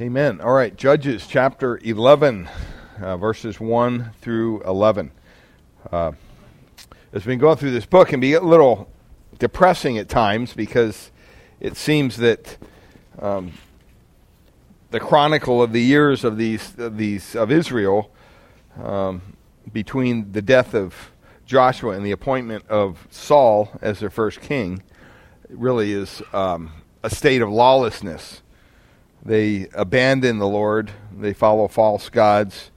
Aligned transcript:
Amen. 0.00 0.40
All 0.40 0.52
right, 0.52 0.74
Judges 0.74 1.24
chapter 1.24 1.78
11, 1.84 2.48
uh, 3.00 3.16
verses 3.16 3.60
1 3.60 4.10
through 4.20 4.60
11. 4.62 5.12
Uh, 5.92 6.10
as 7.12 7.24
we 7.24 7.36
go 7.36 7.54
through 7.54 7.70
this 7.70 7.86
book, 7.86 8.08
can 8.08 8.18
be 8.18 8.32
a 8.32 8.40
little 8.40 8.90
depressing 9.38 9.96
at 9.96 10.08
times 10.08 10.52
because 10.52 11.12
it 11.60 11.76
seems 11.76 12.16
that 12.16 12.56
um, 13.20 13.52
the 14.90 14.98
chronicle 14.98 15.62
of 15.62 15.70
the 15.70 15.80
years 15.80 16.24
of 16.24 16.38
these 16.38 16.76
of 16.76 16.96
these 16.96 17.36
of 17.36 17.52
Israel 17.52 18.10
um, 18.82 19.22
between 19.72 20.32
the 20.32 20.42
death 20.42 20.74
of 20.74 21.12
Joshua 21.46 21.92
and 21.92 22.04
the 22.04 22.10
appointment 22.10 22.66
of 22.66 23.06
Saul 23.12 23.70
as 23.80 24.00
their 24.00 24.10
first 24.10 24.40
king 24.40 24.82
really 25.48 25.92
is 25.92 26.20
um, 26.32 26.72
a 27.04 27.10
state 27.10 27.42
of 27.42 27.48
lawlessness 27.48 28.40
they 29.24 29.68
abandon 29.74 30.38
the 30.38 30.46
Lord, 30.46 30.90
they 31.16 31.32
follow 31.32 31.68
false 31.68 32.08
gods. 32.08 32.70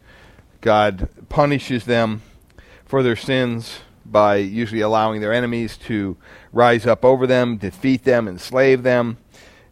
God 0.62 1.10
punishes 1.30 1.86
them 1.86 2.22
for 2.86 3.04
their 3.04 3.16
sins 3.16 3.80
by 4.06 4.38
usually 4.38 4.82
allowing 4.82 5.22
their 5.22 5.34
enemies 5.34 5.78
to 5.78 6.18
rise 6.54 6.86
up 6.86 7.04
over 7.04 7.28
them, 7.28 7.58
defeat 7.58 8.04
them, 8.04 8.28
enslave 8.28 8.84
them. 8.84 9.18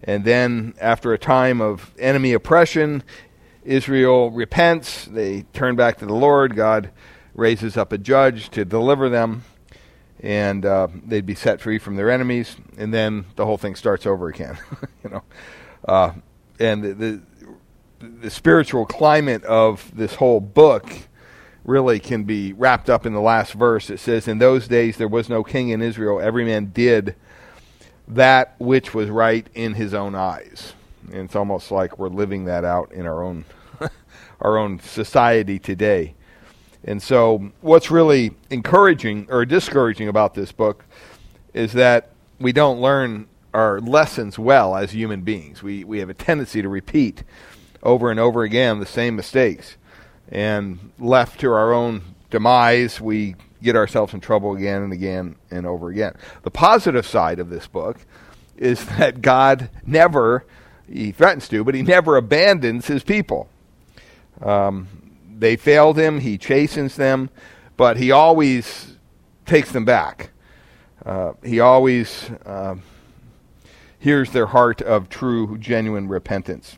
And 0.03 0.23
then, 0.26 0.76
after 0.80 1.14
a 1.14 1.17
time 1.17 1.62
of 1.62 1.91
enemy 1.98 2.34
oppression, 2.34 3.03
Israel 3.64 4.30
repents. 4.30 5.05
They 5.05 5.44
turn 5.53 5.76
back 5.76 5.98
to 5.98 6.05
the 6.05 6.14
Lord. 6.14 6.55
God 6.55 6.92
raises 7.34 7.76
up 7.76 7.92
a 7.92 7.98
judge 7.98 8.50
to 8.52 8.64
deliver 8.64 9.09
them, 9.09 9.44
and 10.20 10.66
uh, 10.66 10.88
they'd 11.05 11.26
be 11.26 11.36
set 11.36 11.59
free 11.59 11.80
from 11.80 11.95
their 11.95 12.12
enemies. 12.12 12.55
And 12.78 12.94
then 12.94 13.26
the 13.36 13.45
whole 13.45 13.58
thing 13.58 13.76
starts 13.76 14.05
over 14.05 14.28
again. 14.28 14.58
you 15.03 15.09
know, 15.09 15.23
uh, 15.88 16.12
and 16.59 16.84
the, 16.84 16.94
the, 16.94 17.22
the 18.22 18.30
spiritual 18.30 18.86
climate 18.86 19.44
of 19.45 19.91
this 19.95 20.16
whole 20.16 20.40
book 20.40 20.90
really 21.64 22.00
can 22.00 22.23
be 22.23 22.53
wrapped 22.53 22.89
up 22.89 23.06
in 23.06 23.14
the 23.14 23.22
last 23.22 23.53
verse. 23.53 23.89
It 23.89 24.00
says, 24.00 24.28
"In 24.28 24.38
those 24.38 24.67
days 24.67 24.98
there 24.98 25.08
was 25.08 25.30
no 25.30 25.44
king 25.44 25.70
in 25.70 25.81
Israel; 25.81 26.20
every 26.20 26.45
man 26.45 26.72
did 26.73 27.16
that 28.08 28.56
which 28.59 28.94
was 28.94 29.09
right 29.09 29.48
in 29.53 29.73
his 29.73 29.94
own 29.94 30.16
eyes." 30.16 30.73
And 31.08 31.26
it's 31.26 31.36
almost 31.36 31.72
like 31.72 31.98
we're 31.98 32.09
living 32.09 32.45
that 32.45 32.66
out 32.66 32.92
in 32.92 33.06
our 33.06 33.23
own 33.23 33.45
our 34.42 34.58
own 34.58 34.80
society 34.80 35.59
today. 35.59 36.16
And 36.83 37.02
so, 37.02 37.52
what's 37.61 37.89
really 37.89 38.36
encouraging 38.52 39.28
or 39.30 39.44
discouraging 39.45 40.08
about 40.08 40.36
this 40.36 40.52
book 40.52 40.86
is 41.53 41.73
that 41.73 42.11
we 42.39 42.52
don't 42.52 42.80
learn 42.80 43.28
our 43.56 43.80
lessons 43.80 44.38
well 44.38 44.75
as 44.75 44.92
human 44.92 45.22
beings. 45.22 45.64
We 45.64 45.86
we 45.86 46.00
have 46.00 46.09
a 46.09 46.14
tendency 46.14 46.61
to 46.61 46.67
repeat 46.70 47.23
over 47.81 48.11
and 48.11 48.20
over 48.20 48.44
again 48.44 48.80
the 48.80 48.86
same 48.86 49.16
mistakes, 49.16 49.78
and 50.30 50.92
left 51.00 51.39
to 51.39 51.52
our 51.52 51.72
own 51.72 52.02
demise, 52.30 53.00
we 53.00 53.36
get 53.64 53.78
ourselves 53.78 54.14
in 54.14 54.20
trouble 54.20 54.56
again 54.56 54.83
and 54.83 54.92
again 54.92 55.36
and 55.50 55.66
over 55.66 55.89
again. 55.89 56.16
The 56.44 56.52
positive 56.52 57.08
side 57.08 57.39
of 57.39 57.50
this 57.50 57.66
book 57.66 57.98
is 58.58 58.86
that 58.98 59.22
God 59.22 59.70
never, 59.86 60.45
he 60.92 61.14
threatens 61.14 61.48
to, 61.50 61.64
but 61.64 61.76
he 61.76 61.81
never 61.81 62.17
abandons 62.17 62.88
his 62.88 63.03
people. 63.03 63.48
Um, 64.42 64.89
they 65.38 65.56
failed 65.56 65.98
him, 65.98 66.20
he 66.20 66.38
chastens 66.38 66.98
them, 66.98 67.30
but 67.78 67.95
he 67.95 68.11
always 68.11 68.98
takes 69.45 69.72
them 69.72 69.86
back. 69.86 70.31
Uh, 71.06 71.33
he 71.42 71.61
always. 71.61 72.30
Uh, 72.45 72.76
hears 74.06 74.30
their 74.30 74.45
heart 74.45 74.84
of 74.84 75.09
true, 75.09 75.58
genuine 75.58 76.08
repentance. 76.08 76.78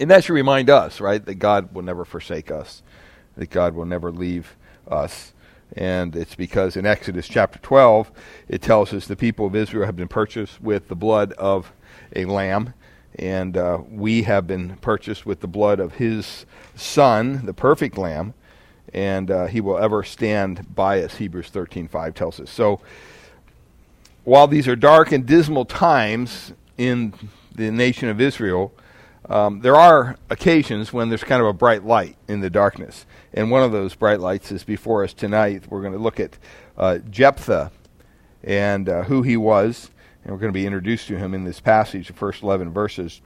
And 0.00 0.10
that 0.10 0.24
should 0.24 0.32
remind 0.32 0.68
us, 0.68 1.00
right, 1.00 1.24
that 1.24 1.36
God 1.36 1.72
will 1.72 1.82
never 1.82 2.04
forsake 2.04 2.50
us, 2.50 2.82
that 3.36 3.48
God 3.50 3.76
will 3.76 3.84
never 3.84 4.10
leave 4.10 4.56
us. 4.88 5.32
And 5.76 6.16
it's 6.16 6.34
because 6.34 6.76
in 6.76 6.84
Exodus 6.84 7.28
chapter 7.28 7.60
12, 7.60 8.10
it 8.48 8.60
tells 8.60 8.92
us 8.92 9.06
the 9.06 9.14
people 9.14 9.46
of 9.46 9.54
Israel 9.54 9.86
have 9.86 9.94
been 9.94 10.08
purchased 10.08 10.60
with 10.60 10.88
the 10.88 10.96
blood 10.96 11.32
of 11.34 11.72
a 12.16 12.24
lamb. 12.24 12.74
And 13.14 13.56
uh, 13.56 13.78
we 13.88 14.24
have 14.24 14.48
been 14.48 14.78
purchased 14.78 15.24
with 15.24 15.38
the 15.38 15.46
blood 15.46 15.78
of 15.78 15.94
his 15.94 16.44
son, 16.74 17.46
the 17.46 17.54
perfect 17.54 17.96
lamb. 17.96 18.34
And 18.92 19.30
uh, 19.30 19.46
he 19.46 19.60
will 19.60 19.78
ever 19.78 20.02
stand 20.02 20.74
by 20.74 21.04
us, 21.04 21.14
Hebrews 21.14 21.52
13.5 21.52 22.14
tells 22.14 22.40
us. 22.40 22.50
So 22.50 22.80
while 24.30 24.46
these 24.46 24.68
are 24.68 24.76
dark 24.76 25.10
and 25.10 25.26
dismal 25.26 25.64
times 25.64 26.52
in 26.78 27.12
the 27.52 27.68
nation 27.68 28.08
of 28.08 28.20
Israel, 28.20 28.72
um, 29.28 29.58
there 29.58 29.74
are 29.74 30.16
occasions 30.30 30.92
when 30.92 31.08
there's 31.08 31.24
kind 31.24 31.42
of 31.42 31.48
a 31.48 31.52
bright 31.52 31.84
light 31.84 32.16
in 32.28 32.38
the 32.38 32.48
darkness. 32.48 33.06
And 33.34 33.50
one 33.50 33.64
of 33.64 33.72
those 33.72 33.96
bright 33.96 34.20
lights 34.20 34.52
is 34.52 34.62
before 34.62 35.02
us 35.02 35.12
tonight. 35.12 35.64
We're 35.68 35.80
going 35.80 35.94
to 35.94 35.98
look 35.98 36.20
at 36.20 36.38
uh, 36.78 36.98
Jephthah 37.10 37.72
and 38.44 38.88
uh, 38.88 39.02
who 39.02 39.22
he 39.22 39.36
was. 39.36 39.90
And 40.22 40.32
we're 40.32 40.38
going 40.38 40.52
to 40.52 40.56
be 40.56 40.64
introduced 40.64 41.08
to 41.08 41.18
him 41.18 41.34
in 41.34 41.42
this 41.42 41.58
passage, 41.58 42.06
the 42.06 42.12
first 42.12 42.44
11 42.44 42.70
verses. 42.70 43.20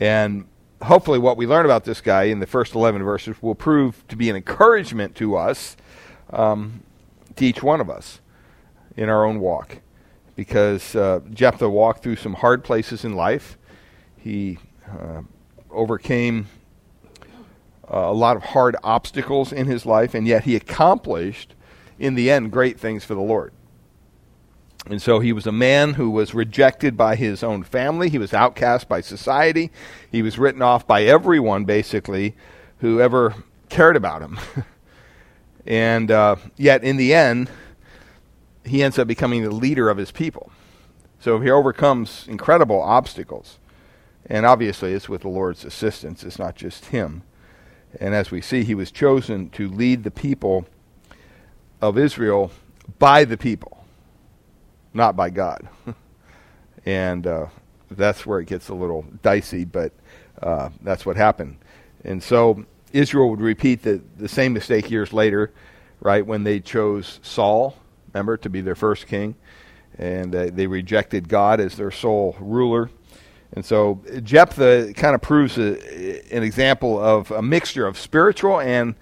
And 0.00 0.48
hopefully, 0.82 1.20
what 1.20 1.36
we 1.36 1.46
learn 1.46 1.64
about 1.64 1.84
this 1.84 2.00
guy 2.00 2.24
in 2.24 2.40
the 2.40 2.46
first 2.48 2.74
11 2.74 3.04
verses 3.04 3.40
will 3.40 3.54
prove 3.54 4.04
to 4.08 4.16
be 4.16 4.28
an 4.28 4.34
encouragement 4.34 5.14
to 5.14 5.36
us, 5.36 5.76
um, 6.30 6.82
to 7.36 7.46
each 7.46 7.62
one 7.62 7.80
of 7.80 7.88
us 7.88 8.18
in 8.96 9.08
our 9.08 9.24
own 9.24 9.38
walk 9.38 9.78
because 10.38 10.94
uh, 10.94 11.18
Jephthah 11.32 11.68
walked 11.68 12.04
through 12.04 12.14
some 12.14 12.34
hard 12.34 12.62
places 12.62 13.04
in 13.04 13.16
life. 13.16 13.58
He 14.16 14.60
uh, 14.88 15.22
overcame 15.68 16.46
uh, 17.92 17.98
a 17.98 18.12
lot 18.12 18.36
of 18.36 18.44
hard 18.44 18.76
obstacles 18.84 19.52
in 19.52 19.66
his 19.66 19.84
life, 19.84 20.14
and 20.14 20.28
yet 20.28 20.44
he 20.44 20.54
accomplished, 20.54 21.56
in 21.98 22.14
the 22.14 22.30
end, 22.30 22.52
great 22.52 22.78
things 22.78 23.04
for 23.04 23.16
the 23.16 23.20
Lord. 23.20 23.52
And 24.86 25.02
so 25.02 25.18
he 25.18 25.32
was 25.32 25.48
a 25.48 25.52
man 25.52 25.94
who 25.94 26.08
was 26.08 26.34
rejected 26.34 26.96
by 26.96 27.16
his 27.16 27.42
own 27.42 27.64
family. 27.64 28.08
He 28.08 28.18
was 28.18 28.32
outcast 28.32 28.88
by 28.88 29.00
society. 29.00 29.72
He 30.12 30.22
was 30.22 30.38
written 30.38 30.62
off 30.62 30.86
by 30.86 31.02
everyone, 31.02 31.64
basically, 31.64 32.36
who 32.78 33.00
ever 33.00 33.34
cared 33.70 33.96
about 33.96 34.22
him. 34.22 34.38
and 35.66 36.12
uh, 36.12 36.36
yet, 36.56 36.84
in 36.84 36.96
the 36.96 37.12
end, 37.12 37.50
he 38.68 38.82
ends 38.82 38.98
up 38.98 39.06
becoming 39.06 39.42
the 39.42 39.50
leader 39.50 39.90
of 39.90 39.96
his 39.96 40.10
people. 40.10 40.50
So 41.20 41.40
he 41.40 41.50
overcomes 41.50 42.26
incredible 42.28 42.80
obstacles. 42.80 43.58
And 44.26 44.44
obviously, 44.46 44.92
it's 44.92 45.08
with 45.08 45.22
the 45.22 45.28
Lord's 45.28 45.64
assistance, 45.64 46.22
it's 46.22 46.38
not 46.38 46.54
just 46.54 46.86
him. 46.86 47.22
And 48.00 48.14
as 48.14 48.30
we 48.30 48.40
see, 48.40 48.64
he 48.64 48.74
was 48.74 48.90
chosen 48.90 49.50
to 49.50 49.68
lead 49.68 50.04
the 50.04 50.10
people 50.10 50.66
of 51.80 51.96
Israel 51.96 52.50
by 52.98 53.24
the 53.24 53.36
people, 53.36 53.84
not 54.92 55.16
by 55.16 55.30
God. 55.30 55.68
and 56.86 57.26
uh, 57.26 57.46
that's 57.90 58.26
where 58.26 58.40
it 58.40 58.46
gets 58.46 58.68
a 58.68 58.74
little 58.74 59.06
dicey, 59.22 59.64
but 59.64 59.92
uh, 60.42 60.68
that's 60.82 61.06
what 61.06 61.16
happened. 61.16 61.58
And 62.04 62.22
so 62.22 62.64
Israel 62.92 63.30
would 63.30 63.40
repeat 63.40 63.82
the, 63.82 64.02
the 64.16 64.28
same 64.28 64.52
mistake 64.52 64.90
years 64.90 65.12
later, 65.12 65.52
right, 66.00 66.24
when 66.24 66.44
they 66.44 66.60
chose 66.60 67.20
Saul 67.22 67.74
to 68.26 68.50
be 68.50 68.60
their 68.60 68.74
first 68.74 69.06
king. 69.06 69.34
And 69.96 70.34
uh, 70.34 70.50
they 70.52 70.66
rejected 70.66 71.28
God 71.28 71.60
as 71.60 71.76
their 71.76 71.90
sole 71.90 72.36
ruler. 72.38 72.90
And 73.52 73.64
so 73.64 74.02
Jephthah 74.22 74.92
kind 74.94 75.14
of 75.14 75.22
proves 75.22 75.58
a, 75.58 76.34
an 76.34 76.42
example 76.42 77.02
of 77.02 77.30
a 77.30 77.42
mixture 77.42 77.86
of 77.86 77.98
spiritual 77.98 78.60
and 78.60 78.94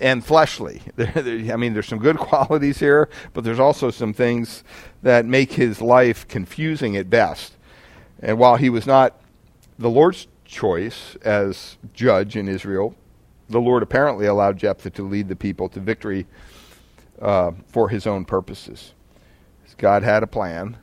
and 0.00 0.24
fleshly. 0.24 0.82
I 0.98 1.56
mean, 1.56 1.74
there's 1.74 1.86
some 1.86 2.00
good 2.00 2.18
qualities 2.18 2.80
here, 2.80 3.08
but 3.32 3.44
there's 3.44 3.60
also 3.60 3.90
some 3.90 4.12
things 4.12 4.64
that 5.02 5.24
make 5.24 5.52
his 5.52 5.80
life 5.80 6.26
confusing 6.26 6.96
at 6.96 7.08
best. 7.08 7.52
And 8.18 8.38
while 8.38 8.56
he 8.56 8.68
was 8.68 8.86
not 8.86 9.20
the 9.78 9.90
Lord's 9.90 10.26
choice 10.44 11.16
as 11.22 11.76
judge 11.94 12.36
in 12.36 12.48
Israel, 12.48 12.96
the 13.48 13.60
Lord 13.60 13.82
apparently 13.82 14.26
allowed 14.26 14.58
Jephthah 14.58 14.90
to 14.90 15.06
lead 15.06 15.28
the 15.28 15.36
people 15.36 15.68
to 15.70 15.80
victory 15.80 16.26
uh, 17.22 17.52
for 17.68 17.88
his 17.88 18.06
own 18.06 18.26
purposes. 18.26 18.92
God 19.78 20.02
had 20.02 20.22
a 20.22 20.26
plan. 20.26 20.76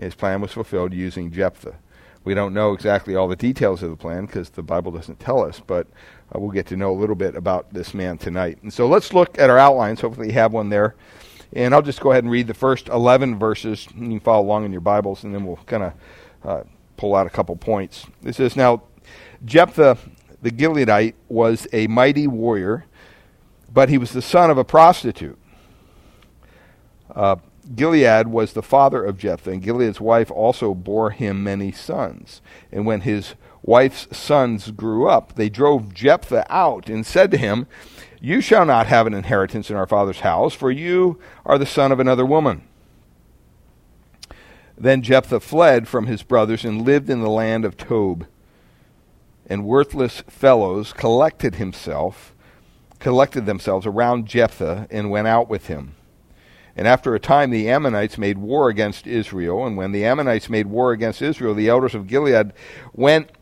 His 0.00 0.14
plan 0.14 0.40
was 0.40 0.52
fulfilled 0.52 0.94
using 0.94 1.30
Jephthah. 1.30 1.76
We 2.24 2.34
don't 2.34 2.54
know 2.54 2.72
exactly 2.72 3.14
all 3.14 3.28
the 3.28 3.36
details 3.36 3.82
of 3.82 3.90
the 3.90 3.96
plan 3.96 4.26
because 4.26 4.50
the 4.50 4.62
Bible 4.62 4.92
doesn't 4.92 5.20
tell 5.20 5.44
us, 5.44 5.60
but 5.64 5.86
uh, 6.34 6.38
we'll 6.38 6.50
get 6.50 6.66
to 6.66 6.76
know 6.76 6.90
a 6.90 6.98
little 6.98 7.14
bit 7.14 7.36
about 7.36 7.72
this 7.72 7.92
man 7.92 8.16
tonight. 8.16 8.58
And 8.62 8.72
so 8.72 8.86
let's 8.86 9.12
look 9.12 9.38
at 9.38 9.50
our 9.50 9.58
outlines. 9.58 10.00
Hopefully, 10.00 10.28
you 10.28 10.32
have 10.34 10.52
one 10.52 10.70
there. 10.70 10.94
And 11.52 11.74
I'll 11.74 11.82
just 11.82 12.00
go 12.00 12.12
ahead 12.12 12.24
and 12.24 12.30
read 12.30 12.46
the 12.46 12.54
first 12.54 12.88
11 12.88 13.38
verses. 13.38 13.86
You 13.94 14.08
can 14.08 14.20
follow 14.20 14.46
along 14.46 14.64
in 14.64 14.72
your 14.72 14.80
Bibles, 14.80 15.24
and 15.24 15.34
then 15.34 15.44
we'll 15.44 15.56
kind 15.66 15.82
of 15.82 15.92
uh, 16.44 16.62
pull 16.96 17.14
out 17.14 17.26
a 17.26 17.30
couple 17.30 17.56
points. 17.56 18.06
It 18.22 18.34
says, 18.34 18.56
Now, 18.56 18.82
Jephthah 19.44 19.98
the 20.42 20.50
Gileadite 20.50 21.14
was 21.28 21.66
a 21.72 21.86
mighty 21.86 22.26
warrior, 22.26 22.86
but 23.72 23.88
he 23.88 23.98
was 23.98 24.12
the 24.12 24.22
son 24.22 24.50
of 24.50 24.58
a 24.58 24.64
prostitute. 24.64 25.38
Uh, 27.14 27.36
Gilead 27.74 28.28
was 28.28 28.52
the 28.52 28.62
father 28.62 29.04
of 29.04 29.18
Jephthah, 29.18 29.50
and 29.50 29.62
Gilead's 29.62 30.00
wife 30.00 30.30
also 30.30 30.74
bore 30.74 31.10
him 31.10 31.44
many 31.44 31.70
sons. 31.70 32.40
And 32.72 32.84
when 32.84 33.02
his 33.02 33.34
wife's 33.62 34.16
sons 34.16 34.70
grew 34.70 35.08
up, 35.08 35.34
they 35.34 35.48
drove 35.48 35.94
Jephthah 35.94 36.46
out 36.48 36.88
and 36.88 37.06
said 37.06 37.30
to 37.30 37.36
him, 37.36 37.66
You 38.20 38.40
shall 38.40 38.64
not 38.64 38.86
have 38.86 39.06
an 39.06 39.14
inheritance 39.14 39.70
in 39.70 39.76
our 39.76 39.86
father's 39.86 40.20
house, 40.20 40.54
for 40.54 40.70
you 40.70 41.20
are 41.44 41.58
the 41.58 41.66
son 41.66 41.92
of 41.92 42.00
another 42.00 42.26
woman. 42.26 42.62
Then 44.76 45.02
Jephthah 45.02 45.40
fled 45.40 45.86
from 45.86 46.06
his 46.06 46.22
brothers 46.22 46.64
and 46.64 46.82
lived 46.82 47.10
in 47.10 47.20
the 47.20 47.30
land 47.30 47.64
of 47.64 47.76
Tob. 47.76 48.26
And 49.46 49.66
worthless 49.66 50.22
fellows 50.26 50.92
collected 50.92 51.56
himself, 51.56 52.34
collected 52.98 53.46
themselves 53.46 53.84
around 53.84 54.26
Jephthah 54.26 54.86
and 54.90 55.10
went 55.10 55.28
out 55.28 55.50
with 55.50 55.66
him. 55.66 55.96
And 56.80 56.88
after 56.88 57.14
a 57.14 57.20
time, 57.20 57.50
the 57.50 57.68
Ammonites 57.68 58.16
made 58.16 58.38
war 58.38 58.70
against 58.70 59.06
Israel. 59.06 59.66
And 59.66 59.76
when 59.76 59.92
the 59.92 60.02
Ammonites 60.02 60.48
made 60.48 60.66
war 60.66 60.92
against 60.92 61.20
Israel, 61.20 61.52
the 61.52 61.68
elders 61.68 61.94
of 61.94 62.06
Gilead 62.06 62.54
went 62.94 63.32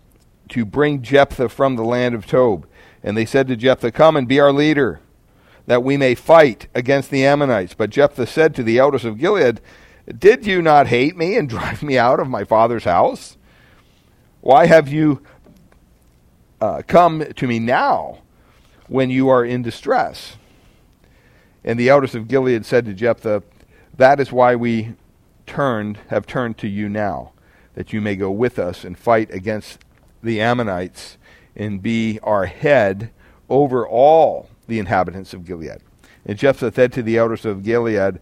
to 0.49 0.65
bring 0.65 1.03
Jephthah 1.03 1.49
from 1.49 1.77
the 1.77 1.85
land 1.85 2.17
of 2.17 2.27
Tob. 2.27 2.67
And 3.01 3.17
they 3.17 3.25
said 3.25 3.47
to 3.47 3.55
Jephthah, 3.55 3.93
Come 3.93 4.17
and 4.17 4.27
be 4.27 4.41
our 4.41 4.53
leader, 4.53 4.99
that 5.67 5.85
we 5.85 5.97
may 5.97 6.17
fight 6.17 6.67
against 6.75 7.13
the 7.13 7.25
Ammonites. 7.25 7.75
But 7.75 7.91
Jephthah 7.91 8.27
said 8.27 8.57
to 8.57 8.65
the 8.65 8.81
elders 8.81 9.05
of 9.05 9.19
Gilead, 9.19 9.61
Did 10.19 10.45
you 10.45 10.61
not 10.61 10.89
hate 10.89 11.17
me 11.17 11.37
and 11.37 11.49
drive 11.49 11.81
me 11.81 11.97
out 11.97 12.19
of 12.19 12.27
my 12.27 12.43
father's 12.43 12.83
house? 12.83 13.37
Why 14.41 14.67
have 14.67 14.89
you 14.89 15.23
uh, 16.61 16.83
come 16.89 17.25
to 17.37 17.47
me 17.47 17.61
now 17.61 18.19
when 18.89 19.11
you 19.11 19.29
are 19.29 19.45
in 19.45 19.63
distress? 19.63 20.39
And 21.65 21.79
the 21.79 21.89
elders 21.89 22.15
of 22.15 22.29
Gilead 22.29 22.65
said 22.65 22.85
to 22.87 22.95
Jephthah, 22.95 23.43
That 23.97 24.21
is 24.21 24.33
why 24.33 24.55
we 24.55 24.95
turned, 25.47 25.99
have 26.09 26.27
turned 26.27 26.59
to 26.59 26.69
you 26.69 26.89
now, 26.89 27.33
that 27.75 27.93
you 27.93 28.01
may 28.01 28.17
go 28.17 28.31
with 28.31 28.59
us 28.59 28.85
and 28.85 28.99
fight 28.99 29.33
against 29.33 29.81
the 30.23 30.41
Ammonites 30.41 31.19
and 31.57 31.83
be 31.83 32.19
our 32.23 32.47
head 32.47 33.11
over 33.49 33.87
all 33.87 34.49
the 34.67 34.79
inhabitants 34.79 35.33
of 35.35 35.45
Gilead. 35.45 35.79
And 36.25 36.39
Jephthah 36.39 36.73
said 36.73 36.93
to 36.93 37.03
the 37.03 37.17
elders 37.17 37.45
of 37.45 37.63
Gilead, 37.63 38.21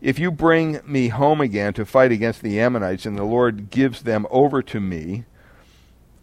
If 0.00 0.18
you 0.18 0.30
bring 0.30 0.80
me 0.86 1.08
home 1.08 1.40
again 1.40 1.72
to 1.74 1.86
fight 1.86 2.12
against 2.12 2.42
the 2.42 2.60
Ammonites, 2.60 3.06
and 3.06 3.18
the 3.18 3.24
Lord 3.24 3.70
gives 3.70 4.02
them 4.02 4.26
over 4.30 4.62
to 4.62 4.80
me, 4.80 5.24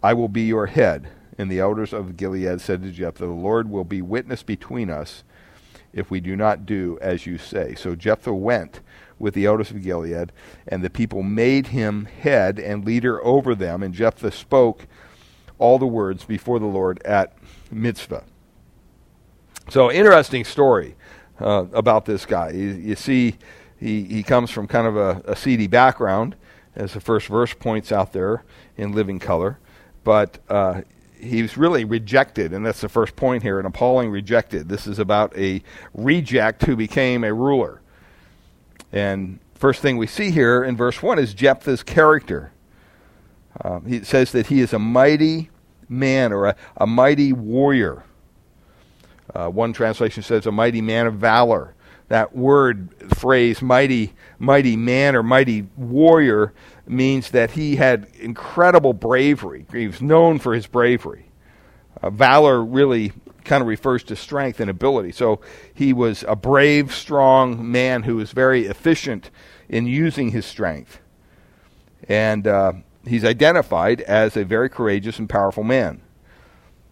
I 0.02 0.14
will 0.14 0.28
be 0.28 0.42
your 0.42 0.66
head. 0.66 1.08
And 1.36 1.50
the 1.50 1.58
elders 1.58 1.92
of 1.92 2.16
Gilead 2.16 2.60
said 2.60 2.82
to 2.82 2.92
Jephthah, 2.92 3.26
The 3.26 3.32
Lord 3.32 3.68
will 3.70 3.84
be 3.84 4.00
witness 4.00 4.42
between 4.42 4.88
us 4.88 5.24
if 5.96 6.10
we 6.10 6.20
do 6.20 6.36
not 6.36 6.64
do 6.64 6.98
as 7.00 7.26
you 7.26 7.38
say. 7.38 7.74
So 7.74 7.96
Jephthah 7.96 8.34
went 8.34 8.80
with 9.18 9.34
the 9.34 9.46
elders 9.46 9.70
of 9.70 9.82
Gilead, 9.82 10.30
and 10.68 10.84
the 10.84 10.90
people 10.90 11.22
made 11.22 11.68
him 11.68 12.04
head 12.04 12.58
and 12.58 12.84
leader 12.84 13.24
over 13.24 13.54
them. 13.54 13.82
And 13.82 13.94
Jephthah 13.94 14.30
spoke 14.30 14.86
all 15.58 15.78
the 15.78 15.86
words 15.86 16.24
before 16.24 16.58
the 16.58 16.66
Lord 16.66 17.02
at 17.02 17.34
Mizpah. 17.70 18.20
So, 19.70 19.90
interesting 19.90 20.44
story 20.44 20.94
uh, 21.40 21.64
about 21.72 22.04
this 22.04 22.26
guy. 22.26 22.50
You, 22.50 22.68
you, 22.68 22.94
see, 22.94 23.36
he, 23.78 24.04
he 24.04 24.22
comes 24.22 24.50
from 24.50 24.66
kind 24.68 24.86
of 24.86 24.96
a, 24.96 25.22
a 25.24 25.34
seedy 25.34 25.66
background, 25.66 26.36
as 26.76 26.92
the 26.92 27.00
first 27.00 27.28
verse 27.28 27.54
points 27.54 27.90
out 27.90 28.12
there 28.12 28.44
in 28.76 28.92
living 28.92 29.18
color. 29.18 29.58
But 30.04 30.38
uh, 30.48 30.82
he's 31.18 31.56
really 31.56 31.84
rejected, 31.84 32.52
and 32.52 32.64
that's 32.64 32.80
the 32.80 32.88
first 32.88 33.16
point 33.16 33.42
here 33.42 33.58
an 33.58 33.66
appalling 33.66 34.10
rejected. 34.10 34.68
This 34.68 34.86
is 34.86 34.98
about 34.98 35.36
a 35.36 35.62
reject 35.94 36.64
who 36.64 36.76
became 36.76 37.24
a 37.24 37.32
ruler. 37.32 37.80
And 38.92 39.40
first 39.54 39.82
thing 39.82 39.96
we 39.96 40.06
see 40.06 40.30
here 40.30 40.62
in 40.62 40.76
verse 40.76 41.02
1 41.02 41.18
is 41.18 41.34
Jephthah's 41.34 41.82
character. 41.82 42.52
Uh, 43.60 43.80
he 43.80 44.04
says 44.04 44.32
that 44.32 44.46
he 44.46 44.60
is 44.60 44.72
a 44.72 44.78
mighty 44.78 45.50
man 45.88 46.32
or 46.32 46.46
a, 46.46 46.56
a 46.76 46.86
mighty 46.86 47.32
warrior. 47.32 48.04
Uh, 49.34 49.48
one 49.48 49.72
translation 49.72 50.22
says 50.22 50.46
a 50.46 50.52
mighty 50.52 50.80
man 50.80 51.06
of 51.06 51.14
valor. 51.14 51.74
That 52.08 52.36
word 52.36 52.94
phrase, 53.16 53.60
mighty, 53.60 54.14
mighty 54.38 54.76
man 54.76 55.16
or 55.16 55.22
mighty 55.22 55.66
warrior, 55.76 56.52
means 56.86 57.30
that 57.30 57.52
he 57.52 57.76
had 57.76 58.06
incredible 58.20 58.92
bravery. 58.92 59.66
He 59.72 59.88
was 59.88 60.00
known 60.00 60.38
for 60.38 60.54
his 60.54 60.66
bravery. 60.66 61.26
Uh, 62.00 62.10
valor 62.10 62.62
really 62.62 63.12
kind 63.44 63.60
of 63.60 63.66
refers 63.66 64.04
to 64.04 64.16
strength 64.16 64.60
and 64.60 64.70
ability. 64.70 65.12
So 65.12 65.40
he 65.74 65.92
was 65.92 66.24
a 66.28 66.36
brave, 66.36 66.94
strong 66.94 67.70
man 67.70 68.04
who 68.04 68.16
was 68.16 68.32
very 68.32 68.66
efficient 68.66 69.30
in 69.68 69.86
using 69.86 70.30
his 70.30 70.46
strength. 70.46 71.00
And 72.08 72.46
uh, 72.46 72.72
he's 73.04 73.24
identified 73.24 74.00
as 74.02 74.36
a 74.36 74.44
very 74.44 74.68
courageous 74.68 75.18
and 75.18 75.28
powerful 75.28 75.64
man. 75.64 76.02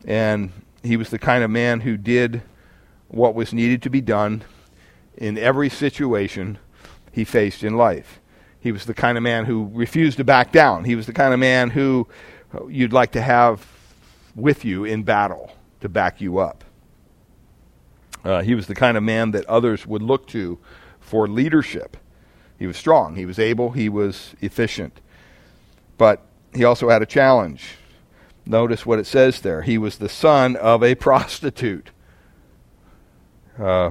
And 0.05 0.53
he 0.83 0.97
was 0.97 1.11
the 1.11 1.19
kind 1.19 1.45
of 1.45 1.51
man 1.51 1.81
who 1.81 1.97
did 1.97 2.43
what 3.09 3.35
was 3.35 3.53
needed 3.53 3.83
to 3.83 3.91
be 3.91 4.01
done 4.01 4.43
in 5.17 5.39
every 5.39 5.69
situation 5.69 6.59
he 7.13 7.25
faced 7.25 7.63
in 7.63 7.77
life. 7.77 8.21
He 8.61 8.73
was 8.73 8.87
the 8.87 8.95
kind 8.95 9.17
of 9.17 9.23
man 9.23 9.45
who 9.45 9.71
refused 9.73 10.17
to 10.17 10.25
back 10.25 10.51
down. 10.51 10.85
He 10.85 10.97
was 10.97 11.07
the 11.07 11.13
kind 11.13 11.35
of 11.35 11.41
man 11.41 11.71
who 11.71 12.09
you'd 12.69 12.93
like 12.93 13.13
to 13.13 13.21
have 13.21 13.67
with 14.35 14.65
you 14.65 14.85
in 14.85 15.03
battle 15.03 15.53
to 15.81 15.89
back 15.89 16.21
you 16.21 16.39
up. 16.39 16.65
Uh, 18.25 18.43
he 18.43 18.55
was 18.55 18.67
the 18.67 18.75
kind 18.75 18.97
of 18.97 19.03
man 19.03 19.33
that 19.33 19.45
others 19.47 19.87
would 19.87 20.03
look 20.03 20.27
to 20.29 20.59
for 20.99 21.29
leadership. 21.29 21.97
He 22.59 22.67
was 22.67 22.77
strong, 22.77 23.17
he 23.17 23.27
was 23.27 23.39
able, 23.39 23.73
he 23.73 23.89
was 23.89 24.35
efficient. 24.41 25.01
But 25.99 26.23
he 26.55 26.65
also 26.65 26.89
had 26.89 27.03
a 27.03 27.07
challenge. 27.07 27.77
Notice 28.47 28.87
what 28.87 28.99
it 28.99 29.07
says 29.07 29.41
there. 29.41 29.63
He 29.63 29.79
was 29.79 29.99
the 29.99 30.09
son 30.09 30.57
of 30.57 30.83
a 30.83 30.95
prostitute. 31.07 31.91
Uh, 33.59 33.91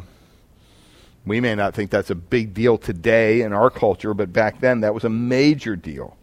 we 1.26 1.40
may 1.40 1.56
not 1.56 1.74
think 1.74 1.90
that's 1.90 2.10
a 2.10 2.16
big 2.16 2.54
deal 2.54 2.78
today 2.78 3.42
in 3.42 3.54
our 3.54 3.70
culture, 3.70 4.14
but 4.14 4.34
back 4.34 4.60
then 4.60 4.82
that 4.82 4.94
was 4.94 5.04
a 5.04 5.10
major 5.10 5.76
deal. 5.76 6.18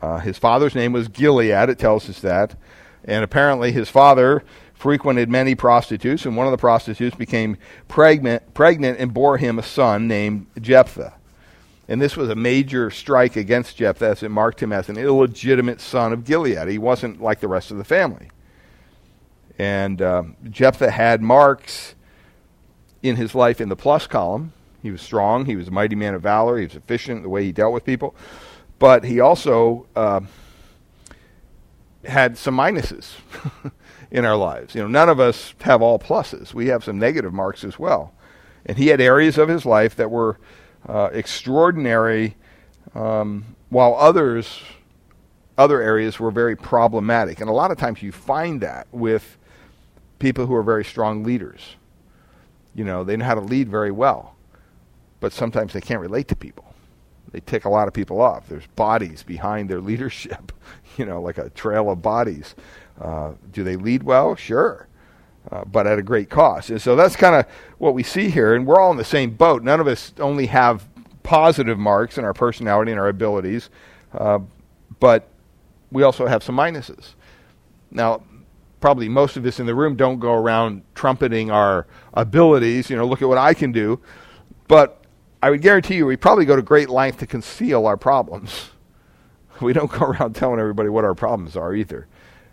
Uh, 0.00 0.18
his 0.18 0.38
father's 0.38 0.74
name 0.74 0.92
was 0.92 1.08
Gilead, 1.08 1.68
it 1.68 1.78
tells 1.78 2.08
us 2.08 2.20
that. 2.20 2.54
And 3.04 3.24
apparently 3.24 3.72
his 3.72 3.88
father 3.88 4.42
frequented 4.74 5.28
many 5.28 5.54
prostitutes, 5.54 6.24
and 6.24 6.36
one 6.36 6.46
of 6.46 6.50
the 6.50 6.58
prostitutes 6.58 7.14
became 7.14 7.56
pregnant, 7.88 8.54
pregnant 8.54 8.98
and 8.98 9.12
bore 9.12 9.36
him 9.36 9.58
a 9.58 9.62
son 9.62 10.08
named 10.08 10.46
Jephthah. 10.60 11.14
And 11.88 12.00
this 12.00 12.16
was 12.16 12.30
a 12.30 12.34
major 12.34 12.90
strike 12.90 13.36
against 13.36 13.76
Jephthah 13.76 14.06
as 14.06 14.22
it 14.22 14.30
marked 14.30 14.62
him 14.62 14.72
as 14.72 14.88
an 14.88 14.96
illegitimate 14.96 15.80
son 15.80 16.12
of 16.12 16.24
Gilead. 16.24 16.68
He 16.68 16.78
wasn't 16.78 17.20
like 17.20 17.40
the 17.40 17.48
rest 17.48 17.70
of 17.70 17.76
the 17.76 17.84
family. 17.84 18.30
And 19.58 20.00
uh, 20.00 20.22
Jephthah 20.48 20.90
had 20.90 21.20
marks 21.20 21.94
in 23.02 23.16
his 23.16 23.34
life 23.34 23.60
in 23.60 23.68
the 23.68 23.76
plus 23.76 24.06
column. 24.06 24.52
He 24.82 24.90
was 24.90 25.00
strong. 25.00 25.44
He 25.44 25.56
was 25.56 25.68
a 25.68 25.70
mighty 25.70 25.94
man 25.94 26.14
of 26.14 26.22
valor. 26.22 26.58
He 26.58 26.64
was 26.64 26.74
efficient 26.74 27.18
in 27.18 27.22
the 27.22 27.28
way 27.28 27.44
he 27.44 27.52
dealt 27.52 27.72
with 27.72 27.84
people. 27.84 28.14
But 28.78 29.04
he 29.04 29.20
also 29.20 29.86
uh, 29.94 30.20
had 32.04 32.36
some 32.36 32.56
minuses 32.56 33.12
in 34.10 34.24
our 34.24 34.36
lives. 34.36 34.74
You 34.74 34.82
know, 34.82 34.88
none 34.88 35.08
of 35.08 35.20
us 35.20 35.54
have 35.60 35.82
all 35.82 35.98
pluses. 35.98 36.52
We 36.52 36.66
have 36.66 36.82
some 36.82 36.98
negative 36.98 37.32
marks 37.32 37.64
as 37.64 37.78
well. 37.78 38.12
And 38.66 38.76
he 38.76 38.88
had 38.88 39.00
areas 39.00 39.38
of 39.38 39.48
his 39.48 39.64
life 39.64 39.96
that 39.96 40.10
were 40.10 40.38
uh, 40.88 41.10
extraordinary, 41.12 42.36
um, 42.94 43.56
while 43.70 43.94
others, 43.94 44.62
other 45.56 45.80
areas 45.80 46.18
were 46.18 46.30
very 46.30 46.56
problematic. 46.56 47.40
And 47.40 47.48
a 47.48 47.52
lot 47.52 47.70
of 47.70 47.78
times 47.78 48.02
you 48.02 48.12
find 48.12 48.60
that 48.62 48.86
with 48.90 49.38
people 50.18 50.46
who 50.46 50.54
are 50.54 50.62
very 50.62 50.84
strong 50.84 51.22
leaders. 51.22 51.76
You 52.74 52.84
know, 52.84 53.04
they 53.04 53.16
know 53.16 53.24
how 53.24 53.34
to 53.34 53.40
lead 53.40 53.68
very 53.68 53.90
well, 53.90 54.34
but 55.20 55.32
sometimes 55.32 55.72
they 55.72 55.80
can't 55.80 56.00
relate 56.00 56.28
to 56.28 56.36
people. 56.36 56.64
They 57.32 57.40
tick 57.40 57.64
a 57.64 57.68
lot 57.68 57.88
of 57.88 57.94
people 57.94 58.20
off. 58.20 58.48
There's 58.48 58.66
bodies 58.76 59.22
behind 59.22 59.68
their 59.68 59.80
leadership, 59.90 60.52
you 60.96 61.04
know, 61.04 61.20
like 61.20 61.38
a 61.38 61.50
trail 61.50 61.90
of 61.90 62.02
bodies. 62.02 62.54
Uh, 63.00 63.32
do 63.52 63.64
they 63.64 63.76
lead 63.76 64.02
well? 64.02 64.36
Sure. 64.36 64.86
Uh, 65.50 65.64
but 65.64 65.86
at 65.86 65.98
a 65.98 66.02
great 66.02 66.30
cost. 66.30 66.70
And 66.70 66.80
so 66.80 66.94
that's 66.94 67.16
kind 67.16 67.34
of 67.34 67.46
what 67.78 67.94
we 67.94 68.04
see 68.04 68.30
here. 68.30 68.54
And 68.54 68.64
we're 68.64 68.80
all 68.80 68.92
in 68.92 68.96
the 68.96 69.04
same 69.04 69.30
boat. 69.30 69.62
None 69.64 69.80
of 69.80 69.88
us 69.88 70.12
only 70.20 70.46
have 70.46 70.86
positive 71.22 71.78
marks 71.78 72.18
in 72.18 72.24
our 72.24 72.34
personality 72.34 72.92
and 72.92 73.00
our 73.00 73.08
abilities, 73.08 73.70
uh, 74.12 74.38
but 75.00 75.28
we 75.90 76.02
also 76.02 76.26
have 76.26 76.42
some 76.42 76.56
minuses. 76.56 77.14
Now, 77.90 78.22
probably 78.82 79.08
most 79.08 79.38
of 79.38 79.46
us 79.46 79.58
in 79.58 79.64
the 79.64 79.74
room 79.74 79.96
don't 79.96 80.18
go 80.18 80.34
around 80.34 80.82
trumpeting 80.94 81.50
our 81.50 81.86
abilities, 82.12 82.90
you 82.90 82.96
know, 82.96 83.06
look 83.06 83.22
at 83.22 83.28
what 83.28 83.38
I 83.38 83.54
can 83.54 83.72
do. 83.72 84.00
But 84.68 85.02
I 85.42 85.48
would 85.48 85.62
guarantee 85.62 85.96
you 85.96 86.06
we 86.06 86.16
probably 86.16 86.44
go 86.44 86.56
to 86.56 86.62
great 86.62 86.90
length 86.90 87.18
to 87.18 87.26
conceal 87.26 87.86
our 87.86 87.96
problems. 87.96 88.68
We 89.60 89.72
don't 89.74 89.92
go 89.92 90.06
around 90.06 90.34
telling 90.34 90.58
everybody 90.58 90.88
what 90.88 91.04
our 91.04 91.14
problems 91.14 91.56
are 91.56 91.72
either. 91.72 92.08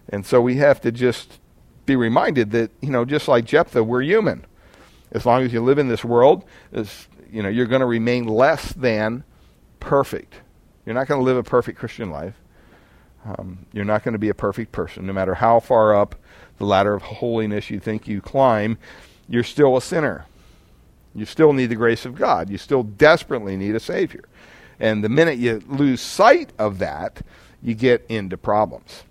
And 0.09 0.23
so 0.23 0.41
we 0.41 0.57
have 0.57 0.79
to 0.81 0.91
just 0.91 1.39
be 1.87 1.95
reminded 1.95 2.51
that, 2.51 2.69
you 2.81 2.91
know, 2.91 3.03
just 3.03 3.27
like 3.27 3.45
Jephthah, 3.45 3.83
we're 3.83 4.03
human. 4.03 4.45
As 5.11 5.25
long 5.25 5.41
as 5.41 5.51
you 5.51 5.63
live 5.63 5.79
in 5.79 5.87
this 5.87 6.05
world, 6.05 6.43
you 7.31 7.41
know, 7.41 7.49
you're 7.49 7.65
going 7.65 7.79
to 7.79 7.87
remain 7.87 8.27
less 8.27 8.73
than 8.73 9.23
perfect. 9.79 10.35
You're 10.85 10.93
not 10.93 11.07
going 11.07 11.19
to 11.19 11.25
live 11.25 11.37
a 11.37 11.41
perfect 11.41 11.79
Christian 11.79 12.11
life. 12.11 12.35
Um, 13.25 13.65
you're 13.73 13.85
not 13.85 14.03
going 14.03 14.13
to 14.13 14.19
be 14.19 14.29
a 14.29 14.33
perfect 14.33 14.71
person. 14.71 15.05
No 15.05 15.13
matter 15.13 15.35
how 15.35 15.59
far 15.59 15.95
up 15.95 16.15
the 16.57 16.65
ladder 16.65 16.93
of 16.93 17.01
holiness 17.01 17.69
you 17.69 17.79
think 17.79 18.07
you 18.07 18.21
climb, 18.21 18.77
you're 19.27 19.43
still 19.43 19.77
a 19.77 19.81
sinner. 19.81 20.25
You 21.13 21.25
still 21.25 21.53
need 21.53 21.67
the 21.67 21.75
grace 21.75 22.05
of 22.05 22.15
God. 22.15 22.49
You 22.49 22.57
still 22.57 22.83
desperately 22.83 23.57
need 23.57 23.75
a 23.75 23.79
Savior. 23.79 24.25
And 24.79 25.03
the 25.03 25.09
minute 25.09 25.37
you 25.37 25.61
lose 25.67 26.01
sight 26.01 26.51
of 26.57 26.79
that, 26.79 27.21
you 27.61 27.73
get 27.73 28.05
into 28.07 28.37
problems. 28.37 29.03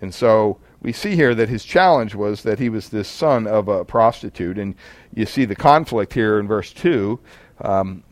And 0.00 0.14
so 0.14 0.58
we 0.80 0.92
see 0.92 1.16
here 1.16 1.34
that 1.34 1.48
his 1.48 1.64
challenge 1.64 2.14
was 2.14 2.42
that 2.44 2.58
he 2.58 2.68
was 2.68 2.88
this 2.88 3.08
son 3.08 3.46
of 3.46 3.68
a 3.68 3.84
prostitute. 3.84 4.58
And 4.58 4.74
you 5.14 5.26
see 5.26 5.44
the 5.44 5.56
conflict 5.56 6.14
here 6.14 6.38
in 6.38 6.46
verse 6.46 6.72
2. 6.72 7.18
Um, 7.62 8.02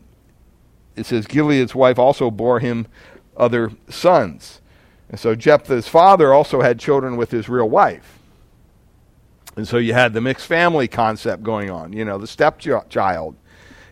it 0.95 1.05
says, 1.05 1.25
Gilead's 1.25 1.73
wife 1.73 1.97
also 1.97 2.29
bore 2.29 2.59
him 2.59 2.87
other 3.37 3.71
sons. 3.89 4.59
And 5.09 5.19
so 5.19 5.35
Jephthah's 5.35 5.87
father 5.87 6.33
also 6.33 6.61
had 6.61 6.79
children 6.79 7.17
with 7.17 7.31
his 7.31 7.49
real 7.49 7.69
wife. 7.69 8.19
And 9.55 9.67
so 9.67 9.77
you 9.77 9.93
had 9.93 10.13
the 10.13 10.21
mixed 10.21 10.45
family 10.45 10.87
concept 10.87 11.43
going 11.43 11.69
on, 11.69 11.91
you 11.93 12.05
know, 12.05 12.17
the 12.17 12.27
stepchild. 12.27 13.35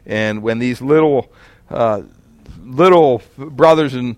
And 0.06 0.42
when 0.42 0.60
these 0.60 0.82
little 0.82 1.32
uh, 1.70 2.04
little 2.64 3.22
brothers 3.38 3.94
and 3.94 4.16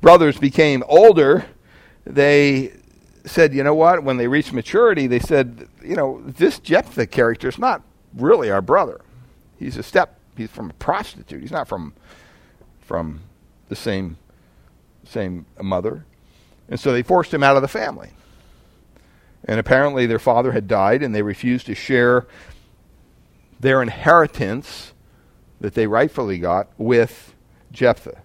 brothers 0.00 0.38
became 0.38 0.84
older, 0.86 1.46
they 2.04 2.72
said, 3.24 3.54
you 3.54 3.62
know 3.62 3.74
what? 3.74 4.02
When 4.04 4.16
they 4.16 4.28
reached 4.28 4.52
maturity, 4.52 5.06
they 5.06 5.18
said, 5.18 5.68
you 5.82 5.96
know, 5.96 6.22
this 6.24 6.58
Jephthah 6.58 7.06
character 7.06 7.48
is 7.48 7.58
not 7.58 7.82
really 8.14 8.50
our 8.50 8.62
brother. 8.62 9.00
He's 9.58 9.76
a 9.76 9.82
step. 9.82 10.18
He's 10.36 10.50
from 10.50 10.70
a 10.70 10.74
prostitute. 10.74 11.40
He's 11.40 11.52
not 11.52 11.68
from 11.68 11.94
from 12.80 13.20
the 13.68 13.76
same 13.76 14.18
same 15.04 15.46
mother. 15.60 16.04
And 16.68 16.78
so 16.78 16.92
they 16.92 17.02
forced 17.02 17.32
him 17.32 17.42
out 17.42 17.56
of 17.56 17.62
the 17.62 17.68
family. 17.68 18.10
And 19.44 19.58
apparently 19.58 20.06
their 20.06 20.18
father 20.18 20.52
had 20.52 20.68
died, 20.68 21.02
and 21.02 21.14
they 21.14 21.22
refused 21.22 21.66
to 21.66 21.74
share 21.74 22.26
their 23.60 23.82
inheritance 23.82 24.92
that 25.60 25.74
they 25.74 25.86
rightfully 25.86 26.38
got 26.38 26.68
with 26.78 27.34
Jephthah. 27.70 28.20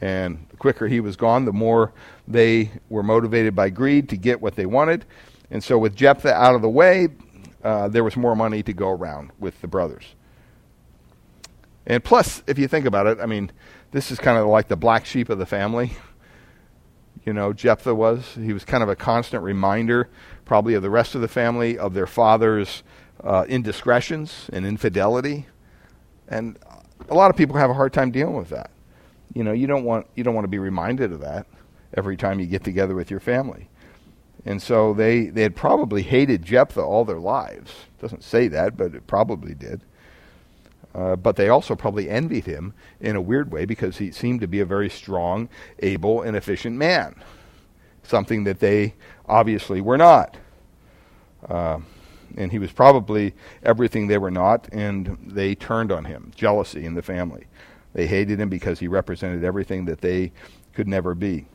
And 0.00 0.46
the 0.50 0.56
quicker 0.56 0.88
he 0.88 1.00
was 1.00 1.16
gone, 1.16 1.44
the 1.44 1.52
more 1.52 1.92
they 2.26 2.72
were 2.88 3.02
motivated 3.02 3.54
by 3.54 3.70
greed 3.70 4.08
to 4.08 4.16
get 4.16 4.40
what 4.40 4.56
they 4.56 4.66
wanted. 4.66 5.04
And 5.50 5.62
so, 5.62 5.78
with 5.78 5.94
Jephthah 5.94 6.34
out 6.34 6.54
of 6.54 6.62
the 6.62 6.68
way, 6.68 7.08
uh, 7.62 7.88
there 7.88 8.02
was 8.02 8.16
more 8.16 8.34
money 8.34 8.62
to 8.64 8.72
go 8.72 8.90
around 8.90 9.30
with 9.38 9.60
the 9.60 9.68
brothers. 9.68 10.04
And 11.86 12.02
plus, 12.02 12.42
if 12.46 12.58
you 12.58 12.66
think 12.66 12.86
about 12.86 13.06
it, 13.06 13.20
I 13.20 13.26
mean, 13.26 13.52
this 13.92 14.10
is 14.10 14.18
kind 14.18 14.38
of 14.38 14.46
like 14.46 14.68
the 14.68 14.76
black 14.76 15.06
sheep 15.06 15.28
of 15.28 15.38
the 15.38 15.46
family. 15.46 15.92
You 17.24 17.32
know, 17.32 17.52
Jephthah 17.52 17.94
was. 17.94 18.34
He 18.34 18.52
was 18.52 18.64
kind 18.64 18.82
of 18.82 18.88
a 18.88 18.96
constant 18.96 19.42
reminder, 19.42 20.08
probably 20.44 20.74
of 20.74 20.82
the 20.82 20.90
rest 20.90 21.14
of 21.14 21.20
the 21.20 21.28
family, 21.28 21.78
of 21.78 21.94
their 21.94 22.06
father's 22.06 22.82
uh, 23.22 23.46
indiscretions 23.48 24.50
and 24.52 24.66
infidelity. 24.66 25.46
And 26.28 26.58
a 27.08 27.14
lot 27.14 27.30
of 27.30 27.36
people 27.36 27.56
have 27.56 27.70
a 27.70 27.74
hard 27.74 27.92
time 27.92 28.10
dealing 28.10 28.36
with 28.36 28.50
that. 28.50 28.70
You 29.32 29.42
know, 29.42 29.52
you 29.52 29.66
don't 29.66 29.84
want 29.84 30.06
you 30.14 30.22
don't 30.22 30.34
want 30.34 30.44
to 30.44 30.48
be 30.48 30.58
reminded 30.58 31.12
of 31.12 31.20
that 31.20 31.46
every 31.96 32.16
time 32.16 32.40
you 32.40 32.46
get 32.46 32.64
together 32.64 32.94
with 32.94 33.10
your 33.10 33.20
family. 33.20 33.68
And 34.44 34.60
so 34.60 34.92
they, 34.92 35.26
they 35.26 35.42
had 35.42 35.56
probably 35.56 36.02
hated 36.02 36.42
Jephthah 36.42 36.82
all 36.82 37.04
their 37.04 37.18
lives. 37.20 37.70
It 37.70 38.02
doesn't 38.02 38.22
say 38.22 38.48
that, 38.48 38.76
but 38.76 38.94
it 38.94 39.06
probably 39.06 39.54
did. 39.54 39.80
Uh, 40.94 41.16
but 41.16 41.36
they 41.36 41.48
also 41.48 41.74
probably 41.74 42.08
envied 42.08 42.44
him 42.44 42.72
in 43.00 43.16
a 43.16 43.20
weird 43.20 43.50
way 43.50 43.64
because 43.64 43.98
he 43.98 44.12
seemed 44.12 44.40
to 44.40 44.46
be 44.46 44.60
a 44.60 44.64
very 44.64 44.88
strong, 44.88 45.48
able, 45.80 46.22
and 46.22 46.36
efficient 46.36 46.76
man. 46.76 47.20
Something 48.04 48.44
that 48.44 48.60
they 48.60 48.94
obviously 49.26 49.80
were 49.80 49.98
not. 49.98 50.36
Uh, 51.48 51.80
and 52.36 52.52
he 52.52 52.58
was 52.58 52.72
probably 52.72 53.34
everything 53.62 54.06
they 54.06 54.18
were 54.18 54.30
not, 54.30 54.68
and 54.72 55.18
they 55.24 55.54
turned 55.54 55.90
on 55.90 56.04
him. 56.04 56.32
Jealousy 56.34 56.84
in 56.84 56.94
the 56.94 57.02
family. 57.02 57.46
They 57.92 58.06
hated 58.06 58.40
him 58.40 58.48
because 58.48 58.80
he 58.80 58.88
represented 58.88 59.44
everything 59.44 59.84
that 59.86 60.00
they 60.00 60.32
could 60.72 60.88
never 60.88 61.14
be. 61.14 61.46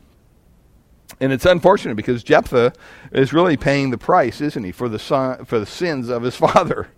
And 1.20 1.32
it's 1.32 1.44
unfortunate 1.44 1.96
because 1.96 2.22
Jephthah 2.22 2.72
is 3.12 3.32
really 3.32 3.56
paying 3.56 3.90
the 3.90 3.98
price, 3.98 4.40
isn't 4.40 4.64
he, 4.64 4.72
for 4.72 4.88
the 4.88 4.98
son, 4.98 5.44
for 5.44 5.58
the 5.58 5.66
sins 5.66 6.08
of 6.08 6.22
his 6.22 6.36
father. 6.36 6.88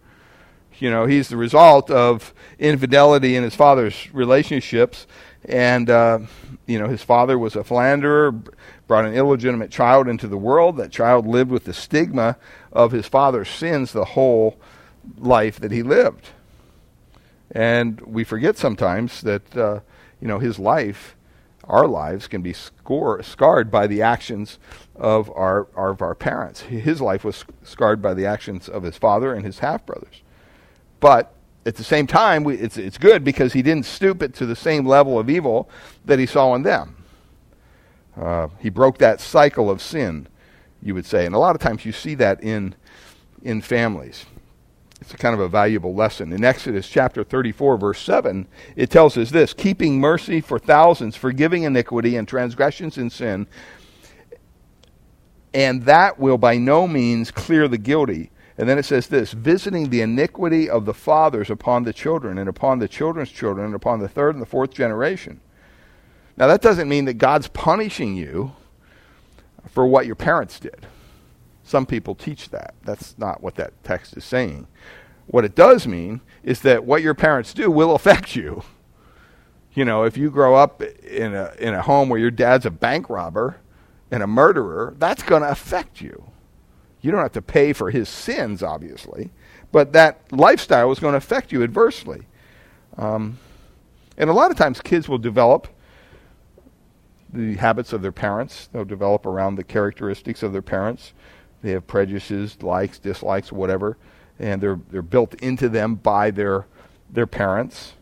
You 0.82 0.90
know, 0.90 1.06
he's 1.06 1.28
the 1.28 1.36
result 1.36 1.92
of 1.92 2.34
infidelity 2.58 3.36
in 3.36 3.44
his 3.44 3.54
father's 3.54 4.12
relationships, 4.12 5.06
and 5.44 5.88
uh, 5.88 6.18
you 6.66 6.76
know 6.76 6.88
his 6.88 7.04
father 7.04 7.38
was 7.38 7.54
a 7.54 7.62
philanderer, 7.62 8.32
brought 8.88 9.04
an 9.04 9.14
illegitimate 9.14 9.70
child 9.70 10.08
into 10.08 10.26
the 10.26 10.36
world. 10.36 10.78
That 10.78 10.90
child 10.90 11.24
lived 11.24 11.52
with 11.52 11.66
the 11.66 11.72
stigma 11.72 12.36
of 12.72 12.90
his 12.90 13.06
father's 13.06 13.48
sins 13.48 13.92
the 13.92 14.06
whole 14.06 14.58
life 15.18 15.60
that 15.60 15.70
he 15.70 15.84
lived. 15.84 16.30
And 17.52 18.00
we 18.00 18.24
forget 18.24 18.58
sometimes 18.58 19.20
that 19.20 19.56
uh, 19.56 19.80
you 20.20 20.26
know 20.26 20.40
his 20.40 20.58
life 20.58 21.14
our 21.62 21.86
lives 21.86 22.26
can 22.26 22.42
be 22.42 22.52
score, 22.52 23.22
scarred 23.22 23.70
by 23.70 23.86
the 23.86 24.02
actions 24.02 24.58
of 24.96 25.30
our, 25.30 25.68
our, 25.76 25.90
of 25.90 26.02
our 26.02 26.16
parents. 26.16 26.62
His 26.62 27.00
life 27.00 27.22
was 27.22 27.44
scarred 27.62 28.02
by 28.02 28.14
the 28.14 28.26
actions 28.26 28.68
of 28.68 28.82
his 28.82 28.96
father 28.96 29.32
and 29.32 29.44
his 29.44 29.60
half 29.60 29.86
brothers. 29.86 30.22
But 31.02 31.34
at 31.66 31.74
the 31.74 31.82
same 31.82 32.06
time, 32.06 32.44
we, 32.44 32.54
it's, 32.54 32.78
it's 32.78 32.96
good 32.96 33.24
because 33.24 33.52
he 33.52 33.60
didn't 33.60 33.86
stoop 33.86 34.22
it 34.22 34.34
to 34.34 34.46
the 34.46 34.54
same 34.54 34.86
level 34.86 35.18
of 35.18 35.28
evil 35.28 35.68
that 36.04 36.20
he 36.20 36.26
saw 36.26 36.54
in 36.54 36.62
them. 36.62 37.04
Uh, 38.16 38.48
he 38.60 38.70
broke 38.70 38.98
that 38.98 39.20
cycle 39.20 39.68
of 39.68 39.82
sin, 39.82 40.28
you 40.80 40.94
would 40.94 41.04
say. 41.04 41.26
And 41.26 41.34
a 41.34 41.38
lot 41.38 41.56
of 41.56 41.60
times 41.60 41.84
you 41.84 41.90
see 41.90 42.14
that 42.14 42.40
in, 42.42 42.76
in 43.42 43.60
families. 43.62 44.26
It's 45.00 45.12
a 45.12 45.16
kind 45.16 45.34
of 45.34 45.40
a 45.40 45.48
valuable 45.48 45.92
lesson. 45.92 46.32
In 46.32 46.44
Exodus 46.44 46.88
chapter 46.88 47.24
34, 47.24 47.78
verse 47.78 48.00
7, 48.00 48.46
it 48.76 48.88
tells 48.88 49.16
us 49.16 49.30
this 49.30 49.52
keeping 49.52 49.98
mercy 49.98 50.40
for 50.40 50.60
thousands, 50.60 51.16
forgiving 51.16 51.64
iniquity 51.64 52.14
and 52.14 52.28
transgressions 52.28 52.96
and 52.96 53.10
sin, 53.10 53.48
and 55.52 55.82
that 55.82 56.20
will 56.20 56.38
by 56.38 56.58
no 56.58 56.86
means 56.86 57.32
clear 57.32 57.66
the 57.66 57.76
guilty. 57.76 58.30
And 58.58 58.68
then 58.68 58.78
it 58.78 58.84
says 58.84 59.06
this 59.06 59.32
visiting 59.32 59.90
the 59.90 60.02
iniquity 60.02 60.68
of 60.68 60.84
the 60.84 60.94
fathers 60.94 61.50
upon 61.50 61.84
the 61.84 61.92
children, 61.92 62.38
and 62.38 62.48
upon 62.48 62.78
the 62.78 62.88
children's 62.88 63.30
children, 63.30 63.66
and 63.66 63.74
upon 63.74 64.00
the 64.00 64.08
third 64.08 64.34
and 64.34 64.42
the 64.42 64.46
fourth 64.46 64.72
generation. 64.72 65.40
Now, 66.36 66.46
that 66.46 66.62
doesn't 66.62 66.88
mean 66.88 67.04
that 67.06 67.14
God's 67.14 67.48
punishing 67.48 68.16
you 68.16 68.52
for 69.68 69.86
what 69.86 70.06
your 70.06 70.14
parents 70.14 70.58
did. 70.58 70.86
Some 71.64 71.86
people 71.86 72.14
teach 72.14 72.50
that. 72.50 72.74
That's 72.82 73.16
not 73.18 73.42
what 73.42 73.54
that 73.56 73.72
text 73.84 74.16
is 74.16 74.24
saying. 74.24 74.66
What 75.26 75.44
it 75.44 75.54
does 75.54 75.86
mean 75.86 76.20
is 76.42 76.60
that 76.60 76.84
what 76.84 77.02
your 77.02 77.14
parents 77.14 77.54
do 77.54 77.70
will 77.70 77.94
affect 77.94 78.34
you. 78.34 78.62
You 79.74 79.84
know, 79.84 80.04
if 80.04 80.16
you 80.18 80.30
grow 80.30 80.54
up 80.54 80.82
in 80.82 81.34
a 81.34 81.54
in 81.58 81.72
a 81.72 81.80
home 81.80 82.10
where 82.10 82.20
your 82.20 82.30
dad's 82.30 82.66
a 82.66 82.70
bank 82.70 83.08
robber 83.08 83.56
and 84.10 84.22
a 84.22 84.26
murderer, 84.26 84.94
that's 84.98 85.22
going 85.22 85.40
to 85.40 85.48
affect 85.48 86.02
you. 86.02 86.31
You 87.02 87.10
don't 87.10 87.20
have 87.20 87.32
to 87.32 87.42
pay 87.42 87.72
for 87.72 87.90
his 87.90 88.08
sins, 88.08 88.62
obviously, 88.62 89.30
but 89.70 89.92
that 89.92 90.20
lifestyle 90.32 90.90
is 90.92 90.98
going 90.98 91.12
to 91.12 91.18
affect 91.18 91.52
you 91.52 91.62
adversely. 91.62 92.22
Um, 92.96 93.38
and 94.16 94.30
a 94.30 94.32
lot 94.32 94.50
of 94.50 94.56
times, 94.56 94.80
kids 94.80 95.08
will 95.08 95.18
develop 95.18 95.68
the 97.32 97.56
habits 97.56 97.92
of 97.92 98.02
their 98.02 98.12
parents. 98.12 98.68
They'll 98.72 98.84
develop 98.84 99.26
around 99.26 99.56
the 99.56 99.64
characteristics 99.64 100.42
of 100.42 100.52
their 100.52 100.62
parents. 100.62 101.12
They 101.62 101.70
have 101.70 101.86
prejudices, 101.86 102.62
likes, 102.62 102.98
dislikes, 102.98 103.52
whatever, 103.52 103.96
and 104.38 104.60
they're 104.60 104.80
they're 104.90 105.02
built 105.02 105.34
into 105.34 105.68
them 105.68 105.94
by 105.94 106.30
their 106.30 106.66
their 107.10 107.26
parents. 107.26 107.94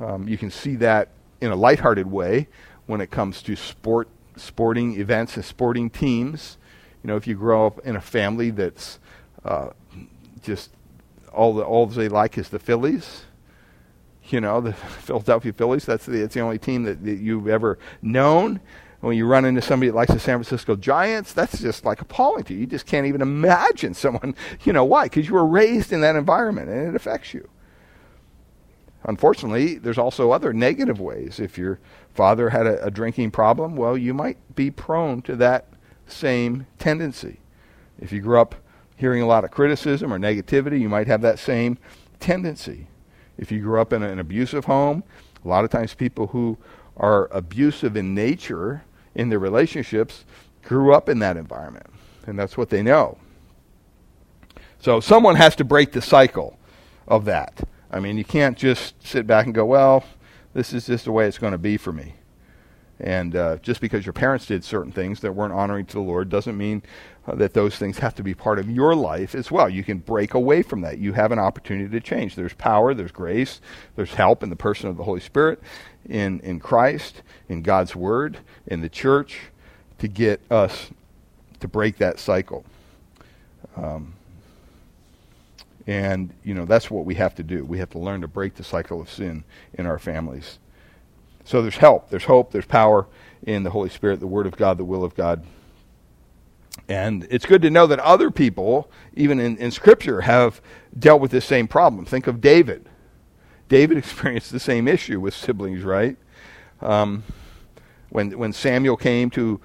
Um, 0.00 0.26
you 0.26 0.38
can 0.38 0.50
see 0.50 0.76
that 0.76 1.08
in 1.40 1.50
a 1.50 1.56
lighthearted 1.56 2.10
way 2.10 2.48
when 2.86 3.00
it 3.00 3.10
comes 3.10 3.42
to 3.42 3.56
sport, 3.56 4.08
sporting 4.36 4.98
events 4.98 5.36
and 5.36 5.44
sporting 5.44 5.90
teams. 5.90 6.56
You 7.02 7.08
know, 7.08 7.16
if 7.16 7.26
you 7.26 7.34
grow 7.34 7.66
up 7.66 7.80
in 7.80 7.96
a 7.96 8.00
family 8.00 8.50
that's 8.50 8.98
uh, 9.44 9.70
just 10.42 10.70
all 11.32 11.54
the 11.54 11.64
all 11.64 11.86
they 11.86 12.08
like 12.08 12.38
is 12.38 12.48
the 12.48 12.58
Phillies, 12.58 13.24
you 14.28 14.40
know, 14.40 14.60
the 14.60 14.72
Philadelphia 15.02 15.52
Phillies. 15.52 15.84
That's 15.84 16.06
the, 16.06 16.18
that's 16.20 16.34
the 16.34 16.40
only 16.40 16.58
team 16.58 16.84
that, 16.84 17.04
that 17.04 17.18
you've 17.18 17.48
ever 17.48 17.78
known 18.00 18.60
when 19.02 19.16
you 19.16 19.26
run 19.26 19.44
into 19.44 19.60
somebody 19.60 19.90
that 19.90 19.96
likes 19.96 20.12
the 20.12 20.20
San 20.20 20.36
Francisco 20.36 20.76
Giants, 20.76 21.32
that's 21.32 21.60
just 21.60 21.84
like 21.84 22.00
appalling 22.00 22.44
to 22.44 22.54
you. 22.54 22.60
You 22.60 22.66
just 22.66 22.86
can't 22.86 23.06
even 23.06 23.20
imagine 23.20 23.94
someone, 23.94 24.34
you 24.62 24.72
know, 24.72 24.84
why? 24.84 25.04
Because 25.04 25.26
you 25.26 25.34
were 25.34 25.46
raised 25.46 25.92
in 25.92 26.00
that 26.02 26.16
environment 26.16 26.70
and 26.70 26.88
it 26.88 26.94
affects 26.94 27.34
you. 27.34 27.48
Unfortunately, 29.04 29.74
there's 29.78 29.98
also 29.98 30.30
other 30.30 30.52
negative 30.52 31.00
ways. 31.00 31.40
If 31.40 31.58
your 31.58 31.80
father 32.14 32.50
had 32.50 32.68
a, 32.68 32.84
a 32.86 32.90
drinking 32.92 33.32
problem, 33.32 33.74
well, 33.74 33.98
you 33.98 34.14
might 34.14 34.38
be 34.54 34.70
prone 34.70 35.20
to 35.22 35.34
that 35.36 35.66
same 36.06 36.66
tendency. 36.78 37.40
If 38.00 38.12
you 38.12 38.20
grew 38.20 38.40
up 38.40 38.54
hearing 38.96 39.22
a 39.22 39.26
lot 39.26 39.44
of 39.44 39.50
criticism 39.50 40.12
or 40.12 40.18
negativity, 40.18 40.80
you 40.80 40.88
might 40.88 41.06
have 41.06 41.22
that 41.22 41.38
same 41.38 41.78
tendency. 42.20 42.86
If 43.38 43.50
you 43.50 43.60
grew 43.60 43.80
up 43.80 43.92
in 43.92 44.02
an 44.02 44.18
abusive 44.18 44.66
home, 44.66 45.02
a 45.44 45.48
lot 45.48 45.64
of 45.64 45.70
times 45.70 45.94
people 45.94 46.28
who 46.28 46.58
are 46.96 47.28
abusive 47.32 47.96
in 47.96 48.14
nature 48.14 48.84
in 49.14 49.28
their 49.28 49.38
relationships 49.38 50.24
grew 50.62 50.94
up 50.94 51.08
in 51.08 51.18
that 51.18 51.36
environment, 51.36 51.86
and 52.26 52.38
that's 52.38 52.56
what 52.56 52.70
they 52.70 52.82
know. 52.82 53.18
So 54.78 55.00
someone 55.00 55.36
has 55.36 55.56
to 55.56 55.64
break 55.64 55.92
the 55.92 56.02
cycle 56.02 56.58
of 57.08 57.24
that. 57.24 57.66
I 57.90 58.00
mean, 58.00 58.18
you 58.18 58.24
can't 58.24 58.56
just 58.56 58.94
sit 59.04 59.26
back 59.26 59.46
and 59.46 59.54
go, 59.54 59.64
well, 59.64 60.04
this 60.54 60.72
is 60.72 60.86
just 60.86 61.04
the 61.04 61.12
way 61.12 61.26
it's 61.26 61.38
going 61.38 61.52
to 61.52 61.58
be 61.58 61.76
for 61.76 61.92
me. 61.92 62.14
And 63.02 63.34
uh, 63.34 63.56
just 63.56 63.80
because 63.80 64.06
your 64.06 64.12
parents 64.12 64.46
did 64.46 64.62
certain 64.62 64.92
things 64.92 65.20
that 65.20 65.32
weren't 65.32 65.52
honoring 65.52 65.86
to 65.86 65.94
the 65.94 66.00
Lord 66.00 66.28
doesn't 66.28 66.56
mean 66.56 66.82
uh, 67.26 67.34
that 67.34 67.52
those 67.52 67.76
things 67.76 67.98
have 67.98 68.14
to 68.14 68.22
be 68.22 68.32
part 68.32 68.60
of 68.60 68.70
your 68.70 68.94
life 68.94 69.34
as 69.34 69.50
well. 69.50 69.68
You 69.68 69.82
can 69.82 69.98
break 69.98 70.34
away 70.34 70.62
from 70.62 70.82
that. 70.82 70.98
You 70.98 71.12
have 71.14 71.32
an 71.32 71.40
opportunity 71.40 71.90
to 71.90 72.00
change. 72.00 72.36
There's 72.36 72.54
power, 72.54 72.94
there's 72.94 73.10
grace, 73.10 73.60
there's 73.96 74.14
help 74.14 74.44
in 74.44 74.50
the 74.50 74.56
person 74.56 74.88
of 74.88 74.96
the 74.96 75.02
Holy 75.02 75.18
Spirit, 75.20 75.60
in, 76.08 76.38
in 76.40 76.60
Christ, 76.60 77.22
in 77.48 77.62
God's 77.62 77.96
Word, 77.96 78.38
in 78.68 78.82
the 78.82 78.88
church, 78.88 79.40
to 79.98 80.06
get 80.06 80.40
us 80.48 80.90
to 81.58 81.66
break 81.66 81.98
that 81.98 82.20
cycle. 82.20 82.64
Um, 83.76 84.14
and, 85.88 86.32
you 86.44 86.54
know, 86.54 86.66
that's 86.66 86.88
what 86.88 87.04
we 87.04 87.16
have 87.16 87.34
to 87.34 87.42
do. 87.42 87.64
We 87.64 87.78
have 87.78 87.90
to 87.90 87.98
learn 87.98 88.20
to 88.20 88.28
break 88.28 88.54
the 88.54 88.64
cycle 88.64 89.00
of 89.00 89.10
sin 89.10 89.42
in 89.74 89.86
our 89.86 89.98
families. 89.98 90.60
So 91.44 91.62
there's 91.62 91.76
help, 91.76 92.10
there's 92.10 92.24
hope, 92.24 92.52
there's 92.52 92.66
power 92.66 93.06
in 93.42 93.62
the 93.62 93.70
Holy 93.70 93.88
Spirit, 93.88 94.20
the 94.20 94.26
Word 94.26 94.46
of 94.46 94.56
God, 94.56 94.78
the 94.78 94.84
will 94.84 95.04
of 95.04 95.14
God. 95.14 95.44
And 96.88 97.26
it's 97.30 97.46
good 97.46 97.62
to 97.62 97.70
know 97.70 97.86
that 97.86 97.98
other 98.00 98.30
people, 98.30 98.90
even 99.14 99.40
in, 99.40 99.56
in 99.58 99.70
Scripture, 99.70 100.22
have 100.22 100.60
dealt 100.98 101.20
with 101.20 101.30
this 101.30 101.44
same 101.44 101.68
problem. 101.68 102.04
Think 102.04 102.26
of 102.26 102.40
David. 102.40 102.88
David 103.68 103.98
experienced 103.98 104.52
the 104.52 104.60
same 104.60 104.88
issue 104.88 105.20
with 105.20 105.34
siblings, 105.34 105.82
right? 105.82 106.16
Um, 106.80 107.22
when, 108.10 108.36
when 108.38 108.52
Samuel 108.52 108.96
came 108.96 109.30
to 109.30 109.60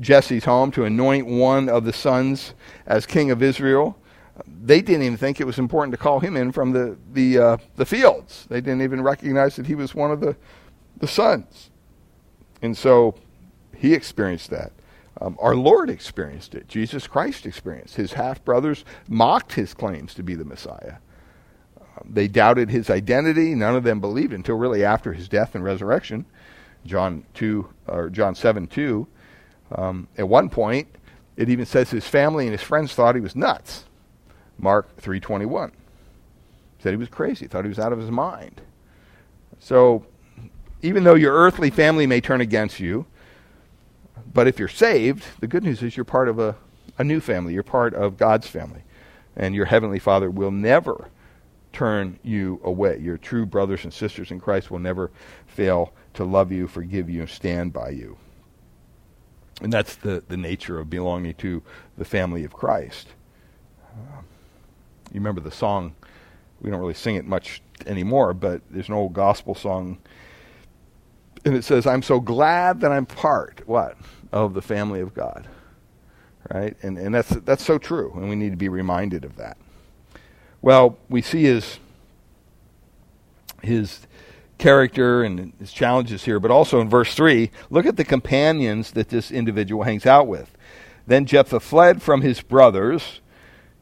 Jesse's 0.00 0.44
home 0.44 0.70
to 0.72 0.84
anoint 0.84 1.26
one 1.26 1.68
of 1.68 1.84
the 1.84 1.92
sons 1.92 2.54
as 2.86 3.06
king 3.06 3.30
of 3.30 3.42
Israel, 3.42 3.96
they 4.46 4.82
didn't 4.82 5.02
even 5.02 5.16
think 5.16 5.40
it 5.40 5.46
was 5.46 5.58
important 5.58 5.92
to 5.92 5.98
call 5.98 6.18
him 6.20 6.36
in 6.36 6.50
from 6.50 6.72
the, 6.72 6.96
the, 7.12 7.38
uh, 7.38 7.56
the 7.76 7.86
fields. 7.86 8.46
They 8.48 8.60
didn't 8.60 8.82
even 8.82 9.00
recognize 9.00 9.56
that 9.56 9.66
he 9.66 9.74
was 9.74 9.94
one 9.94 10.10
of 10.10 10.20
the, 10.20 10.34
the 10.98 11.06
sons. 11.06 11.70
And 12.62 12.76
so 12.76 13.14
he 13.76 13.92
experienced 13.92 14.50
that. 14.50 14.72
Um, 15.20 15.36
our 15.40 15.54
Lord 15.54 15.90
experienced 15.90 16.54
it. 16.54 16.66
Jesus 16.66 17.06
Christ 17.06 17.46
experienced. 17.46 17.96
His 17.96 18.14
half 18.14 18.44
brothers 18.44 18.84
mocked 19.08 19.52
his 19.52 19.72
claims 19.72 20.14
to 20.14 20.22
be 20.22 20.34
the 20.34 20.44
Messiah. 20.44 20.96
Um, 21.80 22.08
they 22.10 22.26
doubted 22.26 22.70
his 22.70 22.90
identity. 22.90 23.54
None 23.54 23.76
of 23.76 23.84
them 23.84 24.00
believed 24.00 24.32
until 24.32 24.56
really 24.56 24.84
after 24.84 25.12
his 25.12 25.28
death 25.28 25.54
and 25.54 25.62
resurrection. 25.62 26.26
John 26.84 27.24
two 27.32 27.68
or 27.86 28.10
John 28.10 28.34
seven 28.34 28.66
two. 28.66 29.06
Um, 29.72 30.08
at 30.18 30.28
one 30.28 30.48
point, 30.50 30.88
it 31.36 31.48
even 31.48 31.64
says 31.64 31.90
his 31.90 32.06
family 32.06 32.46
and 32.46 32.52
his 32.52 32.62
friends 32.62 32.92
thought 32.94 33.14
he 33.14 33.20
was 33.20 33.36
nuts. 33.36 33.84
Mark 34.58 34.96
three 34.98 35.20
twenty 35.20 35.46
one 35.46 35.72
said 36.80 36.90
he 36.92 36.96
was 36.96 37.08
crazy. 37.08 37.46
Thought 37.46 37.64
he 37.64 37.70
was 37.70 37.78
out 37.78 37.92
of 37.92 37.98
his 37.98 38.10
mind. 38.10 38.60
So 39.58 40.04
even 40.84 41.02
though 41.02 41.14
your 41.14 41.32
earthly 41.32 41.70
family 41.70 42.06
may 42.06 42.20
turn 42.20 42.42
against 42.42 42.78
you, 42.78 43.06
but 44.34 44.46
if 44.46 44.58
you're 44.58 44.68
saved, 44.68 45.24
the 45.40 45.46
good 45.46 45.64
news 45.64 45.82
is 45.82 45.96
you're 45.96 46.04
part 46.04 46.28
of 46.28 46.38
a, 46.38 46.56
a 46.98 47.04
new 47.04 47.20
family. 47.20 47.54
You're 47.54 47.62
part 47.62 47.94
of 47.94 48.18
God's 48.18 48.46
family. 48.46 48.82
And 49.34 49.54
your 49.54 49.64
Heavenly 49.64 49.98
Father 49.98 50.30
will 50.30 50.50
never 50.50 51.08
turn 51.72 52.18
you 52.22 52.60
away. 52.62 52.98
Your 52.98 53.16
true 53.16 53.46
brothers 53.46 53.84
and 53.84 53.94
sisters 53.94 54.30
in 54.30 54.40
Christ 54.40 54.70
will 54.70 54.78
never 54.78 55.10
fail 55.46 55.94
to 56.14 56.24
love 56.24 56.52
you, 56.52 56.68
forgive 56.68 57.08
you, 57.08 57.20
and 57.20 57.30
stand 57.30 57.72
by 57.72 57.88
you. 57.88 58.18
And 59.62 59.72
that's 59.72 59.96
the, 59.96 60.22
the 60.28 60.36
nature 60.36 60.78
of 60.78 60.90
belonging 60.90 61.34
to 61.36 61.62
the 61.96 62.04
family 62.04 62.44
of 62.44 62.52
Christ. 62.52 63.08
Uh, 63.90 64.20
you 65.12 65.14
remember 65.14 65.40
the 65.40 65.50
song, 65.50 65.94
we 66.60 66.70
don't 66.70 66.80
really 66.80 66.92
sing 66.92 67.16
it 67.16 67.24
much 67.24 67.62
anymore, 67.86 68.34
but 68.34 68.60
there's 68.70 68.88
an 68.88 68.94
old 68.94 69.14
gospel 69.14 69.54
song 69.54 69.98
and 71.44 71.54
it 71.54 71.64
says, 71.64 71.86
I'm 71.86 72.02
so 72.02 72.20
glad 72.20 72.80
that 72.80 72.92
I'm 72.92 73.06
part, 73.06 73.62
what? 73.66 73.96
Of 74.32 74.54
the 74.54 74.62
family 74.62 75.00
of 75.00 75.14
God. 75.14 75.46
Right? 76.52 76.76
And, 76.82 76.98
and 76.98 77.14
that's, 77.14 77.30
that's 77.30 77.64
so 77.64 77.78
true, 77.78 78.12
and 78.16 78.28
we 78.28 78.36
need 78.36 78.50
to 78.50 78.56
be 78.56 78.68
reminded 78.68 79.24
of 79.24 79.36
that. 79.36 79.56
Well, 80.60 80.98
we 81.08 81.22
see 81.22 81.44
his, 81.44 81.78
his 83.62 84.06
character 84.58 85.22
and 85.22 85.52
his 85.58 85.72
challenges 85.72 86.24
here, 86.24 86.40
but 86.40 86.50
also 86.50 86.80
in 86.80 86.88
verse 86.88 87.14
3, 87.14 87.50
look 87.70 87.86
at 87.86 87.96
the 87.96 88.04
companions 88.04 88.92
that 88.92 89.08
this 89.08 89.30
individual 89.30 89.84
hangs 89.84 90.06
out 90.06 90.26
with. 90.26 90.56
Then 91.06 91.26
Jephthah 91.26 91.60
fled 91.60 92.02
from 92.02 92.22
his 92.22 92.40
brothers, 92.40 93.20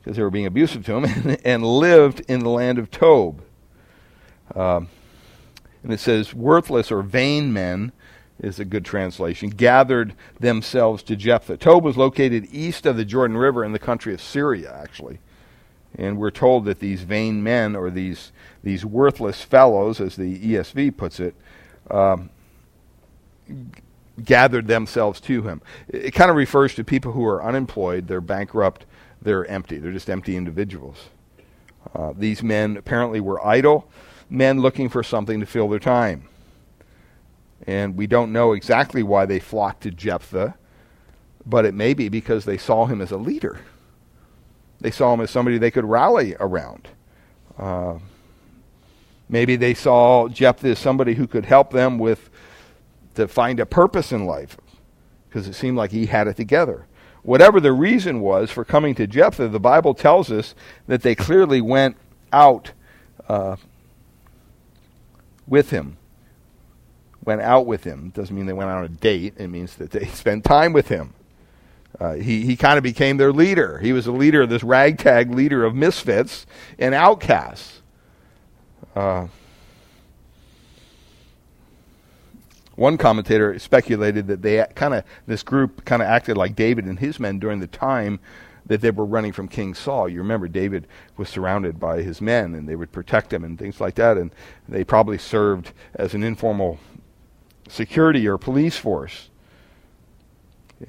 because 0.01 0.17
they 0.17 0.23
were 0.23 0.31
being 0.31 0.47
abusive 0.47 0.85
to 0.87 0.97
him, 0.97 1.05
and, 1.05 1.41
and 1.45 1.65
lived 1.65 2.23
in 2.29 2.41
the 2.41 2.49
land 2.49 2.79
of 2.79 2.91
Tob. 2.91 3.43
Um, 4.55 4.89
and 5.83 5.93
it 5.93 6.01
says, 6.01 6.35
worthless 6.35 6.93
or 6.93 7.03
vain 7.03 7.53
men 7.53 7.93
is 8.41 8.59
a 8.59 8.65
good 8.65 8.85
translation, 8.85 9.51
gathered 9.51 10.15
themselves 10.39 11.03
to 11.05 11.17
Jephthah. 11.17 11.57
Tob 11.57 11.85
was 11.85 11.97
located 11.97 12.49
east 12.51 12.87
of 12.87 12.97
the 12.97 13.05
Jordan 13.05 13.37
River 13.37 13.65
in 13.65 13.73
the 13.73 13.79
country 13.79 14.15
of 14.15 14.21
Syria, 14.21 14.77
actually. 14.81 15.19
And 15.97 16.19
we're 16.19 16.31
told 16.31 16.65
that 16.65 16.81
these 16.81 17.03
vain 17.03 17.43
men, 17.43 17.77
or 17.77 17.91
these, 17.91 18.33
these 18.63 18.85
worthless 18.85 19.43
fellows, 19.43 20.01
as 20.01 20.17
the 20.17 20.39
ESV 20.39 20.97
puts 20.97 21.21
it, 21.21 21.35
um, 21.91 22.31
gathered 24.25 24.67
themselves 24.67 25.21
to 25.21 25.43
him. 25.43 25.61
It, 25.89 26.07
it 26.07 26.11
kind 26.13 26.31
of 26.31 26.37
refers 26.37 26.75
to 26.77 26.85
people 26.85 27.13
who 27.13 27.27
are 27.27 27.43
unemployed, 27.43 28.09
they're 28.09 28.21
bankrupt, 28.21 28.87
they're 29.21 29.47
empty. 29.47 29.79
They're 29.79 29.93
just 29.93 30.11
empty 30.11 30.37
individuals. 30.37 31.09
Uh, 31.95 32.13
these 32.17 32.43
men 32.43 32.77
apparently 32.77 33.21
were 33.21 33.45
idle 33.45 33.89
men 34.33 34.61
looking 34.61 34.89
for 34.89 35.03
something 35.03 35.41
to 35.41 35.47
fill 35.47 35.69
their 35.69 35.79
time. 35.79 36.27
And 37.67 37.97
we 37.97 38.07
don't 38.07 38.33
know 38.33 38.53
exactly 38.53 39.03
why 39.03 39.27
they 39.27 39.39
flocked 39.39 39.83
to 39.83 39.91
Jephthah, 39.91 40.55
but 41.45 41.65
it 41.65 41.75
may 41.75 41.95
be 41.95 42.09
because 42.09 42.45
they 42.45 42.57
saw 42.57 42.87
him 42.87 43.01
as 43.01 43.13
a 43.13 43.17
leader. 43.17 43.61
They 44.81 44.91
saw 44.91 45.15
him 45.15 45.21
as 45.21 45.31
somebody 45.31 45.59
they 45.59 45.71
could 45.71 45.85
rally 45.85 46.35
around. 46.41 46.89
Uh, 47.59 47.99
maybe 49.29 49.55
they 49.55 49.75
saw 49.75 50.29
Jephthah 50.29 50.71
as 50.71 50.79
somebody 50.79 51.15
who 51.15 51.27
could 51.27 51.45
help 51.45 51.71
them 51.71 51.99
with 51.99 52.31
to 53.15 53.29
find 53.29 53.61
a 53.61 53.67
purpose 53.67 54.11
in 54.13 54.25
life 54.25 54.57
because 55.29 55.47
it 55.47 55.55
seemed 55.55 55.77
like 55.77 55.91
he 55.91 56.07
had 56.07 56.27
it 56.27 56.37
together. 56.37 56.87
Whatever 57.23 57.61
the 57.61 57.73
reason 57.73 58.21
was 58.21 58.51
for 58.51 58.65
coming 58.65 58.95
to 58.97 59.07
Jephthah, 59.07 59.49
the 59.49 59.61
Bible 59.61 59.95
tells 59.95 60.33
us 60.33 60.55
that 60.87 61.03
they 61.03 61.15
clearly 61.15 61.61
went 61.61 61.97
out 62.33 62.73
uh, 63.29 63.57
with 65.53 65.69
him. 65.69 65.99
Went 67.23 67.43
out 67.43 67.67
with 67.67 67.85
him. 67.85 68.11
Doesn't 68.15 68.35
mean 68.35 68.47
they 68.47 68.55
went 68.55 68.71
on 68.71 68.85
a 68.85 68.89
date. 68.89 69.35
It 69.37 69.49
means 69.49 69.77
that 69.77 69.91
they 69.91 70.07
spent 70.15 70.45
time 70.45 70.73
with 70.73 70.89
him. 70.89 71.13
Uh, 72.01 72.15
he 72.15 72.47
he 72.47 72.57
kind 72.57 72.79
of 72.79 72.83
became 72.83 73.19
their 73.19 73.35
leader. 73.35 73.79
He 73.79 73.93
was 73.93 74.07
a 74.07 74.13
leader, 74.13 74.41
of 74.41 74.49
this 74.49 74.65
ragtag 74.65 75.31
leader 75.31 75.63
of 75.63 75.75
misfits 75.75 76.47
and 76.79 76.95
outcasts. 76.95 77.83
Uh, 78.97 79.27
one 82.75 82.97
commentator 82.97 83.59
speculated 83.59 84.29
that 84.29 84.41
they 84.41 84.65
kind 84.75 84.95
of 84.95 85.05
this 85.27 85.43
group 85.43 85.85
kind 85.85 86.01
of 86.01 86.09
acted 86.09 86.39
like 86.39 86.57
David 86.57 86.87
and 86.87 86.99
his 86.99 87.21
men 87.21 87.39
during 87.39 87.61
the 87.61 87.67
time 87.67 88.21
that 88.67 88.81
they 88.81 88.91
were 88.91 89.05
running 89.05 89.33
from 89.33 89.49
King 89.49 89.75
Saul. 89.75 90.09
You 90.09 90.19
remember 90.19 90.49
David 90.49 90.87
was 91.17 91.29
surrounded 91.29 91.81
by 91.81 92.03
his 92.03 92.21
men 92.21 92.55
and 92.55 92.69
they 92.69 92.77
would 92.77 92.93
protect 92.93 93.33
him 93.33 93.45
and 93.45 93.59
things 93.59 93.81
like 93.81 93.97
that. 93.97 94.17
And 94.17 94.33
they 94.69 94.85
probably 94.85 95.19
served 95.19 95.73
as 95.95 96.15
an 96.15 96.23
informal 96.23 96.79
security 97.69 98.27
or 98.27 98.39
police 98.39 98.77
force. 98.77 99.31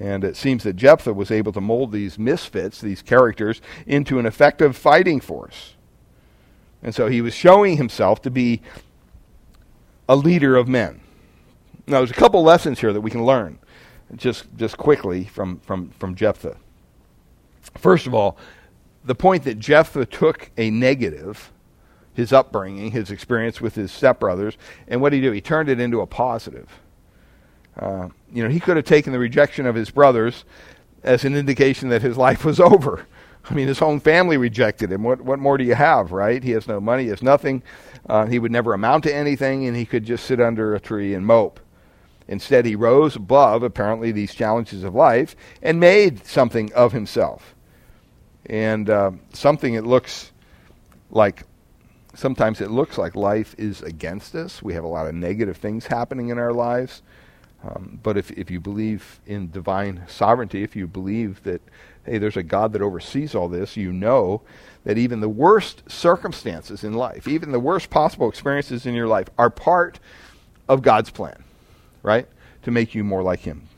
And 0.00 0.24
it 0.24 0.36
seems 0.36 0.64
that 0.64 0.74
Jephthah 0.74 1.14
was 1.14 1.30
able 1.30 1.52
to 1.52 1.60
mold 1.60 1.92
these 1.92 2.18
misfits, 2.18 2.80
these 2.80 3.02
characters, 3.02 3.60
into 3.86 4.18
an 4.18 4.26
effective 4.26 4.76
fighting 4.76 5.20
force. 5.20 5.74
And 6.82 6.94
so 6.94 7.08
he 7.08 7.20
was 7.20 7.34
showing 7.34 7.76
himself 7.76 8.20
to 8.22 8.30
be 8.30 8.60
a 10.08 10.16
leader 10.16 10.56
of 10.56 10.68
men. 10.68 11.00
Now, 11.86 11.98
there's 11.98 12.10
a 12.10 12.14
couple 12.14 12.42
lessons 12.42 12.80
here 12.80 12.92
that 12.92 13.00
we 13.00 13.10
can 13.10 13.24
learn 13.24 13.58
just, 14.16 14.46
just 14.56 14.76
quickly 14.76 15.24
from, 15.24 15.60
from, 15.60 15.90
from 15.90 16.14
Jephthah. 16.14 16.56
First 17.76 18.06
of 18.06 18.14
all, 18.14 18.36
the 19.04 19.14
point 19.14 19.44
that 19.44 19.58
Jephthah 19.58 20.06
took 20.06 20.50
a 20.56 20.70
negative, 20.70 21.52
his 22.14 22.32
upbringing, 22.32 22.90
his 22.90 23.10
experience 23.10 23.60
with 23.60 23.74
his 23.74 23.90
stepbrothers, 23.90 24.56
and 24.88 25.00
what 25.00 25.10
did 25.10 25.16
he 25.16 25.22
do? 25.22 25.32
He 25.32 25.40
turned 25.40 25.68
it 25.68 25.80
into 25.80 26.00
a 26.00 26.06
positive. 26.06 26.68
Uh, 27.78 28.08
you 28.32 28.42
know, 28.42 28.48
he 28.48 28.60
could 28.60 28.76
have 28.76 28.86
taken 28.86 29.12
the 29.12 29.18
rejection 29.18 29.66
of 29.66 29.74
his 29.74 29.90
brothers 29.90 30.44
as 31.02 31.24
an 31.24 31.36
indication 31.36 31.88
that 31.90 32.02
his 32.02 32.16
life 32.16 32.44
was 32.44 32.60
over. 32.60 33.06
I 33.48 33.52
mean, 33.52 33.68
his 33.68 33.82
own 33.82 34.00
family 34.00 34.38
rejected 34.38 34.90
him. 34.90 35.02
What, 35.02 35.20
what 35.20 35.38
more 35.38 35.58
do 35.58 35.64
you 35.64 35.74
have, 35.74 36.12
right? 36.12 36.42
He 36.42 36.52
has 36.52 36.66
no 36.66 36.80
money, 36.80 37.04
he 37.04 37.08
has 37.10 37.22
nothing. 37.22 37.62
Uh, 38.08 38.26
he 38.26 38.38
would 38.38 38.52
never 38.52 38.72
amount 38.72 39.04
to 39.04 39.14
anything, 39.14 39.66
and 39.66 39.76
he 39.76 39.84
could 39.84 40.04
just 40.04 40.24
sit 40.24 40.40
under 40.40 40.74
a 40.74 40.80
tree 40.80 41.14
and 41.14 41.26
mope. 41.26 41.60
Instead, 42.26 42.64
he 42.64 42.74
rose 42.74 43.16
above, 43.16 43.62
apparently, 43.62 44.12
these 44.12 44.34
challenges 44.34 44.82
of 44.82 44.94
life 44.94 45.36
and 45.62 45.78
made 45.78 46.26
something 46.26 46.72
of 46.72 46.92
himself. 46.92 47.53
And 48.46 48.90
uh, 48.90 49.12
something 49.32 49.74
that 49.74 49.86
looks 49.86 50.32
like, 51.10 51.44
sometimes 52.14 52.60
it 52.60 52.70
looks 52.70 52.98
like 52.98 53.14
life 53.14 53.54
is 53.58 53.82
against 53.82 54.34
us. 54.34 54.62
We 54.62 54.74
have 54.74 54.84
a 54.84 54.88
lot 54.88 55.06
of 55.06 55.14
negative 55.14 55.56
things 55.56 55.86
happening 55.86 56.28
in 56.28 56.38
our 56.38 56.52
lives. 56.52 57.02
Um, 57.62 57.98
but 58.02 58.18
if, 58.18 58.30
if 58.32 58.50
you 58.50 58.60
believe 58.60 59.20
in 59.26 59.50
divine 59.50 60.02
sovereignty, 60.06 60.62
if 60.62 60.76
you 60.76 60.86
believe 60.86 61.42
that, 61.44 61.62
hey, 62.04 62.18
there's 62.18 62.36
a 62.36 62.42
God 62.42 62.72
that 62.74 62.82
oversees 62.82 63.34
all 63.34 63.48
this, 63.48 63.76
you 63.76 63.92
know 63.92 64.42
that 64.84 64.98
even 64.98 65.20
the 65.20 65.30
worst 65.30 65.82
circumstances 65.90 66.84
in 66.84 66.92
life, 66.92 67.26
even 67.26 67.52
the 67.52 67.60
worst 67.60 67.88
possible 67.88 68.28
experiences 68.28 68.84
in 68.84 68.94
your 68.94 69.06
life, 69.06 69.28
are 69.38 69.48
part 69.48 69.98
of 70.68 70.82
God's 70.82 71.08
plan, 71.08 71.42
right? 72.02 72.28
To 72.64 72.70
make 72.70 72.94
you 72.94 73.02
more 73.02 73.22
like 73.22 73.40
Him. 73.40 73.68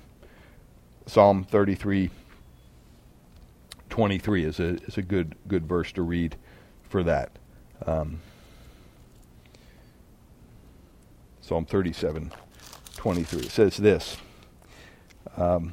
Psalm 1.07 1.45
33 1.45 2.11
23 3.97 4.45
is 4.45 4.61
a, 4.61 4.75
is 4.85 4.99
a 4.99 5.03
good, 5.03 5.35
good 5.49 5.67
verse 5.67 5.91
to 5.91 6.03
read 6.03 6.37
for 6.83 7.03
that. 7.03 7.31
Um, 7.87 8.21
Psalm 11.41 11.65
37 11.65 12.31
23. 12.95 13.41
It 13.41 13.51
says 13.51 13.79
this. 13.79 14.19
Um, 15.39 15.73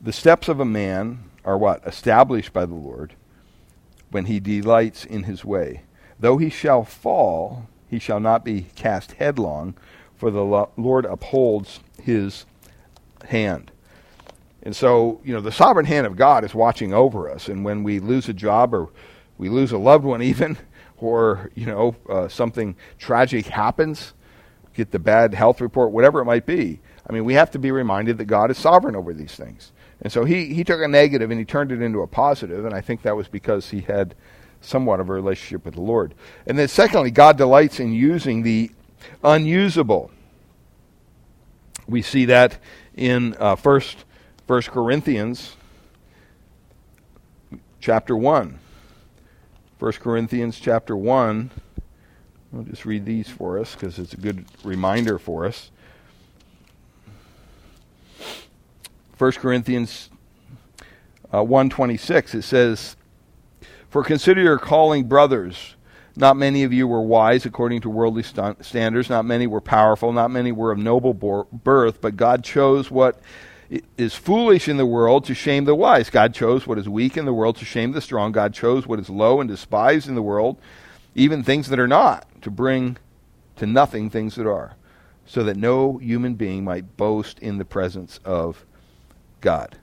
the 0.00 0.14
steps 0.14 0.48
of 0.48 0.58
a 0.58 0.64
man 0.64 1.24
are 1.44 1.58
what? 1.58 1.86
Established 1.86 2.54
by 2.54 2.64
the 2.64 2.74
Lord 2.74 3.12
when 4.10 4.24
he 4.24 4.40
delights 4.40 5.04
in 5.04 5.24
his 5.24 5.44
way. 5.44 5.82
Though 6.18 6.38
he 6.38 6.48
shall 6.48 6.84
fall, 6.84 7.68
he 7.86 7.98
shall 7.98 8.20
not 8.20 8.46
be 8.46 8.68
cast 8.76 9.12
headlong, 9.12 9.74
for 10.16 10.30
the 10.30 10.66
Lord 10.78 11.04
upholds 11.04 11.80
his 12.02 12.46
hand. 13.28 13.70
And 14.62 14.76
so, 14.76 15.20
you 15.24 15.32
know, 15.32 15.40
the 15.40 15.52
sovereign 15.52 15.86
hand 15.86 16.06
of 16.06 16.16
God 16.16 16.44
is 16.44 16.54
watching 16.54 16.92
over 16.92 17.30
us. 17.30 17.48
And 17.48 17.64
when 17.64 17.82
we 17.82 17.98
lose 17.98 18.28
a 18.28 18.34
job 18.34 18.74
or 18.74 18.90
we 19.38 19.48
lose 19.48 19.72
a 19.72 19.78
loved 19.78 20.04
one, 20.04 20.22
even, 20.22 20.58
or 20.98 21.50
you 21.54 21.66
know 21.66 21.96
uh, 22.08 22.28
something 22.28 22.76
tragic 22.98 23.46
happens, 23.46 24.12
get 24.74 24.90
the 24.90 24.98
bad 24.98 25.34
health 25.34 25.60
report, 25.60 25.92
whatever 25.92 26.20
it 26.20 26.24
might 26.26 26.46
be. 26.46 26.80
I 27.08 27.12
mean, 27.12 27.24
we 27.24 27.34
have 27.34 27.50
to 27.52 27.58
be 27.58 27.72
reminded 27.72 28.18
that 28.18 28.26
God 28.26 28.50
is 28.50 28.58
sovereign 28.58 28.94
over 28.94 29.12
these 29.12 29.34
things. 29.34 29.72
And 30.02 30.12
so 30.12 30.24
he, 30.24 30.54
he 30.54 30.64
took 30.64 30.80
a 30.80 30.88
negative 30.88 31.30
and 31.30 31.38
he 31.38 31.44
turned 31.44 31.72
it 31.72 31.82
into 31.82 32.00
a 32.00 32.06
positive, 32.06 32.64
and 32.64 32.74
I 32.74 32.80
think 32.80 33.02
that 33.02 33.16
was 33.16 33.28
because 33.28 33.70
he 33.70 33.80
had 33.80 34.14
somewhat 34.60 35.00
of 35.00 35.08
a 35.08 35.12
relationship 35.12 35.64
with 35.64 35.74
the 35.74 35.80
Lord. 35.80 36.14
And 36.46 36.58
then, 36.58 36.68
secondly, 36.68 37.10
God 37.10 37.36
delights 37.36 37.80
in 37.80 37.92
using 37.92 38.42
the 38.42 38.70
unusable. 39.24 40.10
We 41.86 42.02
see 42.02 42.26
that 42.26 42.58
in 42.96 43.36
uh, 43.38 43.56
First 43.56 44.04
First 44.46 44.70
Corinthians 44.70 45.56
chapter 47.80 48.16
one. 48.16 48.58
1 49.80 49.92
Corinthians 49.92 50.60
chapter 50.60 50.94
1. 50.94 51.50
I'll 52.54 52.62
just 52.64 52.84
read 52.84 53.06
these 53.06 53.30
for 53.30 53.58
us 53.58 53.74
because 53.74 53.98
it's 53.98 54.12
a 54.12 54.18
good 54.18 54.44
reminder 54.62 55.18
for 55.18 55.46
us. 55.46 55.70
1 59.16 59.32
Corinthians 59.32 60.10
uh, 61.32 61.38
1.26, 61.38 62.34
it 62.34 62.42
says, 62.42 62.96
For 63.88 64.04
consider 64.04 64.42
your 64.42 64.58
calling, 64.58 65.04
brothers. 65.04 65.76
Not 66.16 66.36
many 66.36 66.64
of 66.64 66.72
you 66.72 66.88
were 66.88 67.00
wise 67.00 67.46
according 67.46 67.82
to 67.82 67.90
worldly 67.90 68.22
st- 68.22 68.64
standards. 68.64 69.08
Not 69.08 69.24
many 69.24 69.46
were 69.46 69.60
powerful. 69.60 70.12
Not 70.12 70.30
many 70.30 70.52
were 70.52 70.72
of 70.72 70.78
noble 70.78 71.14
birth. 71.14 72.00
But 72.00 72.16
God 72.16 72.44
chose 72.44 72.90
what 72.90 73.20
is 73.96 74.14
foolish 74.14 74.68
in 74.68 74.76
the 74.76 74.86
world 74.86 75.24
to 75.26 75.34
shame 75.34 75.64
the 75.64 75.74
wise. 75.74 76.10
God 76.10 76.34
chose 76.34 76.66
what 76.66 76.78
is 76.78 76.88
weak 76.88 77.16
in 77.16 77.24
the 77.24 77.32
world 77.32 77.56
to 77.56 77.64
shame 77.64 77.92
the 77.92 78.00
strong. 78.00 78.32
God 78.32 78.52
chose 78.52 78.86
what 78.86 78.98
is 78.98 79.08
low 79.08 79.40
and 79.40 79.48
despised 79.48 80.08
in 80.08 80.14
the 80.16 80.22
world, 80.22 80.56
even 81.14 81.42
things 81.42 81.68
that 81.68 81.78
are 81.78 81.88
not, 81.88 82.26
to 82.42 82.50
bring 82.50 82.96
to 83.56 83.66
nothing 83.66 84.10
things 84.10 84.34
that 84.34 84.46
are, 84.46 84.74
so 85.26 85.44
that 85.44 85.56
no 85.56 85.98
human 85.98 86.34
being 86.34 86.64
might 86.64 86.96
boast 86.96 87.38
in 87.38 87.58
the 87.58 87.64
presence 87.64 88.18
of 88.24 88.64
God. 89.40 89.76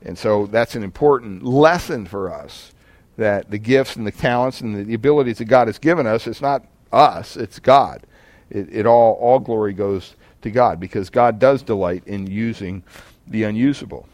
And 0.00 0.16
so 0.16 0.46
that's 0.46 0.74
an 0.74 0.82
important 0.82 1.42
lesson 1.42 2.06
for 2.06 2.32
us 2.32 2.72
that 3.16 3.50
the 3.50 3.58
gifts 3.58 3.96
and 3.96 4.06
the 4.06 4.12
talents 4.12 4.60
and 4.60 4.86
the 4.86 4.94
abilities 4.94 5.38
that 5.38 5.46
God 5.46 5.68
has 5.68 5.78
given 5.78 6.06
us, 6.06 6.26
it's 6.26 6.40
not 6.40 6.64
us, 6.92 7.36
it's 7.36 7.58
God. 7.58 8.02
It, 8.50 8.68
it 8.70 8.86
all, 8.86 9.14
all 9.14 9.38
glory 9.38 9.72
goes 9.72 10.16
to 10.42 10.50
God 10.50 10.80
because 10.80 11.10
God 11.10 11.38
does 11.38 11.62
delight 11.62 12.02
in 12.06 12.26
using 12.26 12.82
the 13.26 13.44
unusable. 13.44 14.08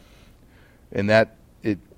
And 0.91 1.09
that 1.09 1.35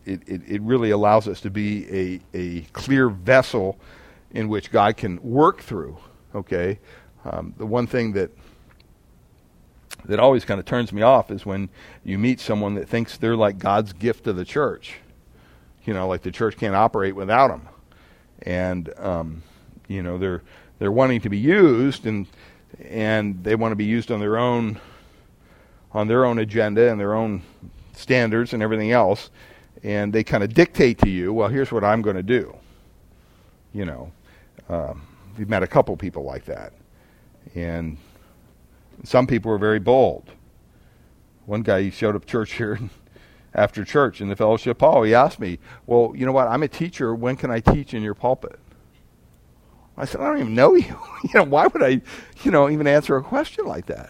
it, 0.06 0.22
it, 0.28 0.42
it 0.48 0.62
really 0.62 0.92
allows 0.92 1.28
us 1.28 1.42
to 1.42 1.50
be 1.50 1.88
a, 1.90 2.38
a 2.38 2.62
clear 2.74 3.10
vessel 3.10 3.78
in 4.32 4.50
which 4.50 4.72
God 4.72 4.98
can 4.98 5.22
work 5.24 5.62
through. 5.62 5.98
Okay? 6.36 6.80
Um, 7.26 7.54
the 7.58 7.66
one 7.66 7.88
thing 7.88 8.14
that 8.14 8.32
that 10.06 10.20
always 10.20 10.44
kind 10.44 10.60
of 10.60 10.66
turns 10.66 10.92
me 10.92 11.02
off 11.02 11.32
is 11.32 11.46
when 11.46 11.70
you 12.04 12.18
meet 12.18 12.40
someone 12.42 12.76
that 12.76 12.90
thinks 12.90 13.16
they're 13.16 13.38
like 13.38 13.58
God's 13.58 13.94
gift 13.94 14.26
to 14.26 14.34
the 14.34 14.44
church. 14.44 14.96
You 15.86 15.94
know, 15.94 16.08
like 16.08 16.22
the 16.22 16.32
church 16.32 16.58
can't 16.58 16.76
operate 16.76 17.16
without 17.16 17.50
them, 17.50 17.68
and 18.44 18.94
um, 18.98 19.44
you 19.88 20.02
know 20.02 20.18
they're 20.18 20.42
they're 20.80 20.92
wanting 20.92 21.22
to 21.22 21.30
be 21.30 21.38
used, 21.38 22.06
and 22.06 22.28
and 22.90 23.44
they 23.44 23.56
want 23.56 23.72
to 23.72 23.76
be 23.76 23.86
used 23.86 24.12
on 24.12 24.20
their 24.20 24.38
own 24.38 24.80
on 25.92 26.08
their 26.08 26.26
own 26.26 26.40
agenda 26.40 26.90
and 26.90 27.00
their 27.00 27.14
own 27.14 27.42
standards 27.94 28.54
and 28.54 28.64
everything 28.64 28.92
else, 28.92 29.30
and 29.84 30.12
they 30.12 30.24
kind 30.24 30.44
of 30.44 30.54
dictate 30.54 30.98
to 31.00 31.10
you, 31.10 31.32
well, 31.32 31.48
here's 31.50 31.72
what 31.72 31.84
I'm 31.84 32.02
going 32.02 32.16
to 32.16 32.24
do. 32.24 32.56
You 33.74 33.86
know, 33.86 34.12
um, 34.70 35.06
we've 35.38 35.50
met 35.50 35.64
a 35.64 35.68
couple 35.68 35.96
people 35.98 36.24
like 36.24 36.46
that, 36.46 36.74
and 37.56 37.98
some 39.04 39.28
people 39.28 39.52
were 39.52 39.58
very 39.58 39.80
bold. 39.80 40.32
One 41.46 41.62
guy 41.62 41.84
he 41.84 41.92
showed 41.92 42.16
up 42.16 42.26
church 42.26 42.54
here 42.58 42.80
after 43.56 43.84
church 43.84 44.22
in 44.22 44.30
the 44.30 44.36
fellowship 44.36 44.80
hall. 44.80 45.04
He 45.04 45.14
asked 45.14 45.40
me, 45.40 45.60
"Well, 45.86 46.14
you 46.16 46.26
know 46.26 46.32
what? 46.32 46.48
I'm 46.48 46.64
a 46.64 46.68
teacher. 46.68 47.14
When 47.14 47.36
can 47.36 47.52
I 47.52 47.60
teach 47.60 47.94
in 47.94 48.04
your 48.04 48.14
pulpit?" 48.14 48.60
I 49.98 50.06
said, 50.06 50.22
"I 50.22 50.28
don't 50.28 50.40
even 50.40 50.56
know 50.56 50.76
you. 50.76 51.00
you 51.24 51.32
know, 51.36 51.44
why 51.44 51.68
would 51.68 51.84
I, 51.84 52.02
you 52.44 52.52
know, 52.52 52.70
even 52.70 52.88
answer 52.88 53.16
a 53.16 53.24
question 53.24 53.66
like 53.66 53.88
that?" 53.88 54.10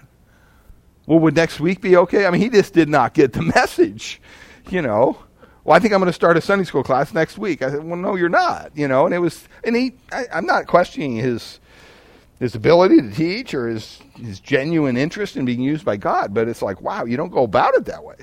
Well, 1.06 1.19
would 1.19 1.36
next 1.36 1.60
week 1.60 1.82
be 1.82 1.97
okay? 1.97 2.25
I 2.25 2.32
mean, 2.32 2.41
he 2.41 2.49
just 2.49 2.73
did 2.73 2.88
not 2.88 3.13
get 3.13 3.34
the 3.34 3.41
message, 3.56 4.21
you 4.69 4.82
know. 4.82 5.17
Well, 5.63 5.75
I 5.75 5.79
think 5.79 5.93
I'm 5.93 5.99
going 5.99 6.08
to 6.08 6.13
start 6.13 6.38
a 6.38 6.41
Sunday 6.41 6.65
school 6.65 6.84
class 6.84 7.13
next 7.13 7.38
week. 7.38 7.62
I 7.62 7.69
said, 7.69 7.84
well, 7.84 7.95
no, 7.95 8.15
you're 8.15 8.29
not, 8.29 8.71
you 8.75 8.88
know. 8.88 9.06
And 9.06 9.13
it 9.13 9.19
was, 9.19 9.47
and 9.63 9.75
he, 9.75 9.93
I, 10.12 10.25
I'm 10.34 10.45
not 10.45 10.67
questioning 10.67 11.15
his 11.15 11.60
his 12.39 12.56
ability 12.56 12.97
to 12.97 13.12
teach 13.12 13.53
or 13.53 13.69
his 13.69 13.99
his 14.15 14.39
genuine 14.39 14.97
interest 14.97 15.38
in 15.38 15.45
being 15.45 15.62
used 15.62 15.86
by 15.86 15.95
God, 15.97 16.34
but 16.34 16.47
it's 16.47 16.62
like, 16.62 16.82
wow, 16.82 17.06
you 17.06 17.15
don't 17.15 17.32
go 17.32 17.43
about 17.43 17.73
it 17.75 17.86
that 17.86 18.03
way. 18.03 18.15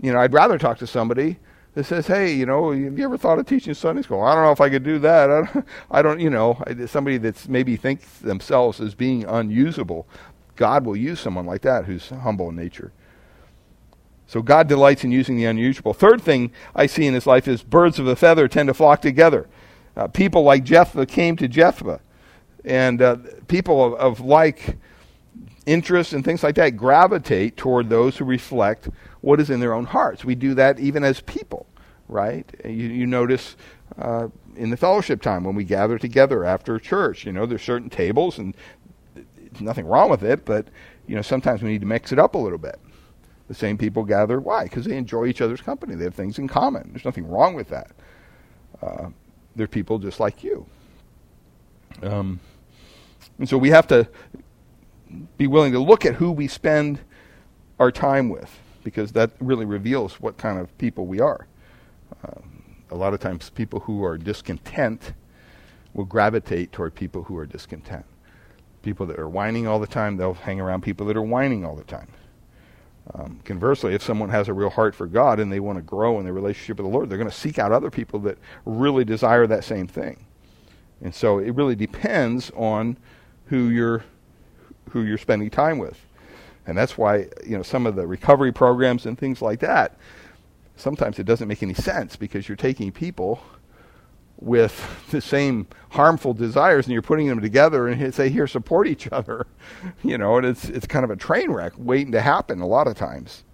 You 0.00 0.12
know, 0.12 0.20
I'd 0.20 0.32
rather 0.32 0.58
talk 0.58 0.78
to 0.78 0.86
somebody 0.86 1.38
that 1.74 1.84
says, 1.84 2.06
"Hey, 2.06 2.32
you 2.32 2.46
know, 2.46 2.70
have 2.72 2.98
you 2.98 3.04
ever 3.04 3.18
thought 3.18 3.38
of 3.38 3.46
teaching 3.46 3.74
Sunday 3.74 4.02
school? 4.02 4.22
I 4.22 4.34
don't 4.34 4.44
know 4.44 4.52
if 4.52 4.60
I 4.60 4.70
could 4.70 4.84
do 4.84 4.98
that. 5.00 5.30
I 5.30 5.40
don't, 5.42 5.66
I 5.90 6.02
don't 6.02 6.20
you 6.20 6.30
know, 6.30 6.62
somebody 6.86 7.18
that's 7.18 7.48
maybe 7.48 7.76
thinks 7.76 8.18
themselves 8.18 8.80
as 8.80 8.94
being 8.94 9.24
unusable. 9.24 10.06
God 10.56 10.84
will 10.84 10.96
use 10.96 11.20
someone 11.20 11.46
like 11.46 11.62
that 11.62 11.84
who's 11.84 12.08
humble 12.08 12.48
in 12.48 12.56
nature. 12.56 12.92
So 14.26 14.42
God 14.42 14.68
delights 14.68 15.04
in 15.04 15.10
using 15.10 15.36
the 15.36 15.46
unusual. 15.46 15.94
Third 15.94 16.20
thing 16.20 16.52
I 16.74 16.86
see 16.86 17.06
in 17.06 17.14
his 17.14 17.26
life 17.26 17.48
is 17.48 17.62
birds 17.62 17.98
of 17.98 18.06
a 18.06 18.14
feather 18.14 18.46
tend 18.46 18.66
to 18.66 18.74
flock 18.74 19.00
together. 19.00 19.48
Uh, 19.96 20.06
people 20.06 20.42
like 20.42 20.64
Jephthah 20.64 21.06
came 21.06 21.34
to 21.36 21.48
Jephthah, 21.48 22.00
and 22.64 23.00
uh, 23.00 23.16
people 23.48 23.82
of, 23.82 23.94
of 23.94 24.20
like 24.20 24.76
interests 25.64 26.12
and 26.12 26.24
things 26.24 26.42
like 26.42 26.56
that 26.56 26.76
gravitate 26.76 27.56
toward 27.56 27.88
those 27.88 28.18
who 28.18 28.24
reflect 28.24 28.90
what 29.20 29.40
is 29.40 29.50
in 29.50 29.60
their 29.60 29.72
own 29.72 29.84
hearts. 29.84 30.24
We 30.24 30.34
do 30.34 30.54
that 30.54 30.78
even 30.78 31.04
as 31.04 31.20
people, 31.20 31.66
right? 32.08 32.48
You, 32.64 32.70
you 32.70 33.06
notice 33.06 33.56
uh, 33.98 34.28
in 34.56 34.70
the 34.70 34.76
fellowship 34.76 35.22
time 35.22 35.44
when 35.44 35.54
we 35.54 35.64
gather 35.64 35.98
together 35.98 36.44
after 36.44 36.78
church, 36.78 37.24
you 37.24 37.32
know, 37.32 37.46
there's 37.46 37.62
certain 37.62 37.90
tables 37.90 38.38
and 38.38 38.54
nothing 39.60 39.86
wrong 39.86 40.10
with 40.10 40.22
it, 40.22 40.44
but 40.44 40.68
you 41.06 41.16
know 41.16 41.22
sometimes 41.22 41.62
we 41.62 41.70
need 41.70 41.80
to 41.80 41.86
mix 41.86 42.12
it 42.12 42.18
up 42.18 42.34
a 42.34 42.38
little 42.38 42.58
bit. 42.58 42.78
The 43.48 43.54
same 43.54 43.78
people 43.78 44.04
gather. 44.04 44.40
Why? 44.40 44.64
Because 44.64 44.84
they 44.84 44.96
enjoy 44.96 45.26
each 45.26 45.40
other's 45.40 45.62
company. 45.62 45.94
They 45.94 46.04
have 46.04 46.14
things 46.14 46.38
in 46.38 46.48
common. 46.48 46.90
There's 46.90 47.04
nothing 47.04 47.26
wrong 47.26 47.54
with 47.54 47.70
that. 47.70 47.90
Uh, 48.82 49.08
they're 49.56 49.66
people 49.66 49.98
just 49.98 50.20
like 50.20 50.44
you. 50.44 50.66
Um, 52.02 52.40
and 53.38 53.48
so 53.48 53.56
we 53.56 53.70
have 53.70 53.86
to 53.88 54.06
be 55.38 55.46
willing 55.46 55.72
to 55.72 55.78
look 55.78 56.04
at 56.04 56.16
who 56.16 56.30
we 56.30 56.46
spend 56.46 57.00
our 57.78 57.90
time 57.90 58.28
with 58.28 58.58
because 58.84 59.12
that 59.12 59.30
really 59.40 59.64
reveals 59.64 60.20
what 60.20 60.36
kind 60.36 60.58
of 60.58 60.76
people 60.78 61.06
we 61.06 61.20
are. 61.20 61.46
Uh, 62.24 62.40
a 62.90 62.94
lot 62.94 63.12
of 63.14 63.20
times, 63.20 63.50
people 63.50 63.80
who 63.80 64.04
are 64.04 64.16
discontent 64.16 65.12
will 65.94 66.04
gravitate 66.04 66.72
toward 66.72 66.94
people 66.94 67.24
who 67.24 67.36
are 67.36 67.46
discontent. 67.46 68.04
People 68.82 69.06
that 69.06 69.18
are 69.18 69.28
whining 69.28 69.66
all 69.66 69.78
the 69.78 69.86
time, 69.86 70.16
they'll 70.16 70.34
hang 70.34 70.60
around 70.60 70.82
people 70.82 71.06
that 71.06 71.16
are 71.16 71.22
whining 71.22 71.64
all 71.64 71.76
the 71.76 71.84
time. 71.84 72.08
Um, 73.14 73.40
conversely, 73.44 73.94
if 73.94 74.02
someone 74.02 74.28
has 74.28 74.48
a 74.48 74.52
real 74.52 74.70
heart 74.70 74.94
for 74.94 75.06
God 75.06 75.40
and 75.40 75.50
they 75.50 75.60
want 75.60 75.78
to 75.78 75.82
grow 75.82 76.18
in 76.18 76.24
their 76.24 76.32
relationship 76.32 76.76
with 76.76 76.86
the 76.86 76.92
Lord, 76.92 77.08
they're 77.08 77.18
going 77.18 77.30
to 77.30 77.36
seek 77.36 77.58
out 77.58 77.72
other 77.72 77.90
people 77.90 78.20
that 78.20 78.38
really 78.64 79.04
desire 79.04 79.46
that 79.46 79.64
same 79.64 79.86
thing. 79.86 80.24
And 81.00 81.14
so 81.14 81.38
it 81.38 81.54
really 81.54 81.74
depends 81.74 82.50
on 82.54 82.96
who 83.46 83.68
you're 83.68 84.04
who 84.90 85.02
you're 85.02 85.18
spending 85.18 85.50
time 85.50 85.78
with. 85.78 85.98
And 86.68 86.76
that's 86.76 86.98
why, 86.98 87.28
you 87.46 87.56
know, 87.56 87.62
some 87.62 87.86
of 87.86 87.96
the 87.96 88.06
recovery 88.06 88.52
programs 88.52 89.06
and 89.06 89.18
things 89.18 89.40
like 89.40 89.60
that, 89.60 89.96
sometimes 90.76 91.18
it 91.18 91.24
doesn't 91.24 91.48
make 91.48 91.62
any 91.62 91.72
sense 91.72 92.14
because 92.14 92.46
you're 92.46 92.56
taking 92.56 92.92
people 92.92 93.40
with 94.38 95.06
the 95.10 95.22
same 95.22 95.66
harmful 95.92 96.34
desires 96.34 96.84
and 96.84 96.92
you're 96.92 97.00
putting 97.00 97.26
them 97.26 97.40
together 97.40 97.88
and 97.88 98.14
say 98.14 98.28
here 98.28 98.46
support 98.46 98.86
each 98.86 99.08
other 99.12 99.46
you 100.04 100.16
know 100.16 100.36
and 100.36 100.46
it's 100.46 100.66
it's 100.68 100.86
kind 100.86 101.04
of 101.04 101.10
a 101.10 101.16
train 101.16 101.50
wreck 101.50 101.72
waiting 101.76 102.12
to 102.12 102.20
happen 102.20 102.60
a 102.60 102.66
lot 102.66 102.86
of 102.86 102.94
times. 102.94 103.44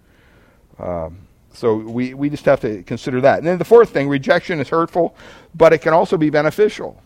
Um, 0.77 1.19
so 1.53 1.77
we, 1.77 2.13
we 2.13 2.29
just 2.29 2.43
have 2.43 2.59
to 2.59 2.83
consider 2.83 3.21
that. 3.21 3.37
And 3.39 3.47
then 3.47 3.57
the 3.57 3.65
fourth 3.65 3.91
thing 3.91 4.09
rejection 4.09 4.59
is 4.59 4.67
hurtful 4.67 5.15
but 5.55 5.71
it 5.71 5.79
can 5.79 5.93
also 5.93 6.17
be 6.17 6.29
beneficial. 6.29 7.01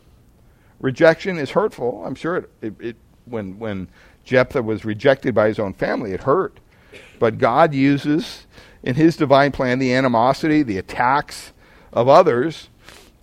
Rejection 0.80 1.38
is 1.38 1.52
hurtful. 1.52 2.04
I'm 2.04 2.15
sure 2.15 2.38
it, 2.38 2.50
it, 2.63 2.74
it 2.80 2.95
when 3.26 3.60
when 3.60 3.89
jephthah 4.23 4.62
was 4.62 4.86
rejected 4.86 5.34
by 5.34 5.47
his 5.47 5.60
own 5.60 5.73
family 5.73 6.12
it 6.12 6.23
hurt 6.23 6.60
but 7.19 7.38
god 7.38 7.73
uses 7.73 8.45
in 8.84 8.95
his 8.95 9.15
divine 9.15 9.51
plan 9.51 9.79
the 9.79 9.93
animosity 9.93 10.63
the 10.63 10.77
attacks 10.77 11.51
of 11.91 12.08
others 12.08 12.69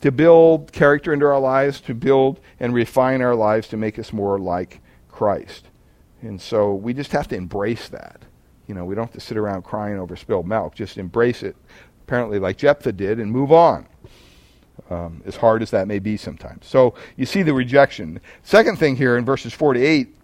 to 0.00 0.12
build 0.12 0.72
character 0.72 1.12
into 1.12 1.26
our 1.26 1.40
lives, 1.40 1.80
to 1.82 1.94
build 1.94 2.40
and 2.60 2.74
refine 2.74 3.22
our 3.22 3.34
lives 3.34 3.68
to 3.68 3.76
make 3.76 3.98
us 3.98 4.12
more 4.12 4.38
like 4.38 4.80
Christ. 5.08 5.68
And 6.22 6.40
so 6.40 6.74
we 6.74 6.92
just 6.94 7.12
have 7.12 7.28
to 7.28 7.36
embrace 7.36 7.88
that. 7.88 8.22
You 8.66 8.74
know, 8.74 8.84
we 8.84 8.94
don't 8.94 9.06
have 9.06 9.14
to 9.14 9.20
sit 9.20 9.36
around 9.36 9.62
crying 9.62 9.98
over 9.98 10.16
spilled 10.16 10.46
milk. 10.46 10.74
Just 10.74 10.98
embrace 10.98 11.42
it, 11.42 11.56
apparently, 12.02 12.38
like 12.38 12.56
Jephthah 12.56 12.92
did, 12.92 13.20
and 13.20 13.30
move 13.30 13.52
on. 13.52 13.86
Um, 14.90 15.22
as 15.24 15.36
hard 15.36 15.62
as 15.62 15.70
that 15.70 15.88
may 15.88 15.98
be 15.98 16.16
sometimes. 16.16 16.66
So 16.66 16.94
you 17.16 17.26
see 17.26 17.42
the 17.42 17.54
rejection. 17.54 18.20
Second 18.42 18.78
thing 18.78 18.94
here 18.94 19.16
in 19.16 19.24
verses 19.24 19.52
4 19.52 19.74
to 19.74 19.82
8, 19.82 20.14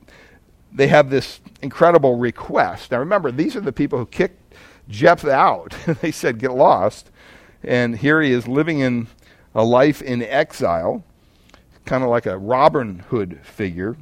they 0.75 0.89
have 0.89 1.11
this 1.11 1.41
incredible 1.61 2.17
request. 2.17 2.91
Now 2.91 2.99
remember, 2.99 3.31
these 3.31 3.57
are 3.57 3.61
the 3.61 3.73
people 3.73 3.99
who 3.99 4.07
kicked 4.07 4.55
Jephthah 4.89 5.33
out. 5.33 5.77
they 6.01 6.11
said, 6.11 6.39
get 6.39 6.53
lost. 6.53 7.11
And 7.63 7.97
here 7.97 8.21
he 8.21 8.33
is 8.33 8.49
living 8.49 8.81
in 8.81 9.09
a 9.55 9.65
life 9.65 10.03
in 10.03 10.23
exile, 10.23 11.05
kind 11.85 12.03
of 12.03 12.11
like 12.11 12.27
a 12.27 12.39
Robin 12.39 13.01
Hood 13.11 13.41
figure. 13.43 13.97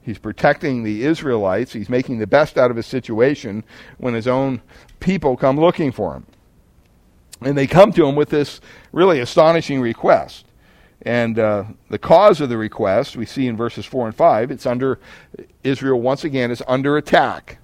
He's 0.00 0.18
protecting 0.18 0.82
the 0.82 1.04
Israelites. 1.04 1.72
He's 1.72 1.88
making 1.88 2.18
the 2.18 2.26
best 2.26 2.58
out 2.58 2.70
of 2.70 2.76
his 2.76 2.86
situation 2.86 3.64
when 3.98 4.14
his 4.14 4.26
own 4.26 4.62
people 5.00 5.36
come 5.36 5.58
looking 5.58 5.92
for 5.92 6.14
him. 6.14 6.26
And 7.40 7.56
they 7.56 7.66
come 7.66 7.92
to 7.92 8.06
him 8.06 8.14
with 8.14 8.30
this 8.30 8.60
really 8.92 9.20
astonishing 9.20 9.80
request. 9.80 10.46
And 11.04 11.38
uh, 11.38 11.64
the 11.90 11.98
cause 11.98 12.40
of 12.40 12.48
the 12.48 12.56
request 12.56 13.16
we 13.16 13.26
see 13.26 13.48
in 13.48 13.56
verses 13.56 13.84
4 13.84 14.06
and 14.06 14.16
5. 14.16 14.50
It's 14.50 14.66
under, 14.66 15.00
Israel 15.64 16.00
once 16.00 16.24
again 16.24 16.50
is 16.50 16.62
under 16.68 16.96
attack. 16.96 17.58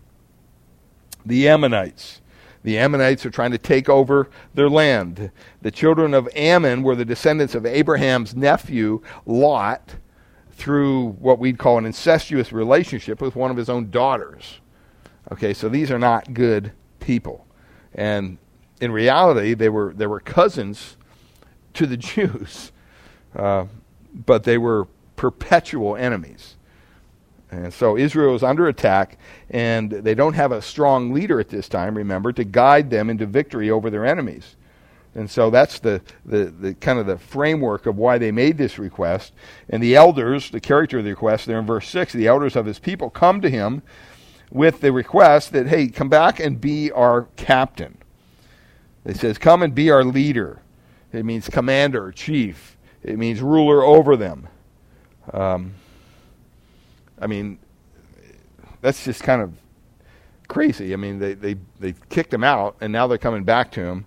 The 1.24 1.48
Ammonites. 1.48 2.20
The 2.64 2.78
Ammonites 2.78 3.24
are 3.24 3.30
trying 3.30 3.52
to 3.52 3.58
take 3.58 3.88
over 3.88 4.28
their 4.54 4.68
land. 4.68 5.30
The 5.62 5.70
children 5.70 6.14
of 6.14 6.28
Ammon 6.34 6.82
were 6.82 6.96
the 6.96 7.04
descendants 7.04 7.54
of 7.54 7.64
Abraham's 7.64 8.34
nephew, 8.34 9.02
Lot, 9.24 9.94
through 10.50 11.10
what 11.20 11.38
we'd 11.38 11.58
call 11.58 11.78
an 11.78 11.86
incestuous 11.86 12.52
relationship 12.52 13.20
with 13.20 13.36
one 13.36 13.50
of 13.50 13.56
his 13.56 13.68
own 13.68 13.90
daughters. 13.90 14.60
Okay, 15.30 15.54
so 15.54 15.68
these 15.68 15.90
are 15.90 15.98
not 15.98 16.34
good 16.34 16.72
people. 16.98 17.46
And 17.94 18.38
in 18.80 18.90
reality, 18.90 19.54
they 19.54 19.68
were, 19.68 19.92
they 19.94 20.06
were 20.06 20.20
cousins 20.20 20.96
to 21.74 21.86
the 21.86 21.96
Jews, 21.96 22.72
uh, 23.34 23.66
but 24.26 24.44
they 24.44 24.58
were 24.58 24.86
perpetual 25.16 25.96
enemies. 25.96 26.56
And 27.50 27.72
so 27.72 27.96
Israel 27.96 28.34
is 28.34 28.42
under 28.42 28.68
attack, 28.68 29.18
and 29.50 29.90
they 29.90 30.14
don't 30.14 30.34
have 30.34 30.52
a 30.52 30.60
strong 30.60 31.12
leader 31.12 31.40
at 31.40 31.48
this 31.48 31.68
time, 31.68 31.96
remember, 31.96 32.32
to 32.32 32.44
guide 32.44 32.90
them 32.90 33.08
into 33.08 33.26
victory 33.26 33.70
over 33.70 33.88
their 33.88 34.04
enemies. 34.04 34.56
And 35.14 35.30
so 35.30 35.50
that's 35.50 35.78
the, 35.78 36.02
the, 36.26 36.44
the 36.44 36.74
kind 36.74 36.98
of 36.98 37.06
the 37.06 37.18
framework 37.18 37.86
of 37.86 37.96
why 37.96 38.18
they 38.18 38.30
made 38.30 38.58
this 38.58 38.78
request. 38.78 39.32
And 39.68 39.82
the 39.82 39.96
elders, 39.96 40.50
the 40.50 40.60
character 40.60 40.98
of 40.98 41.04
the 41.04 41.10
request, 41.10 41.46
there 41.46 41.58
in 41.58 41.66
verse 41.66 41.88
6, 41.88 42.12
the 42.12 42.26
elders 42.26 42.54
of 42.54 42.66
his 42.66 42.78
people 42.78 43.08
come 43.10 43.40
to 43.40 43.50
him 43.50 43.82
with 44.50 44.80
the 44.80 44.92
request 44.92 45.52
that, 45.52 45.66
hey, 45.66 45.88
come 45.88 46.08
back 46.08 46.38
and 46.38 46.60
be 46.60 46.92
our 46.92 47.22
captain. 47.36 47.98
It 49.04 49.16
says, 49.16 49.38
come 49.38 49.62
and 49.62 49.74
be 49.74 49.90
our 49.90 50.04
leader. 50.04 50.60
It 51.12 51.24
means 51.24 51.48
commander, 51.48 52.12
chief. 52.12 52.76
It 53.02 53.18
means 53.18 53.40
ruler 53.40 53.82
over 53.82 54.16
them. 54.16 54.48
Um, 55.32 55.74
I 57.20 57.26
mean, 57.26 57.58
that's 58.80 59.04
just 59.04 59.22
kind 59.22 59.42
of 59.42 59.52
crazy. 60.48 60.92
I 60.92 60.96
mean, 60.96 61.18
they, 61.18 61.34
they, 61.34 61.56
they 61.78 61.94
kicked 62.08 62.32
him 62.32 62.44
out, 62.44 62.76
and 62.80 62.92
now 62.92 63.06
they're 63.06 63.18
coming 63.18 63.44
back 63.44 63.70
to 63.72 63.80
him, 63.80 64.06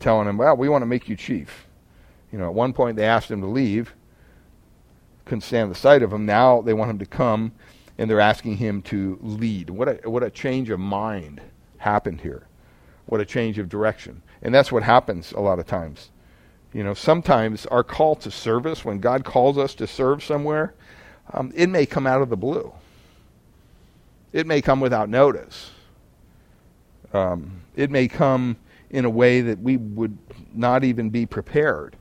telling 0.00 0.28
him, 0.28 0.38
well, 0.38 0.56
we 0.56 0.68
want 0.68 0.82
to 0.82 0.86
make 0.86 1.08
you 1.08 1.16
chief. 1.16 1.66
You 2.32 2.38
know, 2.38 2.46
at 2.46 2.54
one 2.54 2.72
point 2.72 2.96
they 2.96 3.04
asked 3.04 3.30
him 3.30 3.40
to 3.40 3.46
leave, 3.46 3.94
couldn't 5.24 5.42
stand 5.42 5.70
the 5.70 5.76
sight 5.76 6.02
of 6.02 6.12
him. 6.12 6.26
Now 6.26 6.62
they 6.62 6.74
want 6.74 6.90
him 6.90 6.98
to 6.98 7.06
come, 7.06 7.52
and 7.98 8.10
they're 8.10 8.20
asking 8.20 8.56
him 8.56 8.82
to 8.82 9.18
lead. 9.20 9.70
What 9.70 9.88
a, 9.88 10.10
what 10.10 10.22
a 10.22 10.30
change 10.30 10.70
of 10.70 10.80
mind 10.80 11.40
happened 11.78 12.20
here. 12.20 12.46
What 13.06 13.20
a 13.20 13.24
change 13.24 13.58
of 13.58 13.68
direction. 13.68 14.22
And 14.42 14.54
that's 14.54 14.72
what 14.72 14.82
happens 14.82 15.32
a 15.32 15.40
lot 15.40 15.58
of 15.58 15.66
times. 15.66 16.10
You 16.76 16.84
know, 16.84 16.92
sometimes 16.92 17.64
our 17.64 17.82
call 17.82 18.16
to 18.16 18.30
service, 18.30 18.84
when 18.84 18.98
God 18.98 19.24
calls 19.24 19.56
us 19.56 19.74
to 19.76 19.86
serve 19.86 20.22
somewhere, 20.22 20.74
um, 21.32 21.50
it 21.56 21.70
may 21.70 21.86
come 21.86 22.06
out 22.06 22.20
of 22.20 22.28
the 22.28 22.36
blue. 22.36 22.70
It 24.34 24.46
may 24.46 24.60
come 24.60 24.80
without 24.80 25.08
notice. 25.08 25.70
Um, 27.14 27.62
it 27.76 27.90
may 27.90 28.08
come 28.08 28.58
in 28.90 29.06
a 29.06 29.08
way 29.08 29.40
that 29.40 29.58
we 29.58 29.78
would 29.78 30.18
not 30.52 30.84
even 30.84 31.08
be 31.08 31.24
prepared. 31.24 31.96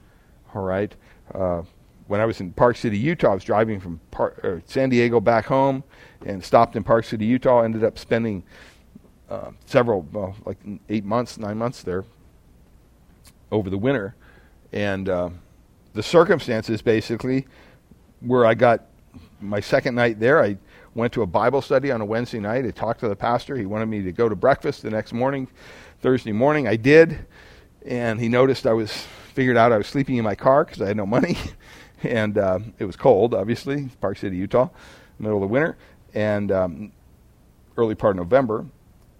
All 0.54 0.64
right. 0.64 0.94
Uh, 1.34 1.62
when 2.08 2.20
I 2.20 2.26
was 2.26 2.42
in 2.42 2.52
Park 2.52 2.76
City, 2.76 2.98
Utah, 2.98 3.32
I 3.32 3.36
was 3.36 3.46
driving 3.46 3.80
from 3.80 4.02
Par- 4.12 4.62
San 4.66 4.90
Diego 4.90 5.22
back 5.22 5.46
home 5.46 5.86
and 6.26 6.44
stopped 6.44 6.76
in 6.76 6.84
Park 6.84 7.06
City, 7.06 7.24
Utah. 7.24 7.62
Ended 7.62 7.86
up 7.86 7.98
spending 7.98 8.44
uh, 9.30 9.52
several, 9.68 10.02
well, 10.12 10.36
like 10.44 10.58
eight 10.90 11.06
months, 11.06 11.38
nine 11.38 11.58
months 11.58 11.82
there 11.82 12.04
over 13.54 13.70
the 13.70 13.78
winter. 13.78 14.16
And 14.73 15.10
uh, 15.10 15.30
the 15.93 16.04
circumstances 16.04 16.82
basically 16.82 17.47
where 18.21 18.45
I 18.45 18.54
got 18.54 18.86
my 19.39 19.60
second 19.60 19.95
night 19.95 20.19
there, 20.19 20.43
I 20.43 20.58
went 20.93 21.13
to 21.13 21.21
a 21.21 21.25
Bible 21.25 21.62
study 21.62 21.91
on 21.91 22.01
a 22.01 22.06
Wednesday 22.06 22.39
night. 22.39 22.65
I 22.65 22.71
talked 22.71 23.01
to 23.01 23.08
the 23.08 23.15
pastor. 23.15 23.56
He 23.56 23.65
wanted 23.65 23.88
me 23.88 24.01
to 24.04 24.12
go 24.12 24.30
to 24.30 24.36
breakfast 24.36 24.82
the 24.82 24.89
next 24.89 25.13
morning, 25.13 25.47
Thursday 26.01 26.32
morning. 26.32 26.67
I 26.67 26.75
did, 26.75 27.25
and 27.86 28.19
he 28.19 28.30
noticed 28.30 28.65
I 28.65 28.73
was 28.73 28.91
figured 29.34 29.58
out 29.58 29.71
I 29.71 29.78
was 29.78 29.88
sleeping 29.88 30.15
in 30.17 30.23
my 30.23 30.36
car 30.36 30.63
because 30.63 30.82
I 30.82 30.88
had 30.88 30.97
no 30.97 31.06
money, 31.06 31.38
and 32.04 32.38
uh, 32.38 32.60
it 32.80 32.86
was 32.86 32.95
cold, 32.95 33.34
obviously, 33.34 33.89
Park 33.99 34.17
City, 34.17 34.38
Utah, 34.38 34.69
middle 35.19 35.38
of 35.38 35.41
the 35.41 35.47
winter, 35.47 35.78
and 36.13 36.51
um, 36.51 36.91
early 37.78 37.95
part 37.95 38.12
of 38.12 38.17
November, 38.17 38.65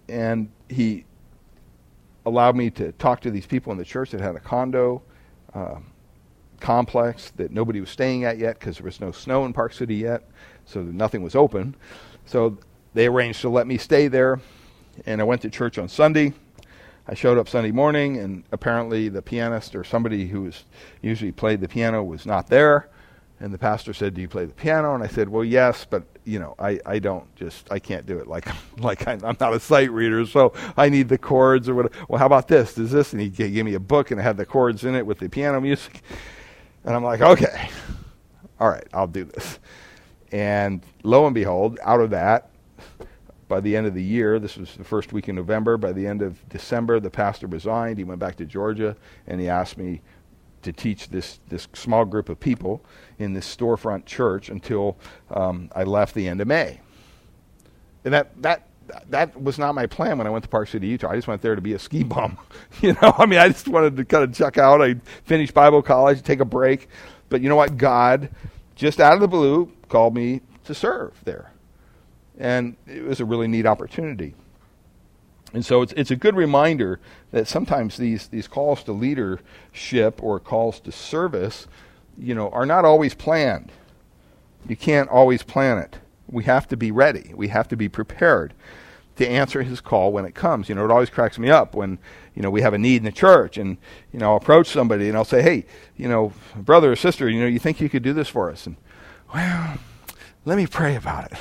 and 0.08 0.50
he 0.68 1.04
allowed 2.24 2.56
me 2.56 2.70
to 2.70 2.92
talk 2.92 3.20
to 3.20 3.30
these 3.30 3.46
people 3.46 3.70
in 3.70 3.78
the 3.78 3.84
church 3.84 4.10
that 4.10 4.20
had 4.20 4.34
a 4.34 4.40
condo. 4.40 5.02
Uh, 5.56 5.78
complex 6.60 7.30
that 7.36 7.50
nobody 7.50 7.80
was 7.80 7.88
staying 7.88 8.24
at 8.24 8.36
yet 8.36 8.58
because 8.58 8.76
there 8.76 8.84
was 8.84 9.00
no 9.00 9.10
snow 9.10 9.46
in 9.46 9.54
Park 9.54 9.72
City 9.72 9.94
yet, 9.94 10.28
so 10.66 10.82
nothing 10.82 11.22
was 11.22 11.34
open. 11.34 11.74
So 12.26 12.58
they 12.92 13.06
arranged 13.06 13.40
to 13.40 13.48
let 13.48 13.66
me 13.66 13.78
stay 13.78 14.08
there, 14.08 14.38
and 15.06 15.18
I 15.18 15.24
went 15.24 15.40
to 15.42 15.50
church 15.50 15.78
on 15.78 15.88
Sunday. 15.88 16.34
I 17.08 17.14
showed 17.14 17.38
up 17.38 17.48
Sunday 17.48 17.70
morning, 17.70 18.18
and 18.18 18.44
apparently 18.52 19.08
the 19.08 19.22
pianist 19.22 19.74
or 19.74 19.82
somebody 19.82 20.26
who 20.26 20.42
was 20.42 20.64
usually 21.00 21.32
played 21.32 21.62
the 21.62 21.68
piano 21.68 22.04
was 22.04 22.26
not 22.26 22.48
there. 22.48 22.90
And 23.40 23.50
the 23.50 23.58
pastor 23.58 23.94
said, 23.94 24.12
"Do 24.12 24.20
you 24.20 24.28
play 24.28 24.44
the 24.44 24.52
piano?" 24.52 24.94
And 24.94 25.02
I 25.02 25.06
said, 25.06 25.30
"Well, 25.30 25.44
yes, 25.44 25.86
but 25.88 26.04
you 26.26 26.38
know, 26.38 26.54
I, 26.58 26.80
I 26.84 26.98
don't 26.98 27.34
just 27.36 27.70
I 27.72 27.78
can't 27.78 28.04
do 28.04 28.18
it 28.18 28.26
like 28.26 28.48
like 28.78 29.06
I, 29.06 29.12
am 29.12 29.36
not 29.40 29.54
a 29.54 29.60
sight 29.60 29.90
reader, 29.90 30.26
so 30.26 30.52
I 30.76 30.88
need 30.88 31.08
the 31.08 31.18
chords 31.18 31.68
or 31.68 31.74
what. 31.74 31.92
Well, 32.08 32.18
how 32.18 32.26
about 32.26 32.48
this? 32.48 32.74
Does 32.74 32.90
this?" 32.90 33.12
And 33.12 33.22
he 33.22 33.28
gave 33.28 33.64
me 33.64 33.74
a 33.74 33.80
book, 33.80 34.10
and 34.10 34.20
it 34.20 34.24
had 34.24 34.36
the 34.36 34.46
chords 34.46 34.84
in 34.84 34.94
it 34.94 35.06
with 35.06 35.18
the 35.18 35.28
piano 35.28 35.60
music. 35.60 36.02
And 36.86 36.94
I'm 36.94 37.02
like, 37.02 37.20
okay, 37.20 37.68
all 38.60 38.68
right, 38.68 38.86
I'll 38.94 39.08
do 39.08 39.24
this. 39.24 39.58
And 40.30 40.82
lo 41.02 41.26
and 41.26 41.34
behold, 41.34 41.80
out 41.82 42.00
of 42.00 42.10
that, 42.10 42.50
by 43.48 43.60
the 43.60 43.76
end 43.76 43.88
of 43.88 43.94
the 43.94 44.02
year, 44.02 44.38
this 44.38 44.56
was 44.56 44.74
the 44.76 44.84
first 44.84 45.12
week 45.12 45.28
in 45.28 45.34
November, 45.34 45.76
by 45.76 45.92
the 45.92 46.06
end 46.06 46.22
of 46.22 46.48
December, 46.48 47.00
the 47.00 47.10
pastor 47.10 47.48
resigned. 47.48 47.98
He 47.98 48.04
went 48.04 48.20
back 48.20 48.36
to 48.36 48.44
Georgia 48.44 48.96
and 49.26 49.40
he 49.40 49.48
asked 49.48 49.78
me 49.78 50.00
to 50.62 50.72
teach 50.72 51.08
this, 51.08 51.38
this 51.48 51.68
small 51.74 52.04
group 52.04 52.28
of 52.28 52.40
people 52.40 52.84
in 53.18 53.34
this 53.34 53.56
storefront 53.56 54.04
church 54.04 54.48
until 54.48 54.96
um, 55.30 55.70
I 55.74 55.84
left 55.84 56.14
the 56.14 56.28
end 56.28 56.40
of 56.40 56.48
May. 56.48 56.80
And 58.04 58.14
that, 58.14 58.42
that, 58.42 58.68
that 59.10 59.40
was 59.40 59.58
not 59.58 59.74
my 59.74 59.86
plan 59.86 60.18
when 60.18 60.26
I 60.26 60.30
went 60.30 60.44
to 60.44 60.48
Park 60.48 60.68
City, 60.68 60.86
Utah. 60.86 61.10
I 61.10 61.16
just 61.16 61.28
went 61.28 61.42
there 61.42 61.54
to 61.54 61.60
be 61.60 61.74
a 61.74 61.78
ski 61.78 62.02
bum. 62.02 62.38
you 62.80 62.94
know, 62.94 63.14
I 63.18 63.26
mean, 63.26 63.38
I 63.38 63.48
just 63.48 63.68
wanted 63.68 63.96
to 63.96 64.04
kind 64.04 64.24
of 64.24 64.32
check 64.32 64.58
out. 64.58 64.82
I 64.82 64.96
finished 65.24 65.54
Bible 65.54 65.82
college, 65.82 66.22
take 66.22 66.40
a 66.40 66.44
break. 66.44 66.88
But 67.28 67.40
you 67.40 67.48
know 67.48 67.56
what? 67.56 67.76
God, 67.76 68.30
just 68.74 69.00
out 69.00 69.14
of 69.14 69.20
the 69.20 69.28
blue, 69.28 69.72
called 69.88 70.14
me 70.14 70.40
to 70.64 70.74
serve 70.74 71.12
there. 71.24 71.52
And 72.38 72.76
it 72.86 73.04
was 73.04 73.20
a 73.20 73.24
really 73.24 73.48
neat 73.48 73.66
opportunity. 73.66 74.34
And 75.52 75.64
so 75.64 75.82
it's, 75.82 75.92
it's 75.96 76.10
a 76.10 76.16
good 76.16 76.36
reminder 76.36 77.00
that 77.30 77.48
sometimes 77.48 77.96
these, 77.96 78.28
these 78.28 78.48
calls 78.48 78.82
to 78.84 78.92
leadership 78.92 80.22
or 80.22 80.40
calls 80.40 80.80
to 80.80 80.92
service, 80.92 81.66
you 82.18 82.34
know, 82.34 82.50
are 82.50 82.66
not 82.66 82.84
always 82.84 83.14
planned. 83.14 83.70
You 84.68 84.76
can't 84.76 85.08
always 85.08 85.42
plan 85.42 85.78
it. 85.78 85.98
We 86.28 86.44
have 86.44 86.66
to 86.68 86.76
be 86.76 86.90
ready. 86.90 87.32
We 87.34 87.48
have 87.48 87.68
to 87.68 87.76
be 87.76 87.88
prepared 87.88 88.52
to 89.16 89.26
answer 89.26 89.62
his 89.62 89.80
call 89.80 90.12
when 90.12 90.24
it 90.24 90.34
comes. 90.34 90.68
You 90.68 90.74
know, 90.74 90.84
it 90.84 90.90
always 90.90 91.10
cracks 91.10 91.38
me 91.38 91.48
up 91.48 91.74
when, 91.74 91.98
you 92.34 92.42
know, 92.42 92.50
we 92.50 92.60
have 92.62 92.74
a 92.74 92.78
need 92.78 92.96
in 92.96 93.04
the 93.04 93.12
church 93.12 93.56
and, 93.56 93.78
you 94.12 94.18
know, 94.18 94.32
I'll 94.32 94.36
approach 94.36 94.68
somebody 94.68 95.08
and 95.08 95.16
I'll 95.16 95.24
say, 95.24 95.42
hey, 95.42 95.64
you 95.96 96.08
know, 96.08 96.32
brother 96.54 96.92
or 96.92 96.96
sister, 96.96 97.28
you 97.28 97.40
know, 97.40 97.46
you 97.46 97.58
think 97.58 97.80
you 97.80 97.88
could 97.88 98.02
do 98.02 98.12
this 98.12 98.28
for 98.28 98.50
us? 98.50 98.66
And, 98.66 98.76
well, 99.32 99.78
let 100.44 100.56
me 100.56 100.66
pray 100.66 100.96
about 100.96 101.32
it. 101.32 101.38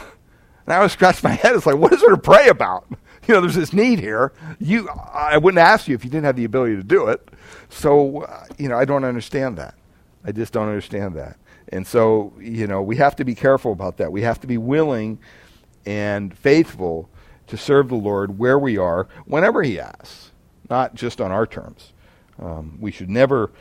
And 0.65 0.73
I 0.73 0.77
always 0.77 0.93
scratch 0.93 1.23
my 1.23 1.31
head. 1.31 1.55
It's 1.55 1.65
like, 1.65 1.77
what 1.77 1.93
is 1.93 2.01
there 2.01 2.11
to 2.11 2.17
pray 2.17 2.47
about? 2.47 2.87
You 3.27 3.33
know, 3.33 3.41
there's 3.41 3.55
this 3.55 3.73
need 3.73 3.99
here. 3.99 4.33
You, 4.59 4.88
I 4.89 5.38
wouldn't 5.38 5.59
ask 5.59 5.88
you 5.88 5.95
if 5.95 6.03
you 6.03 6.11
didn't 6.11 6.25
have 6.25 6.35
the 6.35 6.45
ability 6.45 6.75
to 6.75 6.83
do 6.83 7.07
it. 7.07 7.27
So, 7.69 8.23
uh, 8.23 8.45
you 8.57 8.69
know, 8.69 8.77
I 8.77 8.85
don't 8.85 9.03
understand 9.03 9.57
that. 9.57 9.75
I 10.23 10.31
just 10.31 10.53
don't 10.53 10.67
understand 10.67 11.15
that. 11.15 11.38
And 11.69 11.85
so, 11.88 12.33
you 12.39 12.67
know, 12.67 12.81
we 12.81 12.97
have 12.97 13.15
to 13.15 13.25
be 13.25 13.33
careful 13.33 13.71
about 13.71 13.97
that. 13.97 14.11
We 14.11 14.21
have 14.21 14.39
to 14.41 14.47
be 14.47 14.57
willing 14.57 15.17
and 15.85 16.38
faithful 16.38 17.09
to 17.47 17.57
serve 17.57 17.89
the 17.89 17.95
Lord 17.95 18.38
where 18.38 18.59
we 18.59 18.77
are, 18.77 19.07
whenever 19.25 19.63
He 19.63 19.79
asks, 19.79 20.31
not 20.69 20.95
just 20.95 21.21
on 21.21 21.31
our 21.31 21.47
terms. 21.47 21.93
Um, 22.39 22.77
we 22.79 22.91
should 22.91 23.09
never, 23.09 23.51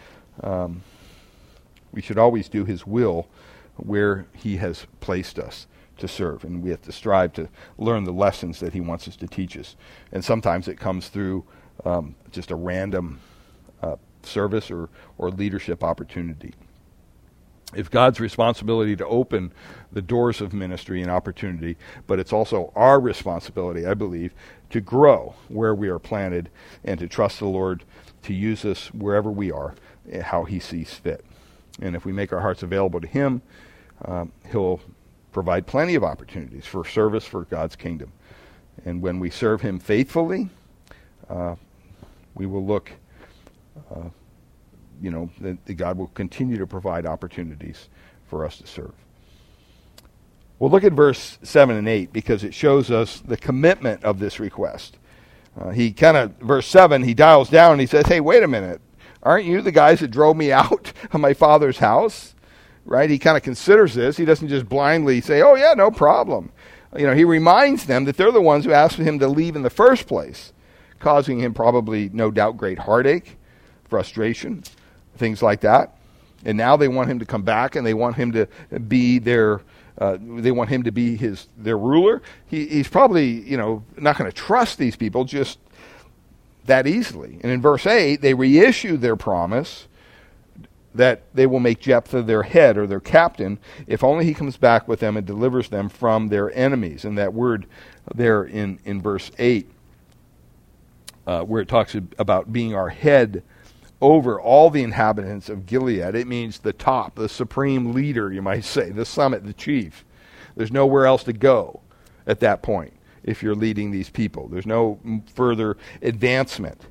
um, 0.42 0.82
we 1.92 2.02
should 2.02 2.18
always 2.18 2.48
do 2.48 2.64
His 2.64 2.86
will 2.86 3.28
where 3.76 4.26
He 4.34 4.56
has 4.58 4.86
placed 5.00 5.38
us 5.38 5.66
to 5.98 6.08
serve. 6.08 6.44
And 6.44 6.62
we 6.62 6.70
have 6.70 6.82
to 6.82 6.92
strive 6.92 7.32
to 7.34 7.48
learn 7.78 8.04
the 8.04 8.12
lessons 8.12 8.60
that 8.60 8.72
He 8.72 8.80
wants 8.80 9.08
us 9.08 9.16
to 9.16 9.26
teach 9.26 9.56
us. 9.56 9.76
And 10.12 10.24
sometimes 10.24 10.68
it 10.68 10.78
comes 10.78 11.08
through 11.08 11.44
um, 11.84 12.14
just 12.30 12.50
a 12.50 12.56
random 12.56 13.20
uh, 13.82 13.96
service 14.22 14.70
or, 14.70 14.88
or 15.18 15.30
leadership 15.30 15.82
opportunity. 15.82 16.54
It's 17.74 17.88
God's 17.88 18.20
responsibility 18.20 18.94
to 18.96 19.06
open 19.06 19.52
the 19.92 20.02
doors 20.02 20.40
of 20.40 20.52
ministry 20.52 21.02
and 21.02 21.10
opportunity, 21.10 21.76
but 22.06 22.18
it's 22.18 22.32
also 22.32 22.72
our 22.76 23.00
responsibility, 23.00 23.86
I 23.86 23.94
believe, 23.94 24.32
to 24.70 24.80
grow 24.80 25.34
where 25.48 25.74
we 25.74 25.88
are 25.88 25.98
planted 25.98 26.50
and 26.84 27.00
to 27.00 27.08
trust 27.08 27.40
the 27.40 27.46
Lord 27.46 27.84
to 28.22 28.32
use 28.32 28.64
us 28.64 28.88
wherever 28.94 29.30
we 29.30 29.50
are, 29.50 29.74
eh, 30.10 30.22
how 30.22 30.44
He 30.44 30.60
sees 30.60 30.94
fit. 30.94 31.24
And 31.80 31.96
if 31.96 32.04
we 32.04 32.12
make 32.12 32.32
our 32.32 32.40
hearts 32.40 32.62
available 32.62 33.00
to 33.00 33.06
Him, 33.06 33.42
um, 34.04 34.32
He'll 34.50 34.80
provide 35.34 35.66
plenty 35.66 35.96
of 35.96 36.04
opportunities 36.04 36.64
for 36.64 36.84
service 36.84 37.26
for 37.26 37.44
God's 37.44 37.76
kingdom. 37.76 38.12
And 38.86 39.02
when 39.02 39.18
we 39.18 39.28
serve 39.28 39.60
Him 39.60 39.78
faithfully, 39.78 40.48
uh, 41.28 41.56
we 42.34 42.46
will 42.46 42.64
look, 42.64 42.90
uh, 43.94 44.08
you 45.02 45.10
know, 45.10 45.28
that, 45.40 45.76
God 45.76 45.98
will 45.98 46.06
continue 46.08 46.56
to 46.56 46.66
provide 46.66 47.04
opportunities 47.04 47.88
for 48.28 48.46
us 48.46 48.58
to 48.58 48.66
serve. 48.66 48.92
We'll 50.58 50.70
look 50.70 50.84
at 50.84 50.92
verse 50.92 51.38
7 51.42 51.76
and 51.76 51.88
8 51.88 52.12
because 52.12 52.44
it 52.44 52.54
shows 52.54 52.90
us 52.90 53.20
the 53.20 53.36
commitment 53.36 54.04
of 54.04 54.20
this 54.20 54.38
request. 54.38 54.96
Uh, 55.60 55.70
he 55.70 55.92
kind 55.92 56.16
of, 56.16 56.36
verse 56.38 56.66
7, 56.66 57.02
he 57.02 57.12
dials 57.12 57.50
down 57.50 57.72
and 57.72 57.80
he 57.80 57.86
says, 57.86 58.06
Hey, 58.06 58.20
wait 58.20 58.42
a 58.42 58.48
minute. 58.48 58.80
Aren't 59.22 59.46
you 59.46 59.62
the 59.62 59.72
guys 59.72 60.00
that 60.00 60.08
drove 60.08 60.36
me 60.36 60.52
out 60.62 60.92
of 61.12 61.20
my 61.20 61.34
father's 61.34 61.78
house? 61.78 62.33
Right? 62.84 63.08
He 63.08 63.18
kind 63.18 63.36
of 63.36 63.42
considers 63.42 63.94
this. 63.94 64.16
He 64.16 64.24
doesn't 64.24 64.48
just 64.48 64.68
blindly 64.68 65.20
say, 65.20 65.42
oh, 65.42 65.54
yeah, 65.54 65.74
no 65.74 65.90
problem. 65.90 66.52
You 66.96 67.06
know, 67.06 67.14
he 67.14 67.24
reminds 67.24 67.86
them 67.86 68.04
that 68.04 68.16
they're 68.16 68.30
the 68.30 68.40
ones 68.40 68.64
who 68.64 68.72
asked 68.72 68.96
him 68.96 69.18
to 69.18 69.28
leave 69.28 69.56
in 69.56 69.62
the 69.62 69.70
first 69.70 70.06
place, 70.06 70.52
causing 71.00 71.40
him 71.40 71.54
probably, 71.54 72.08
no 72.12 72.30
doubt, 72.30 72.56
great 72.56 72.78
heartache, 72.78 73.36
frustration, 73.88 74.62
things 75.16 75.42
like 75.42 75.60
that. 75.60 75.96
And 76.44 76.58
now 76.58 76.76
they 76.76 76.88
want 76.88 77.10
him 77.10 77.18
to 77.18 77.24
come 77.24 77.42
back 77.42 77.74
and 77.74 77.86
they 77.86 77.94
want 77.94 78.16
him 78.16 78.32
to 78.32 78.46
be 78.88 79.18
their. 79.18 79.62
Uh, 79.96 80.18
they 80.20 80.50
want 80.50 80.68
him 80.68 80.82
to 80.82 80.90
be 80.90 81.16
his 81.16 81.46
their 81.56 81.78
ruler. 81.78 82.20
He, 82.46 82.66
he's 82.66 82.88
probably 82.88 83.40
you 83.48 83.56
know 83.56 83.84
not 83.96 84.18
going 84.18 84.30
to 84.30 84.36
trust 84.36 84.76
these 84.76 84.96
people 84.96 85.24
just 85.24 85.58
that 86.66 86.86
easily. 86.86 87.38
And 87.42 87.52
in 87.52 87.62
verse 87.62 87.86
eight, 87.86 88.20
they 88.20 88.34
reissue 88.34 88.96
their 88.96 89.16
promise 89.16 89.86
that 90.94 91.22
they 91.34 91.46
will 91.46 91.60
make 91.60 91.80
Jephthah 91.80 92.22
their 92.22 92.44
head 92.44 92.78
or 92.78 92.86
their 92.86 93.00
captain 93.00 93.58
if 93.86 94.04
only 94.04 94.24
he 94.24 94.34
comes 94.34 94.56
back 94.56 94.86
with 94.86 95.00
them 95.00 95.16
and 95.16 95.26
delivers 95.26 95.68
them 95.68 95.88
from 95.88 96.28
their 96.28 96.56
enemies. 96.56 97.04
And 97.04 97.18
that 97.18 97.34
word 97.34 97.66
there 98.14 98.44
in, 98.44 98.78
in 98.84 99.02
verse 99.02 99.30
8, 99.38 99.68
uh, 101.26 101.42
where 101.42 101.60
it 101.60 101.68
talks 101.68 101.96
about 102.18 102.52
being 102.52 102.74
our 102.74 102.90
head 102.90 103.42
over 104.00 104.40
all 104.40 104.70
the 104.70 104.82
inhabitants 104.82 105.48
of 105.48 105.66
Gilead, 105.66 106.14
it 106.14 106.26
means 106.26 106.58
the 106.58 106.72
top, 106.72 107.14
the 107.16 107.28
supreme 107.28 107.92
leader, 107.92 108.32
you 108.32 108.42
might 108.42 108.64
say, 108.64 108.90
the 108.90 109.04
summit, 109.04 109.44
the 109.44 109.52
chief. 109.52 110.04
There's 110.56 110.72
nowhere 110.72 111.06
else 111.06 111.24
to 111.24 111.32
go 111.32 111.80
at 112.26 112.40
that 112.40 112.62
point 112.62 112.92
if 113.24 113.42
you're 113.42 113.54
leading 113.54 113.90
these 113.90 114.10
people. 114.10 114.48
There's 114.48 114.66
no 114.66 115.00
further 115.34 115.76
advancement. 116.02 116.86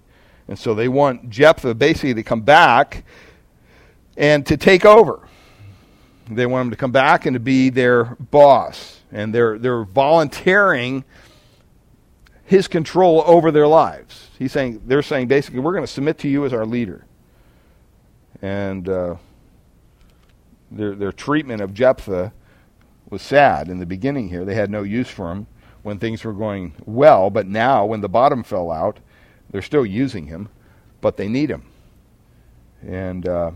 And 0.47 0.57
so 0.59 0.73
they 0.73 0.89
want 0.89 1.29
Jephthah 1.29 1.75
basically 1.75 2.15
to 2.15 2.23
come 2.23 2.41
back 2.41 3.05
and 4.17 4.45
to 4.45 4.57
take 4.57 4.85
over. 4.85 5.27
They 6.29 6.45
want 6.45 6.65
him 6.65 6.71
to 6.71 6.77
come 6.77 6.91
back 6.91 7.25
and 7.25 7.33
to 7.33 7.39
be 7.39 7.69
their 7.69 8.05
boss. 8.19 9.01
And 9.11 9.33
they're, 9.33 9.57
they're 9.57 9.83
volunteering 9.83 11.03
his 12.45 12.67
control 12.67 13.23
over 13.25 13.51
their 13.51 13.67
lives. 13.67 14.29
He's 14.37 14.51
saying, 14.51 14.81
they're 14.85 15.01
saying 15.01 15.27
basically, 15.27 15.59
we're 15.59 15.73
going 15.73 15.83
to 15.85 15.91
submit 15.91 16.17
to 16.19 16.27
you 16.27 16.45
as 16.45 16.53
our 16.53 16.65
leader. 16.65 17.05
And 18.41 18.87
uh, 18.89 19.15
their, 20.71 20.95
their 20.95 21.11
treatment 21.11 21.61
of 21.61 21.73
Jephthah 21.73 22.33
was 23.09 23.21
sad 23.21 23.69
in 23.69 23.79
the 23.79 23.85
beginning 23.85 24.29
here. 24.29 24.45
They 24.45 24.55
had 24.55 24.69
no 24.69 24.83
use 24.83 25.09
for 25.09 25.31
him 25.31 25.47
when 25.83 25.99
things 25.99 26.23
were 26.23 26.33
going 26.33 26.73
well, 26.85 27.29
but 27.29 27.45
now, 27.45 27.85
when 27.85 28.01
the 28.01 28.09
bottom 28.09 28.43
fell 28.43 28.71
out, 28.71 28.99
they're 29.49 29.61
still 29.61 29.85
using 29.85 30.27
him, 30.27 30.49
but 31.01 31.17
they 31.17 31.27
need 31.27 31.49
him. 31.49 31.63
And 32.81 33.27
uh, 33.27 33.51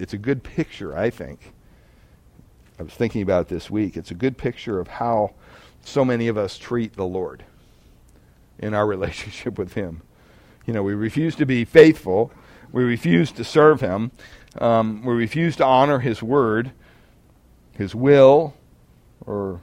it's 0.00 0.12
a 0.12 0.18
good 0.18 0.42
picture, 0.42 0.96
I 0.96 1.10
think. 1.10 1.52
I 2.78 2.82
was 2.82 2.92
thinking 2.92 3.22
about 3.22 3.48
this 3.48 3.70
week. 3.70 3.96
It's 3.96 4.10
a 4.10 4.14
good 4.14 4.38
picture 4.38 4.80
of 4.80 4.88
how 4.88 5.34
so 5.84 6.04
many 6.04 6.28
of 6.28 6.38
us 6.38 6.56
treat 6.56 6.94
the 6.94 7.04
Lord 7.04 7.44
in 8.58 8.74
our 8.74 8.86
relationship 8.94 9.58
with 9.58 9.74
Him. 9.74 10.02
You 10.66 10.72
know, 10.72 10.82
we 10.82 10.94
refuse 10.94 11.34
to 11.36 11.46
be 11.46 11.64
faithful, 11.64 12.32
we 12.72 12.84
refuse 12.84 13.32
to 13.32 13.44
serve 13.44 13.80
Him, 13.80 14.12
um, 14.58 15.04
we 15.04 15.14
refuse 15.14 15.56
to 15.56 15.64
honor 15.64 15.98
His 15.98 16.22
word, 16.22 16.72
His 17.72 17.94
will, 17.94 18.54
or 19.26 19.60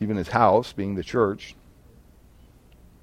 even 0.00 0.16
His 0.16 0.28
house, 0.28 0.72
being 0.72 0.94
the 0.94 1.02
church. 1.02 1.54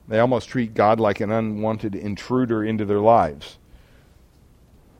They 0.08 0.20
almost 0.20 0.48
treat 0.48 0.74
God 0.74 1.00
like 1.00 1.20
an 1.20 1.32
unwanted 1.32 1.94
intruder 1.94 2.64
into 2.64 2.86
their 2.86 3.00
lives. 3.00 3.58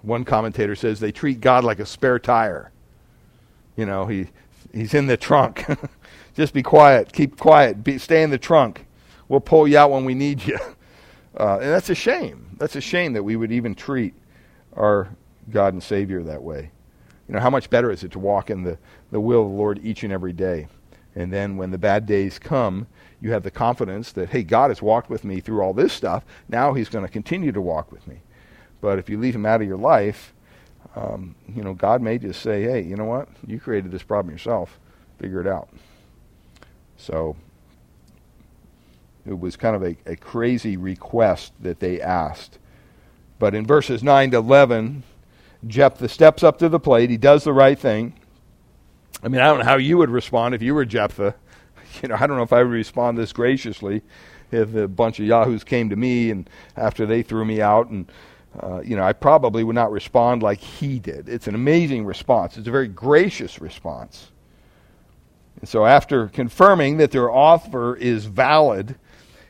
One 0.02 0.26
commentator 0.26 0.76
says 0.76 1.00
they 1.00 1.12
treat 1.12 1.42
God 1.42 1.64
like 1.64 1.80
a 1.80 1.86
spare 1.86 2.20
tire. 2.20 2.72
You 3.76 3.86
know, 3.86 4.06
he 4.06 4.28
he's 4.74 4.94
in 4.94 5.08
the 5.08 5.18
trunk. 5.18 5.66
Just 6.36 6.54
be 6.54 6.64
quiet. 6.64 7.12
Keep 7.14 7.38
quiet. 7.38 7.84
Be, 7.84 7.98
stay 7.98 8.24
in 8.24 8.30
the 8.30 8.38
trunk. 8.38 8.86
We'll 9.28 9.40
pull 9.40 9.68
you 9.68 9.78
out 9.78 9.92
when 9.92 10.06
we 10.06 10.14
need 10.14 10.46
you. 10.46 10.60
Uh, 11.40 11.60
and 11.62 11.72
that's 11.72 11.92
a 11.92 11.94
shame. 11.94 12.50
That's 12.58 12.76
a 12.76 12.82
shame 12.82 13.14
that 13.14 13.22
we 13.22 13.36
would 13.36 13.52
even 13.52 13.76
treat 13.76 14.16
our 14.76 15.08
God 15.52 15.74
and 15.74 15.84
Savior 15.84 16.24
that 16.24 16.42
way. 16.42 16.72
You 17.28 17.36
know, 17.36 17.40
how 17.40 17.52
much 17.52 17.70
better 17.70 17.92
is 17.92 18.04
it 18.04 18.12
to 18.14 18.20
walk 18.20 18.50
in 18.50 18.64
the, 18.64 18.80
the 19.12 19.20
will 19.20 19.44
of 19.44 19.50
the 19.50 19.56
Lord 19.56 19.80
each 19.84 20.04
and 20.04 20.12
every 20.12 20.34
day? 20.34 20.68
And 21.14 21.32
then 21.32 21.58
when 21.58 21.70
the 21.70 21.78
bad 21.78 22.08
days 22.08 22.40
come, 22.40 22.88
you 23.22 23.32
have 23.32 23.44
the 23.44 23.52
confidence 23.52 24.12
that, 24.14 24.30
hey, 24.30 24.44
God 24.44 24.72
has 24.72 24.82
walked 24.82 25.10
with 25.10 25.24
me 25.24 25.40
through 25.40 25.62
all 25.62 25.74
this 25.74 25.94
stuff. 25.94 26.26
Now 26.50 26.74
he's 26.74 26.90
going 26.90 27.06
to 27.06 27.12
continue 27.12 27.52
to 27.52 27.62
walk 27.62 27.92
with 27.92 28.08
me. 28.08 28.22
But 28.82 29.00
if 29.00 29.10
you 29.10 29.20
leave 29.20 29.36
him 29.36 29.46
out 29.46 29.62
of 29.62 29.68
your 29.68 29.78
life, 29.78 30.34
um, 30.96 31.36
you 31.56 31.64
know, 31.64 31.74
God 31.74 32.02
may 32.02 32.18
just 32.20 32.42
say, 32.42 32.64
hey, 32.64 32.82
you 32.84 32.96
know 32.96 33.06
what? 33.06 33.30
You 33.48 33.60
created 33.60 33.92
this 33.92 34.04
problem 34.04 34.32
yourself. 34.34 34.80
Figure 35.20 35.42
it 35.42 35.48
out. 35.48 35.70
So 36.98 37.36
it 39.28 39.40
was 39.40 39.56
kind 39.58 39.76
of 39.76 39.84
a, 39.84 39.98
a 40.06 40.16
crazy 40.18 40.78
request 40.78 41.54
that 41.62 41.80
they 41.80 42.02
asked 42.02 42.58
But 43.40 43.56
in 43.56 43.66
verses 43.68 44.04
9 44.04 44.32
to 44.32 44.38
11, 44.38 45.04
Jephthah 45.68 46.10
steps 46.10 46.44
up 46.44 46.60
to 46.60 46.70
the 46.70 46.80
plate. 46.80 47.10
He 47.10 47.18
does 47.18 47.44
the 47.44 47.54
right 47.54 47.80
thing. 47.80 48.14
I 49.24 49.30
mean, 49.30 49.42
I 49.42 49.48
don't 49.48 49.60
know 49.60 49.66
how 49.66 49.78
you 49.78 49.98
would 50.00 50.10
respond 50.12 50.56
if 50.56 50.62
you 50.62 50.76
were 50.76 50.86
Jephthah. 50.86 51.36
You 52.04 52.10
know, 52.10 52.18
I 52.20 52.28
don't 52.28 52.38
know 52.38 52.44
if 52.44 52.54
I 52.54 52.64
would 52.64 52.72
respond 52.72 53.18
this 53.18 53.34
graciously 53.34 54.04
if 54.52 54.76
a 54.76 54.88
bunch 54.88 55.20
of 55.20 55.26
yahoos 55.26 55.64
came 55.64 55.90
to 55.90 55.96
me 55.96 56.32
and 56.32 56.50
after 56.78 57.06
they 57.06 57.24
threw 57.24 57.46
me 57.46 57.62
out 57.62 57.90
and 57.90 58.12
uh, 58.60 58.82
you 58.82 58.96
know, 58.96 59.04
I 59.04 59.14
probably 59.14 59.64
would 59.64 59.76
not 59.76 59.92
respond 59.92 60.42
like 60.42 60.60
he 60.60 61.00
did. 61.00 61.30
It's 61.30 61.48
an 61.48 61.56
amazing 61.56 62.06
response. 62.06 62.58
It's 62.58 62.68
a 62.68 62.72
very 62.72 62.88
gracious 62.88 63.60
response. 63.62 64.32
And 65.60 65.70
so, 65.70 65.86
after 65.86 66.28
confirming 66.28 66.98
that 66.98 67.12
their 67.12 67.32
offer 67.32 67.96
is 67.96 68.26
valid, 68.26 68.96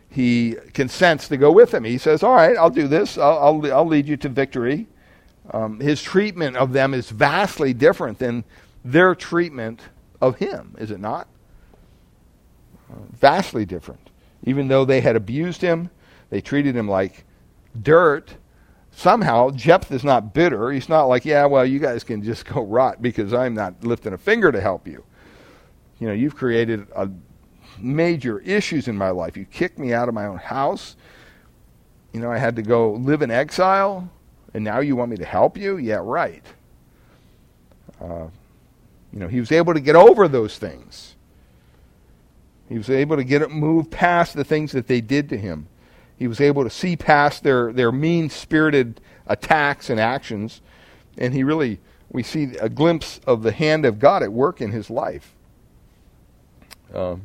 he 0.10 0.56
consents 0.74 1.28
to 1.28 1.38
go 1.38 1.52
with 1.52 1.72
them. 1.72 1.84
He 1.84 1.98
says, 1.98 2.24
All 2.24 2.34
right, 2.34 2.58
I'll 2.58 2.70
do 2.70 2.88
this, 2.88 3.18
I'll, 3.18 3.38
I'll, 3.38 3.74
I'll 3.74 3.88
lead 3.88 4.08
you 4.08 4.18
to 4.18 4.30
victory. 4.30 4.88
Um, 5.52 5.80
his 5.80 6.02
treatment 6.02 6.58
of 6.58 6.74
them 6.74 6.94
is 6.94 7.10
vastly 7.10 7.74
different 7.74 8.20
than 8.20 8.44
their 8.84 9.16
treatment 9.16 9.82
of 10.20 10.38
him, 10.38 10.76
is 10.78 10.92
it 10.92 11.00
not? 11.00 11.28
Uh, 12.92 12.96
vastly 13.14 13.66
different. 13.66 14.10
Even 14.44 14.68
though 14.68 14.86
they 14.86 15.02
had 15.02 15.16
abused 15.16 15.62
him, 15.62 15.90
they 16.30 16.42
treated 16.42 16.76
him 16.76 16.90
like 16.90 17.26
dirt. 17.82 18.36
Somehow, 18.98 19.52
Jephthah 19.52 19.94
is 19.94 20.04
not 20.04 20.34
bitter. 20.34 20.72
He's 20.72 20.90
not 20.90 21.04
like, 21.04 21.24
yeah, 21.24 21.46
well, 21.46 21.64
you 21.64 21.78
guys 21.78 22.04
can 22.04 22.24
just 22.24 22.46
go 22.52 22.64
rot 22.64 23.00
because 23.00 23.32
I'm 23.32 23.54
not 23.54 23.84
lifting 23.84 24.12
a 24.12 24.18
finger 24.18 24.52
to 24.52 24.60
help 24.60 24.88
you. 24.88 25.04
You 26.00 26.08
know, 26.08 26.14
you've 26.14 26.36
created 26.36 26.88
a 26.96 27.08
major 27.78 28.40
issues 28.40 28.88
in 28.88 28.98
my 28.98 29.12
life. 29.12 29.38
You 29.38 29.46
kicked 29.46 29.78
me 29.78 29.94
out 29.94 30.10
of 30.10 30.16
my 30.16 30.26
own 30.26 30.40
house. 30.40 30.96
You 32.12 32.22
know, 32.22 32.32
I 32.32 32.40
had 32.40 32.56
to 32.56 32.64
go 32.64 32.94
live 32.94 33.22
in 33.22 33.30
exile, 33.30 34.10
and 34.56 34.64
now 34.64 34.80
you 34.80 34.96
want 34.96 35.12
me 35.12 35.18
to 35.18 35.26
help 35.26 35.60
you? 35.60 35.78
Yeah, 35.78 36.00
right. 36.02 36.44
Uh, 38.02 38.30
you 39.14 39.20
know, 39.20 39.28
he 39.28 39.40
was 39.40 39.52
able 39.52 39.76
to 39.76 39.80
get 39.80 39.96
over 39.96 40.28
those 40.28 40.58
things. 40.58 41.14
He 42.68 42.80
was 42.80 42.90
able 42.90 43.16
to 43.16 43.24
get 43.24 43.44
it 43.44 43.52
move 43.52 43.92
past 43.92 44.34
the 44.34 44.44
things 44.44 44.72
that 44.72 44.88
they 44.88 45.02
did 45.02 45.30
to 45.30 45.38
him. 45.38 45.68
He 46.18 46.28
was 46.28 46.42
able 46.42 46.64
to 46.64 46.70
see 46.70 46.96
past 46.96 47.44
their, 47.44 47.72
their 47.72 47.92
mean 47.92 48.30
spirited 48.30 49.00
attacks 49.28 49.90
and 49.90 50.00
actions. 50.00 50.62
And 51.18 51.34
he 51.34 51.44
really, 51.44 51.80
we 52.12 52.24
see 52.24 52.56
a 52.60 52.70
glimpse 52.70 53.20
of 53.28 53.44
the 53.44 53.52
hand 53.52 53.86
of 53.86 54.00
God 54.00 54.24
at 54.24 54.34
work 54.34 54.62
in 54.62 54.72
his 54.72 54.90
life. 54.90 55.34
Um, 56.94 57.24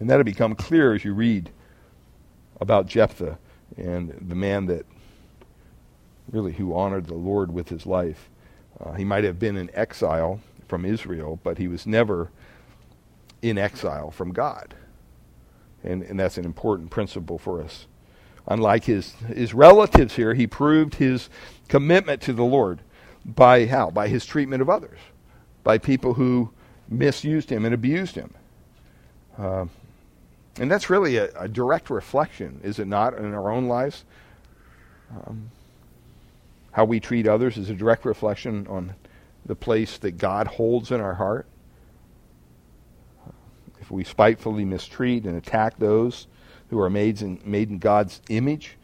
and 0.00 0.08
that'll 0.08 0.24
become 0.24 0.54
clear 0.54 0.94
as 0.94 1.04
you 1.04 1.12
read 1.12 1.50
about 2.60 2.86
Jephthah 2.86 3.38
and 3.76 4.10
the 4.20 4.34
man 4.34 4.66
that 4.66 4.86
really 6.30 6.52
who 6.52 6.74
honored 6.74 7.06
the 7.06 7.14
Lord 7.14 7.52
with 7.52 7.68
his 7.68 7.84
life. 7.84 8.30
Uh, 8.80 8.92
he 8.92 9.04
might 9.04 9.24
have 9.24 9.38
been 9.38 9.56
in 9.56 9.70
exile 9.74 10.40
from 10.66 10.84
Israel, 10.84 11.38
but 11.42 11.58
he 11.58 11.68
was 11.68 11.86
never 11.86 12.30
in 13.42 13.58
exile 13.58 14.10
from 14.10 14.32
God. 14.32 14.74
And, 15.84 16.02
and 16.02 16.18
that's 16.18 16.38
an 16.38 16.44
important 16.44 16.90
principle 16.90 17.38
for 17.38 17.62
us. 17.62 17.86
Unlike 18.46 18.84
his, 18.84 19.12
his 19.34 19.54
relatives 19.54 20.16
here, 20.16 20.34
he 20.34 20.46
proved 20.46 20.96
his 20.96 21.28
commitment 21.68 22.20
to 22.22 22.32
the 22.32 22.44
Lord 22.44 22.80
by 23.24 23.66
how? 23.66 23.90
By 23.90 24.08
his 24.08 24.26
treatment 24.26 24.62
of 24.62 24.70
others, 24.70 24.98
by 25.62 25.78
people 25.78 26.14
who 26.14 26.50
misused 26.88 27.50
him 27.50 27.64
and 27.64 27.74
abused 27.74 28.16
him. 28.16 28.34
Uh, 29.38 29.66
and 30.58 30.70
that's 30.70 30.90
really 30.90 31.16
a, 31.16 31.30
a, 31.38 31.48
direct 31.48 31.88
reflection, 31.88 32.60
is 32.62 32.78
it 32.78 32.86
not, 32.86 33.16
in 33.16 33.32
our 33.32 33.50
own 33.50 33.66
lives? 33.66 34.04
Um, 35.10 35.50
how 36.72 36.84
we 36.84 37.00
treat 37.00 37.26
others 37.26 37.56
is 37.56 37.70
a 37.70 37.74
direct 37.74 38.04
reflection 38.04 38.66
on 38.66 38.94
the 39.46 39.54
place 39.54 39.98
that 39.98 40.12
God 40.12 40.46
holds 40.46 40.90
in 40.90 41.00
our 41.00 41.14
heart. 41.14 41.46
We 43.92 44.04
spitefully 44.04 44.64
mistreat 44.64 45.24
and 45.24 45.36
attack 45.36 45.78
those 45.78 46.26
who 46.70 46.80
are 46.80 46.90
made 46.90 47.20
in, 47.20 47.40
made 47.44 47.68
in 47.68 47.78
God's 47.78 48.22
image, 48.30 48.78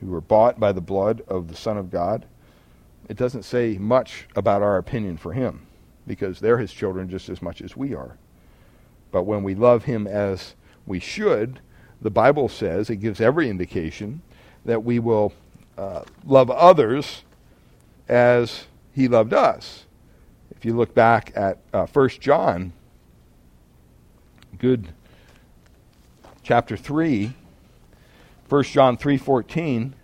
who 0.00 0.08
were 0.08 0.20
bought 0.20 0.60
by 0.60 0.72
the 0.72 0.82
blood 0.82 1.22
of 1.26 1.48
the 1.48 1.56
Son 1.56 1.78
of 1.78 1.90
God, 1.90 2.26
it 3.08 3.16
doesn't 3.16 3.44
say 3.44 3.78
much 3.78 4.26
about 4.36 4.62
our 4.62 4.76
opinion 4.76 5.16
for 5.16 5.32
Him 5.32 5.66
because 6.06 6.40
they're 6.40 6.58
His 6.58 6.72
children 6.72 7.08
just 7.08 7.28
as 7.30 7.40
much 7.40 7.62
as 7.62 7.76
we 7.76 7.94
are. 7.94 8.18
But 9.10 9.22
when 9.22 9.42
we 9.42 9.54
love 9.54 9.84
Him 9.84 10.06
as 10.06 10.54
we 10.86 11.00
should, 11.00 11.60
the 12.02 12.10
Bible 12.10 12.50
says, 12.50 12.90
it 12.90 12.96
gives 12.96 13.20
every 13.20 13.48
indication 13.48 14.20
that 14.66 14.84
we 14.84 14.98
will 14.98 15.32
uh, 15.78 16.02
love 16.26 16.50
others 16.50 17.22
as 18.08 18.66
he 18.92 19.08
loved 19.08 19.32
us. 19.32 19.86
If 20.50 20.64
you 20.64 20.76
look 20.76 20.94
back 20.94 21.32
at 21.34 21.58
uh, 21.72 21.86
1 21.86 22.08
John, 22.20 22.72
good 24.58 24.88
chapter 26.42 26.76
3, 26.76 27.32
1 28.48 28.62
John 28.64 28.96
3:14, 28.96 29.94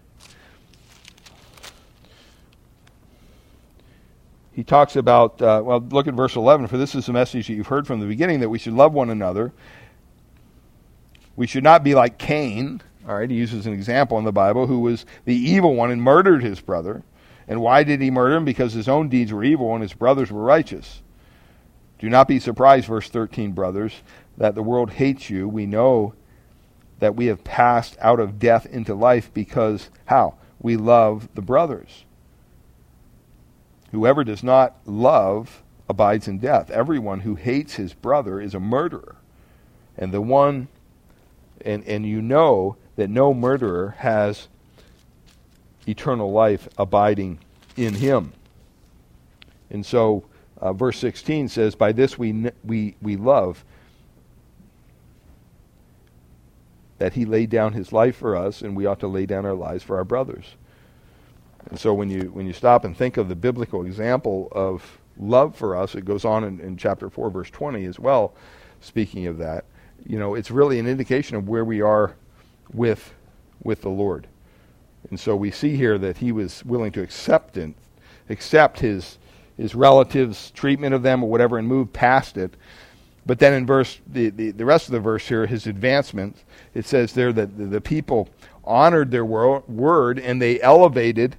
he 4.53 4.65
talks 4.65 4.97
about, 4.97 5.41
uh, 5.41 5.63
well, 5.65 5.81
look 5.91 6.07
at 6.07 6.15
verse 6.15 6.37
11. 6.37 6.67
For 6.67 6.77
this 6.77 6.95
is 6.95 7.07
the 7.07 7.13
message 7.13 7.47
that 7.47 7.55
you've 7.55 7.69
heard 7.69 7.87
from 7.87 8.01
the 8.01 8.07
beginning 8.07 8.41
that 8.41 8.49
we 8.49 8.59
should 8.59 8.75
love 8.75 8.93
one 8.93 9.11
another. 9.11 9.53
We 11.37 11.47
should 11.47 11.65
not 11.65 11.83
be 11.83 11.95
like 11.95 12.19
Cain 12.19 12.83
all 13.09 13.17
right, 13.17 13.31
he 13.31 13.37
uses 13.37 13.67
an 13.67 13.73
example 13.73 14.19
in 14.19 14.25
the 14.25 14.33
Bible 14.33 14.67
who 14.67 14.81
was 14.81 15.07
the 15.25 15.35
evil 15.35 15.75
one 15.75 15.91
and 15.91 16.03
murdered 16.03 16.43
his 16.43 16.61
brother. 16.61 17.03
And 17.49 17.61
why 17.61 17.83
did 17.83 18.01
he 18.01 18.11
murder 18.11 18.37
him? 18.37 18.45
Because 18.45 18.73
his 18.73 18.89
own 18.89 19.09
deeds 19.09 19.33
were 19.33 19.43
evil 19.43 19.73
and 19.75 19.83
his 19.83 19.95
brothers 19.95 20.31
were 20.31 20.43
righteous. 20.43 21.03
Do 21.99 22.09
not 22.09 22.29
be 22.29 22.39
surprised, 22.39 22.87
verse 22.87 23.09
13, 23.09 23.53
brothers, 23.53 23.95
that 24.41 24.55
the 24.55 24.63
world 24.63 24.93
hates 24.93 25.29
you. 25.29 25.47
We 25.47 25.67
know 25.67 26.15
that 26.99 27.15
we 27.15 27.27
have 27.27 27.45
passed 27.45 27.95
out 28.01 28.19
of 28.19 28.39
death 28.39 28.65
into 28.65 28.95
life 28.95 29.31
because, 29.35 29.91
how? 30.07 30.35
We 30.59 30.79
love 30.79 31.29
the 31.35 31.43
brothers. 31.43 32.07
Whoever 33.91 34.25
does 34.25 34.43
not 34.43 34.77
love 34.87 35.63
abides 35.91 36.27
in 36.27 36.39
death. 36.39 36.71
Everyone 36.71 37.21
who 37.21 37.35
hates 37.35 37.75
his 37.75 37.93
brother 37.93 38.41
is 38.41 38.55
a 38.55 38.61
murderer. 38.61 39.17
And 39.99 40.11
the 40.11 40.23
one, 40.23 40.69
and, 41.63 41.85
and 41.85 42.07
you 42.07 42.23
know 42.23 42.77
that 42.97 43.11
no 43.11 43.35
murderer 43.35 43.97
has 43.99 44.49
eternal 45.87 46.33
life 46.33 46.67
abiding 46.79 47.41
in 47.77 47.93
him. 47.93 48.33
And 49.69 49.85
so, 49.85 50.25
uh, 50.59 50.73
verse 50.73 50.99
16 50.99 51.49
says, 51.49 51.75
By 51.75 51.93
this 51.93 52.19
we, 52.19 52.51
we, 52.65 52.97
we 53.03 53.17
love 53.17 53.65
that 57.01 57.15
he 57.15 57.25
laid 57.25 57.49
down 57.49 57.73
his 57.73 57.95
life 57.95 58.15
for 58.15 58.37
us, 58.37 58.61
and 58.61 58.77
we 58.77 58.85
ought 58.85 59.01
to 59.01 59.09
lay 59.09 59.25
down 59.25 59.47
our 59.47 59.55
lives 59.55 59.83
for 59.83 59.97
our 59.97 60.05
brothers. 60.05 60.55
And 61.71 61.81
so, 61.81 61.95
when 61.95 62.11
you, 62.11 62.31
when 62.31 62.47
you 62.47 62.53
stop 62.53 62.85
and 62.85 62.95
think 62.95 63.17
of 63.17 63.27
the 63.31 63.35
biblical 63.35 63.87
example 63.87 64.49
of 64.53 64.99
love 65.19 65.57
for 65.57 65.75
us, 65.75 65.95
it 65.95 66.05
goes 66.05 66.27
on 66.27 66.45
in, 66.45 66.61
in 66.61 66.77
chapter 66.77 67.09
4, 67.09 67.31
verse 67.31 67.49
20 67.49 67.87
as 67.87 67.99
well, 67.99 68.35
speaking 68.83 69.27
of 69.27 69.39
that. 69.39 69.65
You 70.07 70.19
know, 70.19 70.35
it's 70.35 70.51
really 70.51 70.79
an 70.79 70.87
indication 70.87 71.37
of 71.37 71.49
where 71.49 71.65
we 71.65 71.81
are 71.81 72.17
with, 72.75 73.15
with 73.63 73.81
the 73.81 73.89
Lord. 73.89 74.27
And 75.09 75.19
so 75.19 75.35
we 75.35 75.51
see 75.51 75.77
here 75.77 75.97
that 75.97 76.19
he 76.19 76.33
was 76.33 76.63
willing 76.67 76.93
to 76.93 77.03
accept 77.03 77.57
it, 77.57 77.73
accept 78.29 78.81
his, 78.81 79.17
his 79.57 79.75
relatives' 79.75 80.51
treatment 80.51 80.95
of 80.95 81.03
them 81.03 81.25
or 81.25 81.31
whatever 81.31 81.57
and 81.57 81.67
move 81.67 81.95
past 81.95 82.37
it. 82.37 82.59
But 83.27 83.39
then 83.39 83.53
in 83.53 83.67
verse 83.67 84.01
the, 84.07 84.31
the, 84.31 84.51
the 84.51 84.65
rest 84.65 84.87
of 84.87 84.93
the 84.93 85.01
verse 85.01 85.27
here, 85.27 85.47
his 85.47 85.67
advancement, 85.67 86.45
it 86.75 86.87
says 86.87 87.13
there 87.13 87.33
that 87.33 87.57
the, 87.57 87.67
the 87.67 87.81
people 87.81 88.29
honored 88.65 89.11
their 89.11 89.25
wor- 89.25 89.65
word 89.69 90.19
and 90.19 90.41
they 90.41 90.61
elevated 90.61 91.37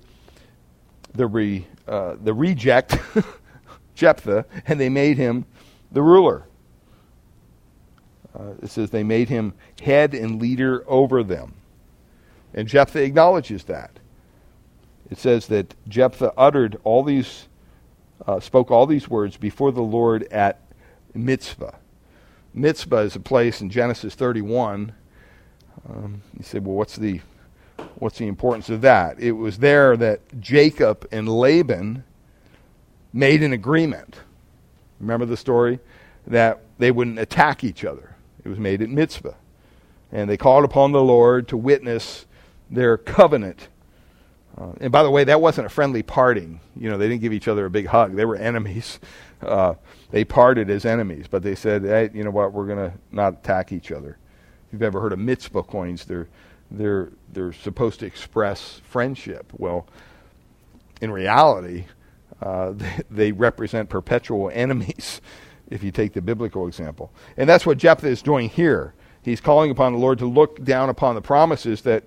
the 1.13 1.27
re, 1.27 1.65
uh, 1.87 2.15
the 2.23 2.33
reject 2.33 2.97
Jephthah 3.95 4.45
and 4.67 4.79
they 4.79 4.89
made 4.89 5.17
him 5.17 5.45
the 5.91 6.01
ruler. 6.01 6.45
Uh, 8.37 8.53
it 8.61 8.69
says 8.69 8.89
they 8.89 9.03
made 9.03 9.29
him 9.29 9.53
head 9.81 10.13
and 10.13 10.41
leader 10.41 10.83
over 10.87 11.23
them. 11.23 11.53
And 12.53 12.67
Jephthah 12.67 13.03
acknowledges 13.03 13.65
that. 13.65 13.91
It 15.09 15.17
says 15.17 15.47
that 15.47 15.75
Jephthah 15.89 16.33
uttered 16.37 16.79
all 16.83 17.03
these, 17.03 17.47
uh, 18.25 18.39
spoke 18.39 18.71
all 18.71 18.85
these 18.85 19.09
words 19.09 19.35
before 19.35 19.71
the 19.71 19.81
Lord 19.81 20.23
at 20.31 20.61
Mizpah. 21.13 21.75
Mizpah 22.53 22.97
is 22.97 23.15
a 23.15 23.19
place 23.19 23.61
in 23.61 23.69
Genesis 23.69 24.15
31. 24.15 24.93
Um, 25.89 26.21
you 26.37 26.43
say, 26.43 26.59
well, 26.59 26.75
what's 26.75 26.95
the, 26.95 27.21
what's 27.95 28.17
the 28.17 28.27
importance 28.27 28.69
of 28.69 28.81
that? 28.81 29.19
It 29.19 29.31
was 29.31 29.59
there 29.59 29.95
that 29.97 30.19
Jacob 30.39 31.07
and 31.11 31.27
Laban 31.27 32.03
made 33.13 33.43
an 33.43 33.53
agreement. 33.53 34.19
Remember 34.99 35.25
the 35.25 35.37
story? 35.37 35.79
That 36.27 36.61
they 36.77 36.91
wouldn't 36.91 37.19
attack 37.19 37.63
each 37.63 37.83
other. 37.83 38.15
It 38.43 38.49
was 38.49 38.59
made 38.59 38.81
at 38.81 38.89
Mizpah. 38.89 39.33
And 40.11 40.29
they 40.29 40.37
called 40.37 40.65
upon 40.65 40.91
the 40.91 41.01
Lord 41.01 41.47
to 41.49 41.57
witness 41.57 42.25
their 42.69 42.97
covenant. 42.97 43.69
Uh, 44.57 44.73
and 44.81 44.91
by 44.91 45.03
the 45.03 45.09
way, 45.09 45.23
that 45.23 45.41
wasn't 45.41 45.65
a 45.65 45.69
friendly 45.69 46.03
parting. 46.03 46.59
You 46.75 46.89
know, 46.89 46.97
they 46.97 47.07
didn't 47.07 47.21
give 47.21 47.33
each 47.33 47.47
other 47.47 47.65
a 47.65 47.69
big 47.69 47.87
hug. 47.87 48.15
They 48.15 48.25
were 48.25 48.35
enemies. 48.35 48.99
Uh, 49.41 49.75
they 50.11 50.23
parted 50.23 50.69
as 50.69 50.85
enemies, 50.85 51.25
but 51.29 51.43
they 51.43 51.55
said, 51.55 51.83
hey, 51.83 52.09
you 52.13 52.23
know 52.23 52.31
what, 52.31 52.53
we're 52.53 52.67
going 52.67 52.91
to 52.91 52.97
not 53.11 53.33
attack 53.33 53.71
each 53.71 53.91
other. 53.91 54.17
If 54.67 54.73
you've 54.73 54.83
ever 54.83 55.01
heard 55.01 55.13
of 55.13 55.19
Mizpah 55.19 55.63
coins, 55.63 56.05
they're, 56.05 56.27
they're, 56.69 57.11
they're 57.31 57.53
supposed 57.53 57.99
to 58.01 58.05
express 58.05 58.81
friendship. 58.83 59.51
Well, 59.57 59.87
in 61.01 61.11
reality, 61.11 61.85
uh, 62.41 62.71
they, 62.75 63.01
they 63.09 63.31
represent 63.31 63.89
perpetual 63.89 64.51
enemies 64.53 65.21
if 65.69 65.83
you 65.83 65.91
take 65.91 66.13
the 66.13 66.21
biblical 66.21 66.67
example. 66.67 67.11
And 67.37 67.49
that's 67.49 67.65
what 67.65 67.77
Jephthah 67.77 68.07
is 68.07 68.21
doing 68.21 68.49
here. 68.49 68.93
He's 69.23 69.39
calling 69.39 69.71
upon 69.71 69.93
the 69.93 69.99
Lord 69.99 70.19
to 70.19 70.25
look 70.25 70.63
down 70.63 70.89
upon 70.89 71.15
the 71.15 71.21
promises 71.21 71.81
that 71.81 72.03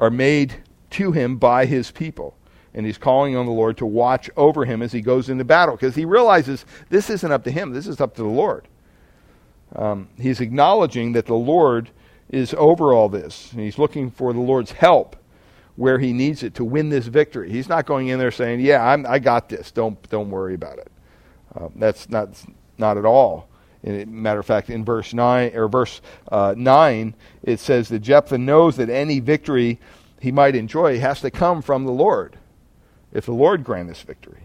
are 0.00 0.10
made 0.10 0.54
to 0.90 1.12
him 1.12 1.36
by 1.36 1.66
his 1.66 1.90
people. 1.90 2.36
And 2.74 2.84
he's 2.84 2.98
calling 2.98 3.36
on 3.36 3.46
the 3.46 3.52
Lord 3.52 3.76
to 3.78 3.86
watch 3.86 4.30
over 4.36 4.64
him 4.64 4.82
as 4.82 4.92
he 4.92 5.00
goes 5.00 5.28
into 5.28 5.44
battle 5.44 5.74
because 5.74 5.94
he 5.94 6.04
realizes 6.04 6.64
this 6.90 7.10
isn't 7.10 7.32
up 7.32 7.44
to 7.44 7.50
him, 7.50 7.72
this 7.72 7.86
is 7.86 8.00
up 8.00 8.14
to 8.16 8.22
the 8.22 8.28
Lord. 8.28 8.68
Um, 9.74 10.08
he's 10.18 10.40
acknowledging 10.40 11.12
that 11.12 11.26
the 11.26 11.34
Lord 11.34 11.90
is 12.30 12.54
over 12.54 12.92
all 12.92 13.08
this. 13.08 13.52
And 13.52 13.60
he's 13.60 13.78
looking 13.78 14.10
for 14.10 14.32
the 14.32 14.40
Lord's 14.40 14.72
help 14.72 15.16
where 15.76 15.98
he 16.00 16.12
needs 16.12 16.42
it 16.42 16.54
to 16.54 16.64
win 16.64 16.88
this 16.88 17.06
victory. 17.06 17.50
He's 17.50 17.68
not 17.68 17.86
going 17.86 18.08
in 18.08 18.18
there 18.18 18.32
saying, 18.32 18.60
"Yeah, 18.60 18.84
I'm, 18.84 19.06
i 19.06 19.20
got 19.20 19.48
this. 19.48 19.70
Don't 19.70 19.96
don't 20.10 20.28
worry 20.28 20.54
about 20.54 20.78
it." 20.78 20.90
Uh, 21.54 21.68
that's 21.76 22.08
not 22.08 22.30
not 22.78 22.98
at 22.98 23.04
all. 23.04 23.48
matter 23.84 24.40
of 24.40 24.46
fact, 24.46 24.70
in 24.70 24.84
verse 24.84 25.14
nine 25.14 25.52
or 25.54 25.68
verse 25.68 26.00
uh, 26.32 26.54
nine, 26.56 27.14
it 27.44 27.60
says 27.60 27.88
that 27.90 28.00
Jephthah 28.00 28.38
knows 28.38 28.76
that 28.76 28.90
any 28.90 29.20
victory 29.20 29.78
he 30.20 30.32
might 30.32 30.56
enjoy 30.56 30.98
has 30.98 31.20
to 31.20 31.30
come 31.30 31.62
from 31.62 31.84
the 31.84 31.92
Lord, 31.92 32.36
if 33.12 33.26
the 33.26 33.32
Lord 33.32 33.64
grant 33.64 33.88
this 33.88 34.02
victory. 34.02 34.42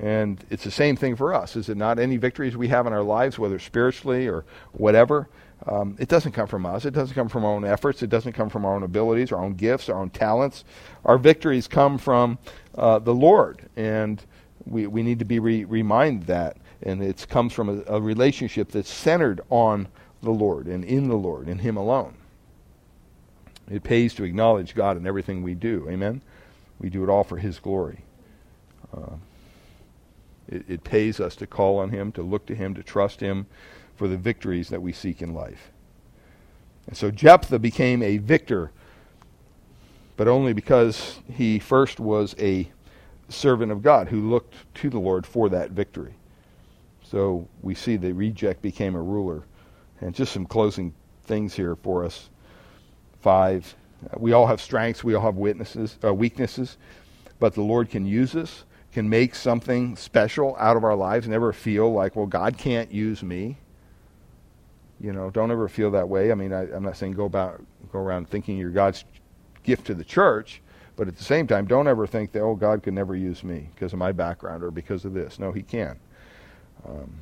And 0.00 0.42
it's 0.48 0.64
the 0.64 0.70
same 0.70 0.96
thing 0.96 1.16
for 1.16 1.34
us, 1.34 1.54
is 1.54 1.68
it 1.68 1.76
not? 1.76 1.98
Any 1.98 2.16
victories 2.16 2.56
we 2.56 2.68
have 2.68 2.86
in 2.86 2.92
our 2.92 3.02
lives, 3.02 3.38
whether 3.38 3.58
spiritually 3.58 4.26
or 4.26 4.44
whatever, 4.72 5.28
um, 5.66 5.96
it 5.98 6.08
doesn't 6.08 6.32
come 6.32 6.48
from 6.48 6.66
us. 6.66 6.84
It 6.84 6.92
doesn't 6.92 7.14
come 7.14 7.28
from 7.28 7.44
our 7.44 7.52
own 7.52 7.64
efforts. 7.64 8.02
It 8.02 8.10
doesn't 8.10 8.32
come 8.32 8.48
from 8.48 8.64
our 8.64 8.74
own 8.74 8.82
abilities, 8.82 9.32
our 9.32 9.40
own 9.40 9.54
gifts, 9.54 9.88
our 9.88 9.98
own 9.98 10.10
talents. 10.10 10.64
Our 11.04 11.18
victories 11.18 11.68
come 11.68 11.98
from 11.98 12.38
uh, 12.74 12.98
the 12.98 13.14
Lord. 13.14 13.68
And 13.76 14.24
we, 14.64 14.86
we 14.86 15.02
need 15.02 15.18
to 15.20 15.24
be 15.24 15.38
re- 15.38 15.64
reminded 15.64 16.26
that. 16.26 16.56
And 16.82 17.02
it 17.02 17.26
comes 17.28 17.52
from 17.52 17.68
a, 17.68 17.96
a 17.96 18.00
relationship 18.00 18.72
that's 18.72 18.90
centered 18.90 19.40
on 19.50 19.88
the 20.22 20.30
Lord 20.30 20.66
and 20.66 20.84
in 20.84 21.08
the 21.08 21.16
Lord, 21.16 21.48
in 21.48 21.58
Him 21.58 21.76
alone. 21.76 22.14
It 23.70 23.84
pays 23.84 24.14
to 24.14 24.24
acknowledge 24.24 24.74
God 24.74 24.96
in 24.96 25.06
everything 25.06 25.42
we 25.42 25.54
do. 25.54 25.86
Amen? 25.88 26.22
We 26.82 26.90
do 26.90 27.02
it 27.02 27.08
all 27.08 27.24
for 27.24 27.38
His 27.38 27.58
glory. 27.58 28.04
Uh, 28.94 29.14
it, 30.48 30.64
it 30.68 30.84
pays 30.84 31.20
us 31.20 31.34
to 31.36 31.46
call 31.46 31.78
on 31.78 31.88
Him, 31.88 32.12
to 32.12 32.22
look 32.22 32.44
to 32.46 32.54
Him, 32.54 32.74
to 32.74 32.82
trust 32.82 33.20
Him 33.20 33.46
for 33.96 34.08
the 34.08 34.18
victories 34.18 34.68
that 34.68 34.82
we 34.82 34.92
seek 34.92 35.22
in 35.22 35.32
life. 35.32 35.70
And 36.86 36.96
so 36.96 37.10
Jephthah 37.10 37.60
became 37.60 38.02
a 38.02 38.18
victor, 38.18 38.72
but 40.16 40.28
only 40.28 40.52
because 40.52 41.20
he 41.32 41.58
first 41.58 42.00
was 42.00 42.34
a 42.38 42.68
servant 43.28 43.72
of 43.72 43.82
God 43.82 44.08
who 44.08 44.28
looked 44.28 44.54
to 44.74 44.90
the 44.90 44.98
Lord 44.98 45.24
for 45.24 45.48
that 45.48 45.70
victory. 45.70 46.14
So 47.02 47.48
we 47.62 47.74
see 47.74 47.96
the 47.96 48.12
reject 48.12 48.62
became 48.62 48.94
a 48.94 49.02
ruler. 49.02 49.44
And 50.00 50.14
just 50.14 50.32
some 50.32 50.46
closing 50.46 50.92
things 51.24 51.54
here 51.54 51.76
for 51.76 52.04
us. 52.04 52.28
Five, 53.20 53.74
we 54.16 54.32
all 54.32 54.46
have 54.46 54.60
strengths, 54.60 55.04
we 55.04 55.14
all 55.14 55.22
have 55.22 55.36
witnesses, 55.36 55.98
uh, 56.04 56.12
weaknesses, 56.12 56.76
but 57.38 57.54
the 57.54 57.62
Lord 57.62 57.90
can 57.90 58.06
use 58.06 58.34
us, 58.34 58.64
can 58.92 59.08
make 59.08 59.34
something 59.34 59.96
special 59.96 60.56
out 60.58 60.76
of 60.76 60.84
our 60.84 60.94
lives. 60.94 61.26
Never 61.26 61.52
feel 61.52 61.92
like, 61.92 62.14
well, 62.14 62.26
God 62.26 62.58
can't 62.58 62.92
use 62.92 63.22
me. 63.22 63.56
You 65.00 65.12
know, 65.12 65.30
don't 65.30 65.50
ever 65.50 65.68
feel 65.68 65.90
that 65.92 66.08
way. 66.08 66.30
I 66.30 66.34
mean, 66.34 66.52
I, 66.52 66.70
am 66.70 66.84
not 66.84 66.96
saying 66.96 67.12
go 67.12 67.24
about 67.24 67.62
go 67.90 67.98
around 67.98 68.28
thinking 68.28 68.56
you're 68.56 68.70
God's 68.70 69.04
gift 69.64 69.86
to 69.86 69.94
the 69.94 70.04
church, 70.04 70.62
but 70.96 71.08
at 71.08 71.16
the 71.16 71.24
same 71.24 71.46
time, 71.46 71.66
don't 71.66 71.88
ever 71.88 72.06
think 72.06 72.32
that, 72.32 72.40
oh, 72.40 72.54
God 72.54 72.82
could 72.82 72.94
never 72.94 73.16
use 73.16 73.42
me 73.42 73.68
because 73.74 73.92
of 73.92 73.98
my 73.98 74.12
background 74.12 74.62
or 74.62 74.70
because 74.70 75.04
of 75.04 75.14
this. 75.14 75.38
No, 75.38 75.52
He 75.52 75.62
can. 75.62 75.98
Um, 76.86 77.12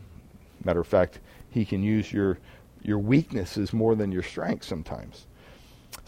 matter 0.65 0.81
of 0.81 0.87
fact, 0.87 1.21
He 1.51 1.65
can 1.65 1.83
use 1.83 2.13
your, 2.13 2.39
your 2.83 2.99
weaknesses 2.99 3.73
more 3.73 3.95
than 3.95 4.13
your 4.13 4.23
strengths 4.23 4.67
sometimes. 4.67 5.27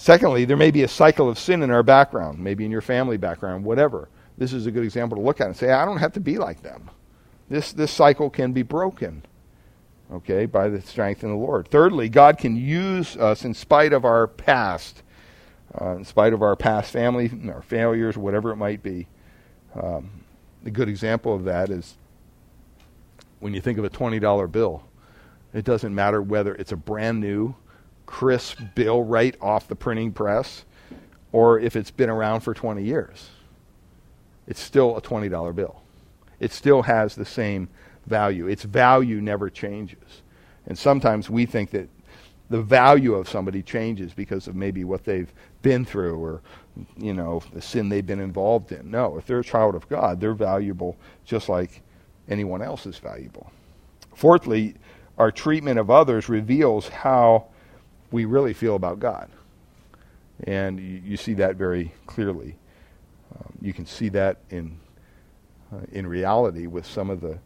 Secondly, 0.02 0.44
there 0.44 0.56
may 0.56 0.72
be 0.72 0.82
a 0.82 0.88
cycle 0.88 1.28
of 1.28 1.38
sin 1.38 1.62
in 1.62 1.70
our 1.70 1.84
background, 1.84 2.40
maybe 2.40 2.64
in 2.64 2.72
your 2.72 2.80
family 2.80 3.16
background, 3.16 3.64
whatever. 3.64 4.08
This 4.36 4.52
is 4.52 4.66
a 4.66 4.72
good 4.72 4.82
example 4.82 5.16
to 5.16 5.22
look 5.22 5.40
at 5.40 5.46
and 5.46 5.56
say, 5.56 5.70
I 5.70 5.84
don't 5.84 5.98
have 5.98 6.12
to 6.14 6.20
be 6.20 6.38
like 6.38 6.60
them. 6.60 6.90
This, 7.48 7.72
this 7.72 7.92
cycle 7.92 8.28
can 8.28 8.52
be 8.52 8.62
broken, 8.62 9.22
okay, 10.12 10.46
by 10.46 10.68
the 10.68 10.80
strength 10.80 11.22
in 11.22 11.30
the 11.30 11.36
Lord. 11.36 11.68
Thirdly, 11.68 12.08
God 12.08 12.36
can 12.36 12.56
use 12.56 13.16
us 13.16 13.44
in 13.44 13.54
spite 13.54 13.92
of 13.92 14.04
our 14.04 14.26
past 14.26 15.04
uh, 15.80 15.94
in 15.94 16.04
spite 16.04 16.32
of 16.32 16.42
our 16.42 16.56
past 16.56 16.90
family, 16.90 17.30
our 17.48 17.62
failures, 17.62 18.18
whatever 18.18 18.50
it 18.50 18.56
might 18.56 18.82
be. 18.82 19.06
Um, 19.80 20.10
a 20.66 20.70
good 20.70 20.88
example 20.88 21.32
of 21.32 21.44
that 21.44 21.70
is 21.70 21.94
when 23.38 23.54
you 23.54 23.60
think 23.60 23.78
of 23.78 23.84
a 23.84 23.90
$20 23.90 24.50
bill. 24.50 24.82
It 25.54 25.64
doesn't 25.64 25.94
matter 25.94 26.20
whether 26.20 26.56
it's 26.56 26.72
a 26.72 26.76
brand 26.76 27.20
new, 27.20 27.54
crisp 28.12 28.60
bill 28.74 29.02
right 29.02 29.34
off 29.40 29.66
the 29.66 29.74
printing 29.74 30.12
press 30.12 30.66
or 31.32 31.58
if 31.58 31.74
it's 31.74 31.90
been 31.90 32.10
around 32.10 32.40
for 32.40 32.52
20 32.52 32.84
years. 32.84 33.30
It's 34.46 34.60
still 34.60 34.98
a 34.98 35.00
$20 35.00 35.54
bill. 35.56 35.82
It 36.38 36.52
still 36.52 36.82
has 36.82 37.14
the 37.14 37.24
same 37.24 37.70
value. 38.06 38.48
Its 38.48 38.64
value 38.64 39.22
never 39.22 39.48
changes. 39.48 40.20
And 40.66 40.78
sometimes 40.78 41.30
we 41.30 41.46
think 41.46 41.70
that 41.70 41.88
the 42.50 42.60
value 42.60 43.14
of 43.14 43.30
somebody 43.30 43.62
changes 43.62 44.12
because 44.12 44.46
of 44.46 44.54
maybe 44.54 44.84
what 44.84 45.04
they've 45.04 45.32
been 45.62 45.86
through 45.86 46.22
or 46.22 46.42
you 46.98 47.14
know 47.14 47.42
the 47.54 47.62
sin 47.62 47.88
they've 47.88 48.04
been 48.04 48.20
involved 48.20 48.72
in. 48.72 48.90
No, 48.90 49.16
if 49.16 49.24
they're 49.24 49.38
a 49.38 49.44
child 49.44 49.74
of 49.74 49.88
God, 49.88 50.20
they're 50.20 50.34
valuable 50.34 50.98
just 51.24 51.48
like 51.48 51.80
anyone 52.28 52.60
else 52.60 52.84
is 52.84 52.98
valuable. 52.98 53.50
Fourthly, 54.14 54.74
our 55.16 55.32
treatment 55.32 55.78
of 55.78 55.90
others 55.90 56.28
reveals 56.28 56.88
how 56.88 57.46
we 58.12 58.24
really 58.26 58.52
feel 58.52 58.76
about 58.76 59.00
God. 59.00 59.30
And 60.44 60.78
you, 60.78 61.02
you 61.04 61.16
see 61.16 61.34
that 61.34 61.56
very 61.56 61.92
clearly. 62.06 62.56
Um, 63.34 63.52
you 63.60 63.72
can 63.72 63.86
see 63.86 64.08
that 64.10 64.38
in 64.50 64.78
uh, 65.72 65.78
in 65.90 66.06
reality 66.06 66.66
with 66.66 66.86
some 66.86 67.10
of 67.10 67.20
the 67.20 67.38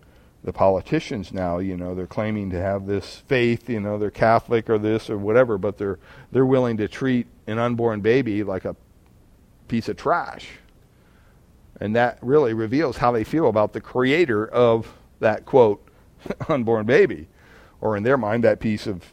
the 0.45 0.53
politicians 0.53 1.33
now, 1.33 1.59
you 1.59 1.77
know, 1.77 1.95
they're 1.95 2.07
claiming 2.07 2.51
to 2.51 2.61
have 2.61 2.87
this 2.87 3.17
faith, 3.27 3.69
you 3.69 3.81
know, 3.81 3.99
they're 3.99 4.13
Catholic 4.13 4.71
or 4.71 4.79
this 4.79 5.11
or 5.11 5.19
whatever, 5.19 5.59
but 5.59 5.79
they're 5.79 5.99
they're 6.33 6.47
willing 6.47 6.77
to 6.77 6.89
treat 6.89 7.27
an 7.47 7.59
unborn 7.59 8.01
baby 8.01 8.43
like 8.43 8.65
a 8.65 8.77
piece 9.69 9.89
of 9.89 9.97
trash. 9.97 10.49
And 11.81 11.95
that 11.95 12.19
really 12.23 12.55
reveals 12.55 12.97
how 12.97 13.13
they 13.13 13.25
feel 13.25 13.49
about 13.49 13.73
the 13.73 13.81
creator 13.81 14.47
of 14.47 14.95
that 15.21 15.45
quote 15.45 15.87
unborn 16.49 16.87
baby 16.87 17.29
or 17.81 17.97
in 17.97 18.03
their 18.03 18.17
mind 18.17 18.45
that 18.45 18.61
piece 18.61 18.87
of 18.87 19.13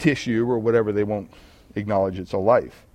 tissue 0.00 0.50
or 0.50 0.58
whatever 0.58 0.92
they 0.92 1.04
won't 1.04 1.30
acknowledge 1.76 2.18
it's 2.18 2.32
a 2.32 2.38
life. 2.38 2.86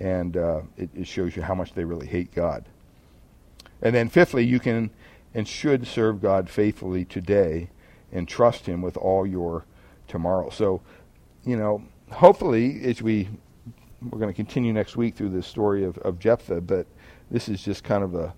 And 0.00 0.36
uh, 0.36 0.62
it, 0.76 0.90
it 0.94 1.06
shows 1.06 1.36
you 1.36 1.42
how 1.42 1.54
much 1.54 1.72
they 1.72 1.84
really 1.84 2.06
hate 2.06 2.34
God. 2.34 2.64
And 3.80 3.94
then 3.94 4.08
fifthly, 4.08 4.44
you 4.44 4.60
can 4.60 4.90
and 5.34 5.46
should 5.48 5.86
serve 5.86 6.22
God 6.22 6.48
faithfully 6.48 7.04
today 7.04 7.70
and 8.12 8.28
trust 8.28 8.66
Him 8.66 8.82
with 8.82 8.96
all 8.96 9.26
your 9.26 9.64
tomorrow. 10.06 10.50
So, 10.50 10.80
you 11.44 11.56
know, 11.56 11.84
hopefully, 12.10 12.82
as 12.84 13.02
we 13.02 13.28
we're 14.10 14.18
going 14.18 14.30
to 14.30 14.36
continue 14.36 14.72
next 14.72 14.96
week 14.96 15.14
through 15.14 15.30
this 15.30 15.46
story 15.46 15.84
of, 15.84 15.96
of 15.98 16.18
Jephthah, 16.18 16.60
but 16.60 16.86
this 17.30 17.48
is 17.48 17.62
just 17.62 17.84
kind 17.84 18.04
of 18.04 18.14
a 18.14 18.34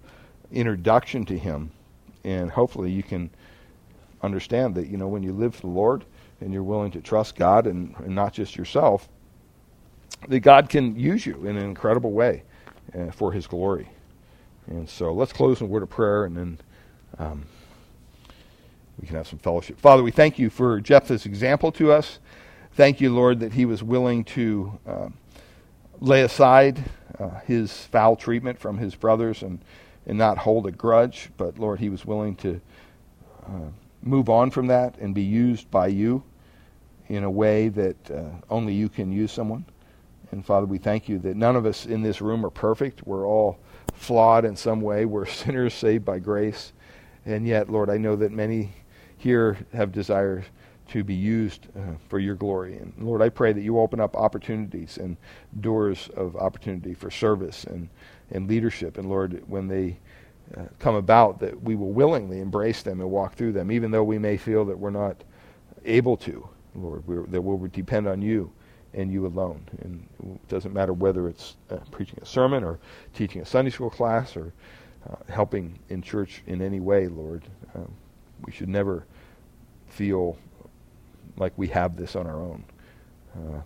introduction 0.52 1.24
to 1.26 1.36
him, 1.36 1.72
and 2.24 2.50
hopefully 2.50 2.90
you 2.90 3.02
can 3.02 3.30
understand 4.22 4.74
that 4.76 4.86
you 4.86 4.96
know 4.96 5.08
when 5.08 5.22
you 5.22 5.32
live 5.32 5.54
for 5.54 5.62
the 5.62 5.66
Lord 5.66 6.04
and 6.40 6.52
you're 6.52 6.62
willing 6.62 6.90
to 6.92 7.00
trust 7.00 7.36
God 7.36 7.66
and, 7.66 7.94
and 7.98 8.14
not 8.14 8.32
just 8.32 8.56
yourself, 8.56 9.08
that 10.28 10.40
God 10.40 10.68
can 10.68 10.98
use 10.98 11.26
you 11.26 11.46
in 11.46 11.56
an 11.56 11.64
incredible 11.64 12.12
way 12.12 12.42
uh, 12.94 13.10
for 13.10 13.32
His 13.32 13.46
glory. 13.46 13.88
And 14.66 14.88
so 14.88 15.12
let's 15.12 15.32
close 15.32 15.60
in 15.60 15.66
a 15.66 15.70
word 15.70 15.82
of 15.82 15.90
prayer, 15.90 16.24
and 16.24 16.36
then 16.36 16.58
um, 17.18 17.46
we 19.00 19.06
can 19.06 19.16
have 19.16 19.28
some 19.28 19.38
fellowship. 19.38 19.78
Father, 19.78 20.02
we 20.02 20.10
thank 20.10 20.38
you 20.38 20.50
for 20.50 20.80
Jephthah's 20.80 21.26
example 21.26 21.70
to 21.72 21.92
us. 21.92 22.18
Thank 22.72 23.00
you, 23.00 23.14
Lord, 23.14 23.40
that 23.40 23.52
he 23.52 23.64
was 23.64 23.82
willing 23.82 24.24
to 24.24 24.78
uh, 24.86 25.08
lay 26.00 26.22
aside 26.22 26.84
uh, 27.18 27.40
his 27.46 27.72
foul 27.86 28.16
treatment 28.16 28.58
from 28.58 28.78
his 28.78 28.94
brothers 28.94 29.42
and, 29.42 29.60
and 30.06 30.18
not 30.18 30.38
hold 30.38 30.66
a 30.66 30.72
grudge, 30.72 31.30
but, 31.36 31.58
Lord, 31.58 31.80
he 31.80 31.88
was 31.88 32.04
willing 32.04 32.36
to 32.36 32.60
uh, 33.46 33.70
move 34.02 34.28
on 34.28 34.50
from 34.50 34.68
that 34.68 34.98
and 34.98 35.14
be 35.14 35.22
used 35.22 35.70
by 35.70 35.88
you. 35.88 36.22
in 37.08 37.24
a 37.24 37.30
way 37.30 37.68
that 37.68 38.10
uh, 38.10 38.24
only 38.50 38.74
you 38.74 38.88
can 38.88 39.12
use 39.12 39.32
someone. 39.32 39.64
And 40.32 40.44
Father, 40.44 40.66
we 40.66 40.78
thank 40.78 41.08
you 41.08 41.18
that 41.20 41.36
none 41.36 41.56
of 41.56 41.66
us 41.66 41.86
in 41.86 42.02
this 42.02 42.20
room 42.20 42.44
are 42.44 42.50
perfect. 42.50 43.06
We're 43.06 43.26
all 43.26 43.58
flawed 43.94 44.44
in 44.44 44.56
some 44.56 44.80
way. 44.80 45.04
We're 45.04 45.26
sinners 45.42 45.74
saved 45.74 46.04
by 46.04 46.18
grace. 46.18 46.72
And 47.26 47.46
yet, 47.46 47.70
Lord, 47.70 47.90
I 47.90 47.98
know 47.98 48.16
that 48.16 48.32
many 48.32 48.72
here 49.18 49.58
have 49.72 49.92
desires 49.92 50.44
to 50.88 51.04
be 51.04 51.14
used 51.14 51.66
uh, 51.76 51.94
for 52.08 52.18
your 52.18 52.36
glory. 52.36 52.78
And 52.78 52.92
Lord, 52.98 53.22
I 53.22 53.28
pray 53.28 53.52
that 53.52 53.62
you 53.62 53.78
open 53.80 54.00
up 54.00 54.16
opportunities 54.16 54.98
and 54.98 55.16
doors 55.60 56.08
of 56.16 56.36
opportunity 56.36 56.94
for 56.94 57.10
service 57.10 57.64
and, 57.64 57.88
and 58.30 58.48
leadership. 58.48 58.98
And 58.98 59.08
Lord, 59.08 59.42
when 59.48 59.68
they 59.68 59.98
uh, 60.56 60.62
come 60.78 60.94
about, 60.94 61.40
that 61.40 61.60
we 61.62 61.74
will 61.74 61.92
willingly 61.92 62.40
embrace 62.40 62.82
them 62.82 63.00
and 63.00 63.10
walk 63.10 63.34
through 63.34 63.52
them, 63.52 63.70
even 63.72 63.90
though 63.90 64.04
we 64.04 64.18
may 64.18 64.36
feel 64.36 64.64
that 64.66 64.78
we're 64.78 64.90
not 64.90 65.24
able 65.84 66.16
to, 66.18 66.48
Lord, 66.74 67.04
that 67.30 67.40
we'll 67.40 67.58
depend 67.68 68.06
on 68.06 68.22
you 68.22 68.50
and 68.94 69.12
you 69.12 69.26
alone. 69.26 69.62
And 69.82 70.06
it 70.22 70.48
doesn't 70.48 70.72
matter 70.72 70.92
whether 70.92 71.28
it's 71.28 71.56
uh, 71.70 71.78
preaching 71.90 72.18
a 72.22 72.26
sermon 72.26 72.64
or 72.64 72.78
teaching 73.14 73.42
a 73.42 73.44
Sunday 73.44 73.70
school 73.70 73.90
class 73.90 74.36
or 74.36 74.52
uh, 75.08 75.16
helping 75.28 75.78
in 75.88 76.02
church 76.02 76.42
in 76.46 76.62
any 76.62 76.80
way, 76.80 77.08
Lord. 77.08 77.44
Um, 77.74 77.92
we 78.44 78.52
should 78.52 78.68
never 78.68 79.04
feel 79.88 80.36
like 81.36 81.52
we 81.56 81.68
have 81.68 81.96
this 81.96 82.16
on 82.16 82.26
our 82.26 82.40
own. 82.40 82.64
Uh, 83.34 83.60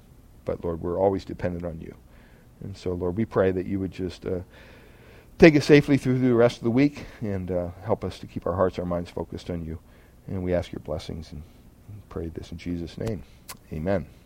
but 0.45 0.65
Lord, 0.65 0.81
we're 0.81 0.99
always 0.99 1.25
dependent 1.25 1.65
on 1.65 1.81
you. 1.81 1.95
And 2.63 2.77
so, 2.77 2.93
Lord, 2.93 3.17
we 3.17 3.25
pray 3.25 3.53
that 3.53 3.67
you 3.67 3.79
would 3.79 3.93
just 3.93 4.27
uh, 4.27 4.41
take 5.41 5.57
us 5.57 5.65
safely 5.65 5.97
through 5.97 6.19
the 6.19 6.35
rest 6.35 6.59
of 6.59 6.65
the 6.65 6.71
week 6.71 7.07
and 7.23 7.51
uh, 7.51 7.71
help 7.83 8.05
us 8.05 8.19
to 8.19 8.27
keep 8.27 8.47
our 8.47 8.55
hearts, 8.55 8.79
our 8.79 8.85
minds 8.85 9.11
focused 9.11 9.49
on 9.49 9.65
you. 9.65 9.79
And 10.27 10.45
we 10.45 10.53
ask 10.53 10.71
your 10.71 10.81
blessings 10.81 11.33
and 11.33 11.43
pray 12.11 12.29
this 12.29 12.53
in 12.53 12.59
Jesus' 12.59 12.99
name. 12.99 13.23
Amen. 13.73 14.20